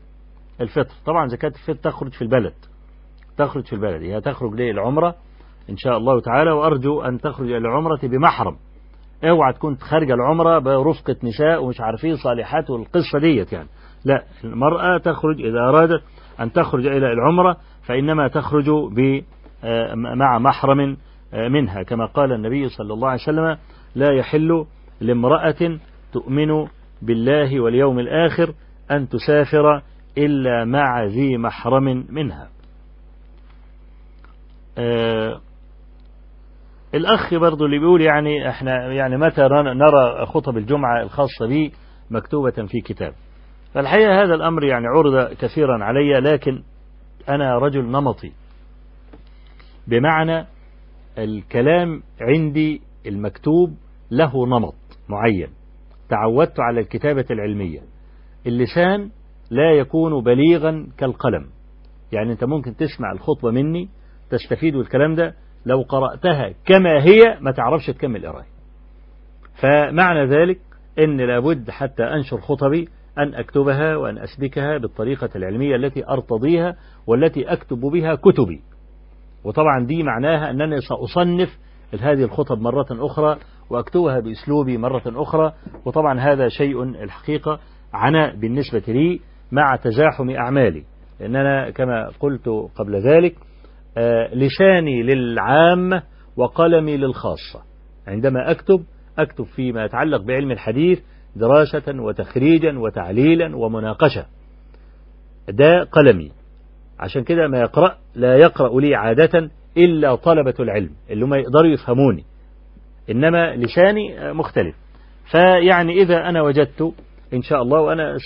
الفطر. 0.61 0.93
طبعا 1.05 1.27
زكاة 1.27 1.47
الفطر 1.47 1.75
تخرج 1.75 2.11
في 2.11 2.21
البلد 2.21 2.53
تخرج 3.37 3.65
في 3.65 3.73
البلد. 3.73 4.01
هي 4.01 4.21
تخرج 4.21 4.53
للعمرة 4.53 5.15
إن 5.69 5.77
شاء 5.77 5.97
الله 5.97 6.21
تعالى 6.21 6.51
وأرجو 6.51 7.01
أن 7.01 7.19
تخرج 7.19 7.51
العمرة 7.51 7.99
بمحرم. 8.03 8.57
اوعى 9.23 9.53
تكون 9.53 9.75
خارجة 9.75 10.13
العمرة 10.13 10.59
برفقة 10.59 11.15
نساء 11.23 11.63
ومش 11.63 11.81
عارفين 11.81 12.15
صالحات 12.15 12.69
والقصة 12.69 13.19
ديت 13.19 13.53
يعني. 13.53 13.69
لا 14.05 14.23
المرأة 14.43 14.97
تخرج 14.97 15.41
إذا 15.41 15.59
أرادت 15.59 16.03
أن 16.39 16.51
تخرج 16.51 16.85
إلى 16.85 17.13
العمرة 17.13 17.57
فإنما 17.83 18.27
تخرج 18.27 18.69
مع 19.95 20.39
محرم 20.39 20.97
منها. 21.33 21.83
كما 21.83 22.05
قال 22.05 22.31
النبي 22.31 22.69
صلى 22.69 22.93
الله 22.93 23.07
عليه 23.07 23.21
وسلم 23.21 23.57
لا 23.95 24.13
يحل 24.13 24.65
لامرأة 25.01 25.79
تؤمن 26.13 26.67
بالله 27.01 27.59
واليوم 27.59 27.99
الآخر 27.99 28.53
أن 28.91 29.09
تسافر 29.09 29.81
إلا 30.17 30.65
مع 30.65 31.03
ذي 31.03 31.37
محرم 31.37 32.05
منها. 32.09 32.49
آه 34.77 35.41
الأخ 36.95 37.33
برضو 37.33 37.65
اللي 37.65 37.79
بيقول 37.79 38.01
يعني 38.01 38.49
إحنا 38.49 38.93
يعني 38.93 39.17
متى 39.17 39.41
نرى 39.51 40.25
خطب 40.25 40.57
الجمعة 40.57 41.01
الخاصة 41.03 41.47
بي 41.47 41.71
مكتوبة 42.11 42.51
في 42.51 42.81
كتاب. 42.81 43.13
فالحقيقة 43.73 44.23
هذا 44.23 44.35
الأمر 44.35 44.63
يعني 44.63 44.85
عرض 44.87 45.33
كثيرا 45.33 45.83
علي 45.83 46.19
لكن 46.19 46.63
أنا 47.29 47.57
رجل 47.57 47.85
نمطي. 47.85 48.31
بمعنى 49.87 50.45
الكلام 51.17 52.03
عندي 52.21 52.81
المكتوب 53.07 53.69
له 54.11 54.47
نمط 54.47 54.75
معين. 55.09 55.47
تعودت 56.09 56.59
على 56.59 56.79
الكتابة 56.79 57.25
العلمية. 57.31 57.79
اللسان 58.47 59.09
لا 59.51 59.71
يكون 59.71 60.23
بليغا 60.23 60.87
كالقلم. 60.97 61.45
يعني 62.11 62.31
أنت 62.31 62.43
ممكن 62.43 62.75
تسمع 62.75 63.11
الخطبة 63.11 63.51
مني 63.51 63.89
تستفيد 64.29 64.75
الكلام 64.75 65.15
ده 65.15 65.33
لو 65.65 65.81
قرأتها 65.81 66.53
كما 66.65 67.03
هي 67.03 67.21
ما 67.41 67.51
تعرفش 67.51 67.85
تكمل 67.87 68.27
قراية 68.27 68.55
فمعنى 69.61 70.25
ذلك 70.25 70.59
أن 70.99 71.17
لابد 71.21 71.69
حتى 71.69 72.03
أنشر 72.03 72.37
خطبي 72.37 72.87
أن 73.17 73.35
أكتبها 73.35 73.95
وأن 73.95 74.17
أسبكها 74.17 74.77
بالطريقة 74.77 75.29
العلمية 75.35 75.75
التي 75.75 76.09
أرتضيها 76.09 76.75
والتي 77.07 77.53
أكتب 77.53 77.77
بها 77.79 78.15
كتبي. 78.15 78.61
وطبعا 79.43 79.85
دي 79.85 80.03
معناها 80.03 80.49
أنني 80.49 80.77
سأصنف 80.81 81.59
هذه 82.01 82.23
الخطب 82.23 82.59
مرة 82.61 82.87
أخرى 82.91 83.37
وأكتبها 83.69 84.19
بأسلوبي 84.19 84.77
مرة 84.77 85.03
أخرى 85.05 85.53
وطبعا 85.85 86.19
هذا 86.19 86.47
شيء 86.47 86.83
الحقيقة 86.83 87.59
عناء 87.93 88.35
بالنسبة 88.35 88.83
لي 88.87 89.19
مع 89.51 89.75
تزاحم 89.75 90.29
أعمالي. 90.29 90.83
لأن 91.19 91.35
أنا 91.35 91.69
كما 91.69 92.11
قلت 92.19 92.49
قبل 92.75 92.95
ذلك 92.95 93.35
لساني 94.33 95.03
للعامة 95.03 96.03
وقلمي 96.37 96.97
للخاصة. 96.97 97.61
عندما 98.07 98.51
أكتب 98.51 98.83
أكتب 99.19 99.43
فيما 99.43 99.85
يتعلق 99.85 100.21
بعلم 100.21 100.51
الحديث 100.51 100.99
دراسة 101.35 102.01
وتخريجا 102.01 102.79
وتعليلا 102.79 103.55
ومناقشة. 103.55 104.25
ده 105.49 105.83
قلمي. 105.83 106.31
عشان 106.99 107.23
كده 107.23 107.47
ما 107.47 107.59
يقرأ 107.59 107.97
لا 108.15 108.37
يقرأ 108.37 108.79
لي 108.81 108.95
عادة 108.95 109.49
إلا 109.77 110.15
طلبة 110.15 110.53
العلم 110.59 110.89
اللي 111.09 111.25
ما 111.25 111.37
يقدروا 111.37 111.67
يفهموني. 111.67 112.23
إنما 113.09 113.55
لساني 113.55 114.33
مختلف. 114.33 114.75
فيعني 115.31 116.01
إذا 116.01 116.29
أنا 116.29 116.41
وجدت 116.41 116.93
إن 117.33 117.41
شاء 117.41 117.61
الله 117.61 117.81
وأنا 117.81 118.17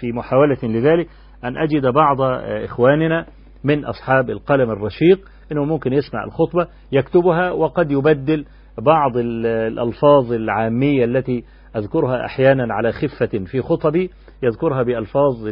في 0.00 0.12
محاولة 0.12 0.58
لذلك 0.62 1.08
أن 1.44 1.56
أجد 1.56 1.86
بعض 1.86 2.20
إخواننا 2.64 3.26
من 3.64 3.84
أصحاب 3.84 4.30
القلم 4.30 4.70
الرشيق 4.70 5.20
أنه 5.52 5.64
ممكن 5.64 5.92
يسمع 5.92 6.24
الخطبة 6.24 6.66
يكتبها 6.92 7.50
وقد 7.50 7.90
يبدل 7.90 8.44
بعض 8.78 9.16
الألفاظ 9.16 10.32
العامية 10.32 11.04
التي 11.04 11.44
أذكرها 11.76 12.24
أحيانا 12.26 12.74
على 12.74 12.92
خفة 12.92 13.44
في 13.46 13.62
خطبي 13.62 14.10
يذكرها 14.42 14.82
بألفاظ 14.82 15.48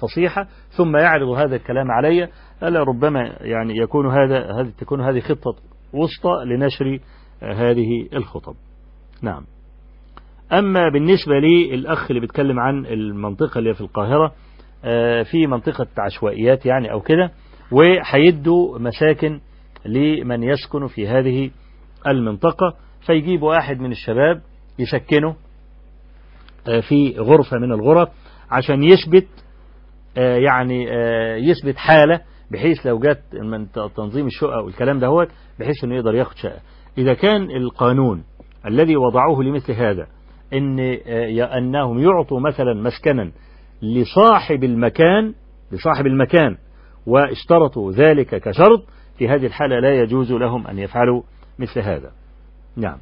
فصيحة 0.00 0.46
ثم 0.76 0.96
يعرض 0.96 1.28
هذا 1.28 1.56
الكلام 1.56 1.90
علي 1.90 2.28
ألا 2.62 2.82
ربما 2.82 3.36
يعني 3.40 3.76
يكون 3.76 4.06
هذا 4.06 4.60
هذه 4.60 4.72
تكون 4.78 5.00
هذه 5.00 5.20
خطة 5.20 5.54
وسطى 5.92 6.44
لنشر 6.44 6.98
هذه 7.42 8.08
الخطب. 8.12 8.54
نعم. 9.22 9.44
أما 10.52 10.88
بالنسبة 10.88 11.38
لي 11.38 11.74
الأخ 11.74 12.10
اللي 12.10 12.20
بيتكلم 12.20 12.60
عن 12.60 12.86
المنطقة 12.86 13.58
اللي 13.58 13.74
في 13.74 13.80
القاهرة 13.80 14.32
في 15.30 15.46
منطقة 15.46 15.86
عشوائيات 15.98 16.66
يعني 16.66 16.92
أو 16.92 17.00
كده 17.00 17.30
وهيدوا 17.72 18.78
مساكن 18.78 19.40
لمن 19.86 20.42
يسكن 20.42 20.86
في 20.86 21.08
هذه 21.08 21.50
المنطقة. 22.06 22.74
فيجيب 23.06 23.42
واحد 23.42 23.80
من 23.80 23.90
الشباب 23.92 24.42
يسكنه 24.78 25.36
في 26.88 27.14
غرفة 27.18 27.58
من 27.58 27.72
الغرف 27.72 28.08
عشان 28.50 28.82
يثبت 28.82 29.28
يعني 30.16 30.84
يثبت 31.48 31.76
حالة 31.76 32.20
بحيث 32.50 32.86
لو 32.86 32.98
جت 32.98 33.22
من 33.34 33.66
تنظيم 33.96 34.26
الشقة 34.26 34.62
والكلام 34.62 34.98
ده 34.98 35.06
هو 35.06 35.26
بحيث 35.60 35.84
إنه 35.84 35.94
يقدر 35.96 36.14
ياخد 36.14 36.36
شقة. 36.36 36.60
إذا 36.98 37.14
كان 37.14 37.50
القانون 37.50 38.24
الذي 38.66 38.96
وضعوه 38.96 39.44
لمثل 39.44 39.72
هذا 39.72 40.06
إن 40.52 40.78
أنهم 41.58 41.98
يعطوا 41.98 42.40
مثلا 42.40 42.74
مسكنا 42.74 43.30
لصاحب 43.82 44.64
المكان 44.64 45.34
لصاحب 45.72 46.06
المكان 46.06 46.56
واشترطوا 47.06 47.92
ذلك 47.92 48.28
كشرط 48.28 48.84
في 49.18 49.28
هذه 49.28 49.46
الحالة 49.46 49.80
لا 49.80 49.94
يجوز 49.94 50.32
لهم 50.32 50.66
أن 50.66 50.78
يفعلوا 50.78 51.22
مثل 51.58 51.80
هذا. 51.80 52.10
نعم. 52.76 52.98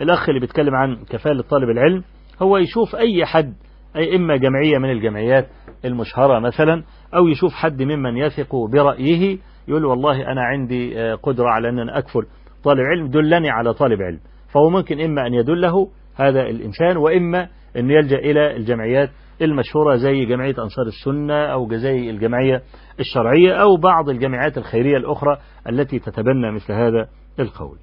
الأخ 0.00 0.28
اللي 0.28 0.40
بيتكلم 0.40 0.74
عن 0.74 0.96
كفالة 1.10 1.42
طالب 1.42 1.70
العلم 1.70 2.02
هو 2.42 2.56
يشوف 2.56 2.96
أي 2.96 3.26
حد 3.26 3.54
أي 3.96 4.16
إما 4.16 4.36
جمعية 4.36 4.78
من 4.78 4.90
الجمعيات 4.90 5.48
المشهرة 5.84 6.38
مثلا 6.38 6.82
أو 7.14 7.28
يشوف 7.28 7.52
حد 7.52 7.82
ممن 7.82 8.16
يثق 8.16 8.56
برأيه 8.72 9.38
يقول 9.68 9.84
والله 9.84 10.32
أنا 10.32 10.42
عندي 10.42 11.00
آه، 11.00 11.14
قدرة 11.14 11.48
على 11.48 11.68
أن 11.68 11.78
أنا 11.78 11.98
أكفل 11.98 12.26
طالب 12.64 12.80
علم 12.80 13.06
دلني 13.10 13.50
على 13.50 13.74
طالب 13.74 14.02
علم. 14.02 14.20
فهو 14.48 14.70
ممكن 14.70 15.00
إما 15.00 15.26
أن 15.26 15.34
يدله 15.34 15.88
هذا 16.16 16.42
الإنسان 16.42 16.96
وإما 16.96 17.48
أن 17.76 17.90
يلجأ 17.90 18.18
إلى 18.18 18.56
الجمعيات 18.56 19.10
المشهورة 19.42 19.96
زي 19.96 20.24
جمعية 20.24 20.54
أنصار 20.58 20.86
السنة 20.86 21.34
أو 21.34 21.74
زي 21.74 22.10
الجمعية 22.10 22.62
الشرعية 23.00 23.52
أو 23.52 23.76
بعض 23.76 24.08
الجمعيات 24.08 24.58
الخيرية 24.58 24.96
الأخرى 24.96 25.38
التي 25.68 25.98
تتبنى 25.98 26.52
مثل 26.52 26.72
هذا 26.72 27.08
القول. 27.40 27.76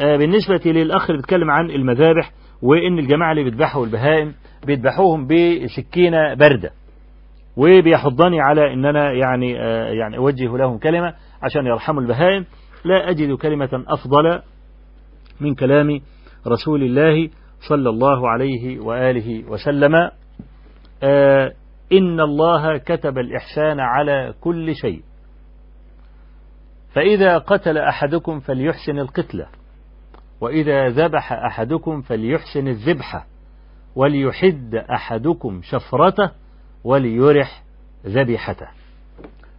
آه، 0.00 0.16
بالنسبة 0.16 0.60
للأخ 0.66 1.10
اللي 1.10 1.16
بيتكلم 1.22 1.50
عن 1.50 1.70
المذابح 1.70 2.32
وإن 2.62 2.98
الجماعة 2.98 3.30
اللي 3.32 3.44
بيذبحوا 3.44 3.86
البهائم 3.86 4.34
بيذبحوهم 4.66 5.26
بسكينة 5.26 6.34
باردة 6.34 6.70
وبيحضني 7.56 8.40
على 8.40 8.72
إن 8.72 8.84
أنا 8.84 9.12
يعني 9.12 9.60
آه، 9.60 9.88
يعني 9.92 10.16
أوجه 10.16 10.56
لهم 10.56 10.78
كلمة 10.78 11.14
عشان 11.42 11.66
يرحموا 11.66 12.02
البهائم. 12.02 12.44
لا 12.84 13.10
أجد 13.10 13.32
كلمة 13.36 13.84
أفضل 13.88 14.40
من 15.40 15.54
كلام 15.54 16.00
رسول 16.46 16.82
الله 16.82 17.30
صلى 17.68 17.90
الله 17.90 18.28
عليه 18.28 18.80
وآله 18.80 19.44
وسلم. 19.48 20.10
آه، 21.02 21.52
إن 21.92 22.20
الله 22.20 22.78
كتب 22.78 23.18
الإحسان 23.18 23.80
على 23.80 24.34
كل 24.40 24.74
شيء. 24.74 25.02
فإذا 26.94 27.38
قتل 27.38 27.78
أحدكم 27.78 28.40
فليحسن 28.40 28.98
القتلة 28.98 29.46
وإذا 30.40 30.88
ذبح 30.88 31.32
أحدكم 31.32 32.00
فليحسن 32.00 32.68
الذبحة 32.68 33.26
وليحد 33.96 34.74
أحدكم 34.74 35.60
شفرته 35.62 36.30
وليرح 36.84 37.62
ذبيحته. 38.06 38.66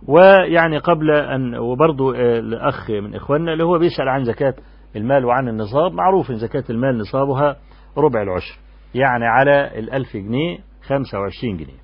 ويعني 0.07 0.77
قبل 0.77 1.11
أن 1.11 1.55
وبرضو 1.55 2.11
آه، 2.13 2.39
الأخ 2.39 2.89
من 2.89 3.15
إخواننا 3.15 3.53
اللي 3.53 3.63
هو 3.63 3.77
بيسأل 3.79 4.09
عن 4.09 4.23
زكاة 4.23 4.53
المال 4.95 5.25
وعن 5.25 5.47
النصاب 5.47 5.91
معروف 5.91 6.31
إن 6.31 6.35
زكاة 6.37 6.63
المال 6.69 6.97
نصابها 6.97 7.55
ربع 7.97 8.21
العشر 8.21 8.59
يعني 8.95 9.25
على 9.25 9.79
الألف 9.79 10.17
جنيه 10.17 10.57
خمسة 10.87 11.19
وعشرين 11.19 11.57
جنيه. 11.57 11.81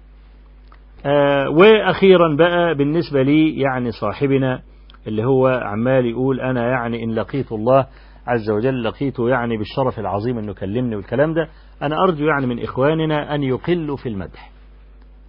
آه 1.05 1.49
وأخيرا 1.49 2.35
بقى 2.35 2.75
بالنسبة 2.75 3.21
لي 3.21 3.59
يعني 3.59 3.91
صاحبنا 3.91 4.61
اللي 5.07 5.23
هو 5.25 5.47
عمال 5.47 6.05
يقول 6.05 6.41
أنا 6.41 6.69
يعني 6.69 7.03
إن 7.03 7.11
لقيت 7.11 7.51
الله 7.51 7.87
عز 8.27 8.49
وجل 8.49 8.83
لقيته 8.83 9.29
يعني 9.29 9.57
بالشرف 9.57 9.99
العظيم 9.99 10.37
أنه 10.37 10.53
كلمني 10.53 10.95
والكلام 10.95 11.33
ده 11.33 11.47
أنا 11.81 12.03
أرجو 12.03 12.25
يعني 12.25 12.47
من 12.47 12.63
إخواننا 12.63 13.35
أن 13.35 13.43
يقلوا 13.43 13.97
في 13.97 14.09
المدح 14.09 14.51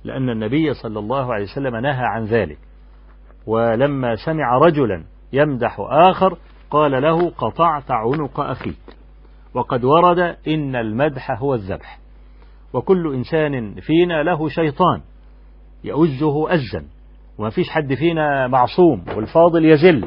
لأن 0.04 0.30
النبي 0.30 0.74
صلى 0.74 0.98
الله 0.98 1.32
عليه 1.34 1.44
وسلم 1.44 1.76
نهى 1.76 2.04
عن 2.04 2.24
ذلك. 2.24 2.58
ولما 3.46 4.14
سمع 4.26 4.58
رجلا 4.58 5.04
يمدح 5.32 5.76
آخر 5.90 6.38
قال 6.70 7.02
له 7.02 7.30
قطعت 7.30 7.90
عنق 7.90 8.40
أخيك 8.40 8.78
وقد 9.54 9.84
ورد 9.84 10.18
إن 10.48 10.76
المدح 10.76 11.30
هو 11.30 11.54
الذبح. 11.54 11.98
وكل 12.72 13.14
إنسان 13.14 13.74
فينا 13.74 14.22
له 14.22 14.48
شيطان 14.48 15.00
يؤزه 15.84 16.54
أزا 16.54 16.84
وما 17.38 17.50
فيش 17.50 17.68
حد 17.70 17.94
فينا 17.94 18.46
معصوم 18.46 19.04
والفاضل 19.16 19.64
يزل 19.64 20.04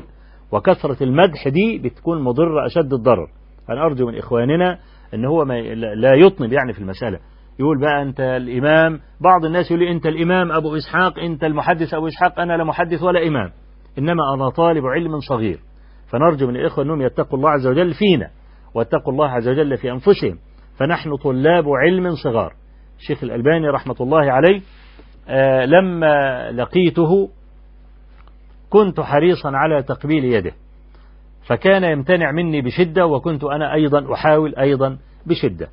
وكثرة 0.51 1.03
المدح 1.03 1.47
دي 1.47 1.77
بتكون 1.83 2.23
مضرة 2.23 2.65
أشد 2.65 2.93
الضرر. 2.93 3.27
أنا 3.69 3.85
أرجو 3.85 4.07
من 4.07 4.17
إخواننا 4.17 4.79
أن 5.13 5.25
هو 5.25 5.45
ما 5.45 5.61
لا 5.95 6.13
يطنب 6.15 6.53
يعني 6.53 6.73
في 6.73 6.79
المسألة. 6.79 7.19
يقول 7.59 7.81
بقى 7.81 8.01
أنت 8.01 8.19
الإمام 8.19 8.99
بعض 9.21 9.45
الناس 9.45 9.71
يقول 9.71 9.83
لي 9.83 9.91
أنت 9.91 10.05
الإمام 10.05 10.51
أبو 10.51 10.75
إسحاق 10.75 11.19
أنت 11.19 11.43
المحدث 11.43 11.93
أبو 11.93 12.07
إسحاق 12.07 12.39
أنا 12.39 12.57
لا 12.57 12.63
محدث 12.63 13.03
ولا 13.03 13.27
إمام. 13.27 13.51
إنما 13.99 14.33
أنا 14.35 14.49
طالب 14.49 14.85
علم 14.85 15.19
صغير. 15.19 15.59
فنرجو 16.07 16.47
من 16.47 16.55
الإخوة 16.55 16.83
أنهم 16.83 17.01
يتقوا 17.01 17.37
الله 17.37 17.49
عز 17.49 17.67
وجل 17.67 17.93
فينا 17.93 18.29
واتقوا 18.73 19.13
الله 19.13 19.29
عز 19.29 19.47
وجل 19.47 19.77
في 19.77 19.91
أنفسهم. 19.91 20.37
فنحن 20.81 21.15
طلاب 21.15 21.69
علم 21.69 22.15
صغار. 22.15 22.53
الشيخ 22.99 23.23
الألباني 23.23 23.67
رحمة 23.67 23.95
الله 24.01 24.31
عليه 24.31 24.61
آه 25.27 25.65
لما 25.65 26.51
لقيته 26.51 27.29
كنت 28.69 28.99
حريصا 29.01 29.49
على 29.49 29.83
تقبيل 29.83 30.25
يده 30.25 30.51
فكان 31.47 31.83
يمتنع 31.83 32.31
مني 32.31 32.61
بشدة 32.61 33.05
وكنت 33.05 33.43
أنا 33.43 33.73
أيضا 33.73 34.13
أحاول 34.13 34.55
أيضا 34.55 34.97
بشدة. 35.25 35.67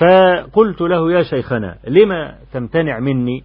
فقلت 0.00 0.80
له 0.80 1.12
يا 1.12 1.22
شيخنا 1.22 1.78
لما 1.88 2.34
تمتنع 2.52 2.98
مني؟ 2.98 3.44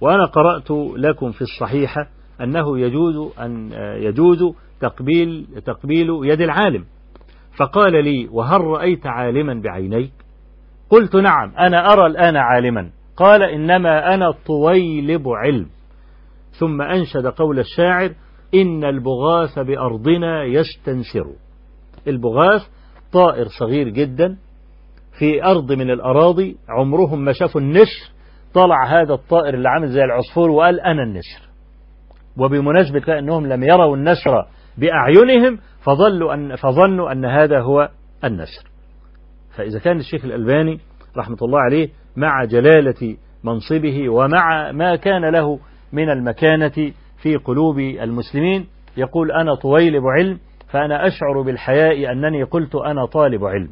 وأنا 0.00 0.24
قرأت 0.24 0.70
لكم 0.96 1.30
في 1.30 1.42
الصحيحة 1.42 2.06
أنه 2.40 2.78
يجوز 2.78 3.38
أن 3.40 3.72
يجوز 4.02 4.38
تقبيل 4.80 5.46
تقبيل 5.66 6.08
يد 6.22 6.40
العالم. 6.40 6.84
فقال 7.58 8.04
لي 8.04 8.28
وهل 8.32 8.60
رأيت 8.60 9.06
عالما 9.06 9.62
بعينيك؟ 9.64 10.12
قلت 10.90 11.16
نعم 11.16 11.56
أنا 11.58 11.92
أرى 11.92 12.06
الآن 12.06 12.36
عالما. 12.36 12.90
قال 13.16 13.42
إنما 13.42 14.14
أنا 14.14 14.30
طويلب 14.46 15.28
علم. 15.28 15.66
ثم 16.58 16.82
أنشد 16.82 17.26
قول 17.26 17.58
الشاعر 17.58 18.10
إن 18.54 18.84
البغاث 18.84 19.58
بأرضنا 19.58 20.44
يستنسر 20.44 21.26
البغاث 22.08 22.62
طائر 23.12 23.46
صغير 23.60 23.88
جدا 23.88 24.36
في 25.18 25.44
أرض 25.44 25.72
من 25.72 25.90
الأراضي 25.90 26.56
عمرهم 26.68 27.24
ما 27.24 27.32
شافوا 27.32 27.60
النسر 27.60 28.10
طلع 28.54 28.86
هذا 28.86 29.14
الطائر 29.14 29.54
اللي 29.54 29.68
عامل 29.68 29.88
زي 29.88 30.00
العصفور 30.04 30.50
وقال 30.50 30.80
أنا 30.80 31.02
النسر 31.02 31.48
وبمناسبة 32.36 33.18
أنهم 33.18 33.46
لم 33.46 33.62
يروا 33.62 33.96
النسر 33.96 34.44
بأعينهم 34.78 35.58
فظلوا 35.80 36.34
أن 36.34 36.56
فظنوا 36.56 37.12
أن 37.12 37.24
هذا 37.24 37.60
هو 37.60 37.88
النسر 38.24 38.68
فإذا 39.56 39.78
كان 39.78 39.98
الشيخ 39.98 40.24
الألباني 40.24 40.80
رحمة 41.16 41.38
الله 41.42 41.60
عليه 41.60 41.88
مع 42.16 42.44
جلالة 42.44 43.16
منصبه 43.44 44.08
ومع 44.08 44.72
ما 44.72 44.96
كان 44.96 45.24
له 45.32 45.58
من 45.92 46.10
المكانة 46.10 46.92
في 47.22 47.36
قلوب 47.36 47.78
المسلمين 47.78 48.66
يقول 48.96 49.32
أنا 49.32 49.54
طويلب 49.54 50.02
علم 50.06 50.38
فأنا 50.68 51.06
أشعر 51.06 51.42
بالحياء 51.42 52.12
أنني 52.12 52.42
قلت 52.42 52.74
أنا 52.74 53.06
طالب 53.06 53.44
علم. 53.44 53.68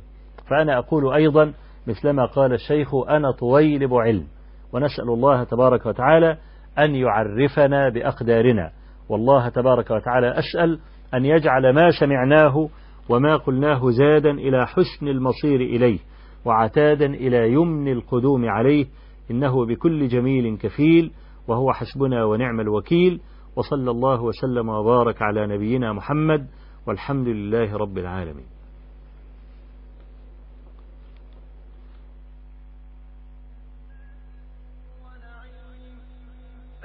فأنا 0.50 0.78
أقول 0.78 1.14
أيضا 1.14 1.52
مثلما 1.86 2.26
قال 2.26 2.52
الشيخ 2.52 2.94
أنا 3.08 3.30
طويلب 3.30 3.94
علم. 3.94 4.26
ونسأل 4.72 5.08
الله 5.08 5.44
تبارك 5.44 5.86
وتعالى 5.86 6.36
أن 6.78 6.94
يعرفنا 6.94 7.88
بأقدارنا. 7.88 8.70
والله 9.08 9.48
تبارك 9.48 9.90
وتعالى 9.90 10.28
أسأل 10.38 10.78
أن 11.14 11.24
يجعل 11.24 11.74
ما 11.74 11.90
سمعناه 12.00 12.68
وما 13.08 13.36
قلناه 13.36 13.90
زادا 13.90 14.30
إلى 14.30 14.66
حسن 14.66 15.08
المصير 15.08 15.60
إليه 15.60 15.98
وعتادا 16.44 17.06
إلى 17.06 17.52
يمن 17.52 17.92
القدوم 17.92 18.48
عليه 18.48 18.86
إنه 19.30 19.66
بكل 19.66 20.08
جميل 20.08 20.56
كفيل 20.56 21.10
وهو 21.48 21.72
حسبنا 21.72 22.24
ونعم 22.24 22.60
الوكيل 22.60 23.20
وصلى 23.56 23.90
الله 23.90 24.22
وسلم 24.22 24.68
وبارك 24.68 25.22
على 25.22 25.46
نبينا 25.46 25.92
محمد 25.92 26.46
والحمد 26.86 27.28
لله 27.28 27.76
رب 27.76 27.98
العالمين 27.98 28.55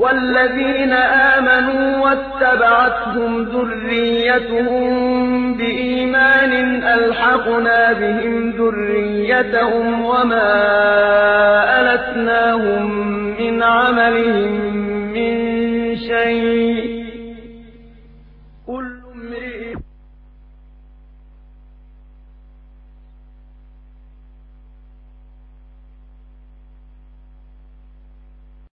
والذين 0.00 0.92
آمنوا 0.92 2.04
واتبعتهم 2.04 3.42
ذريتهم 3.42 4.84
بإيمان 5.56 6.52
ألحقنا 6.84 7.92
بهم 7.92 8.50
ذريتهم 8.50 10.04
وما 10.04 10.50
ألتناهم 11.80 12.84
من 13.40 13.62
عملهم 13.62 14.52
من 15.12 15.32
شيء. 15.96 16.89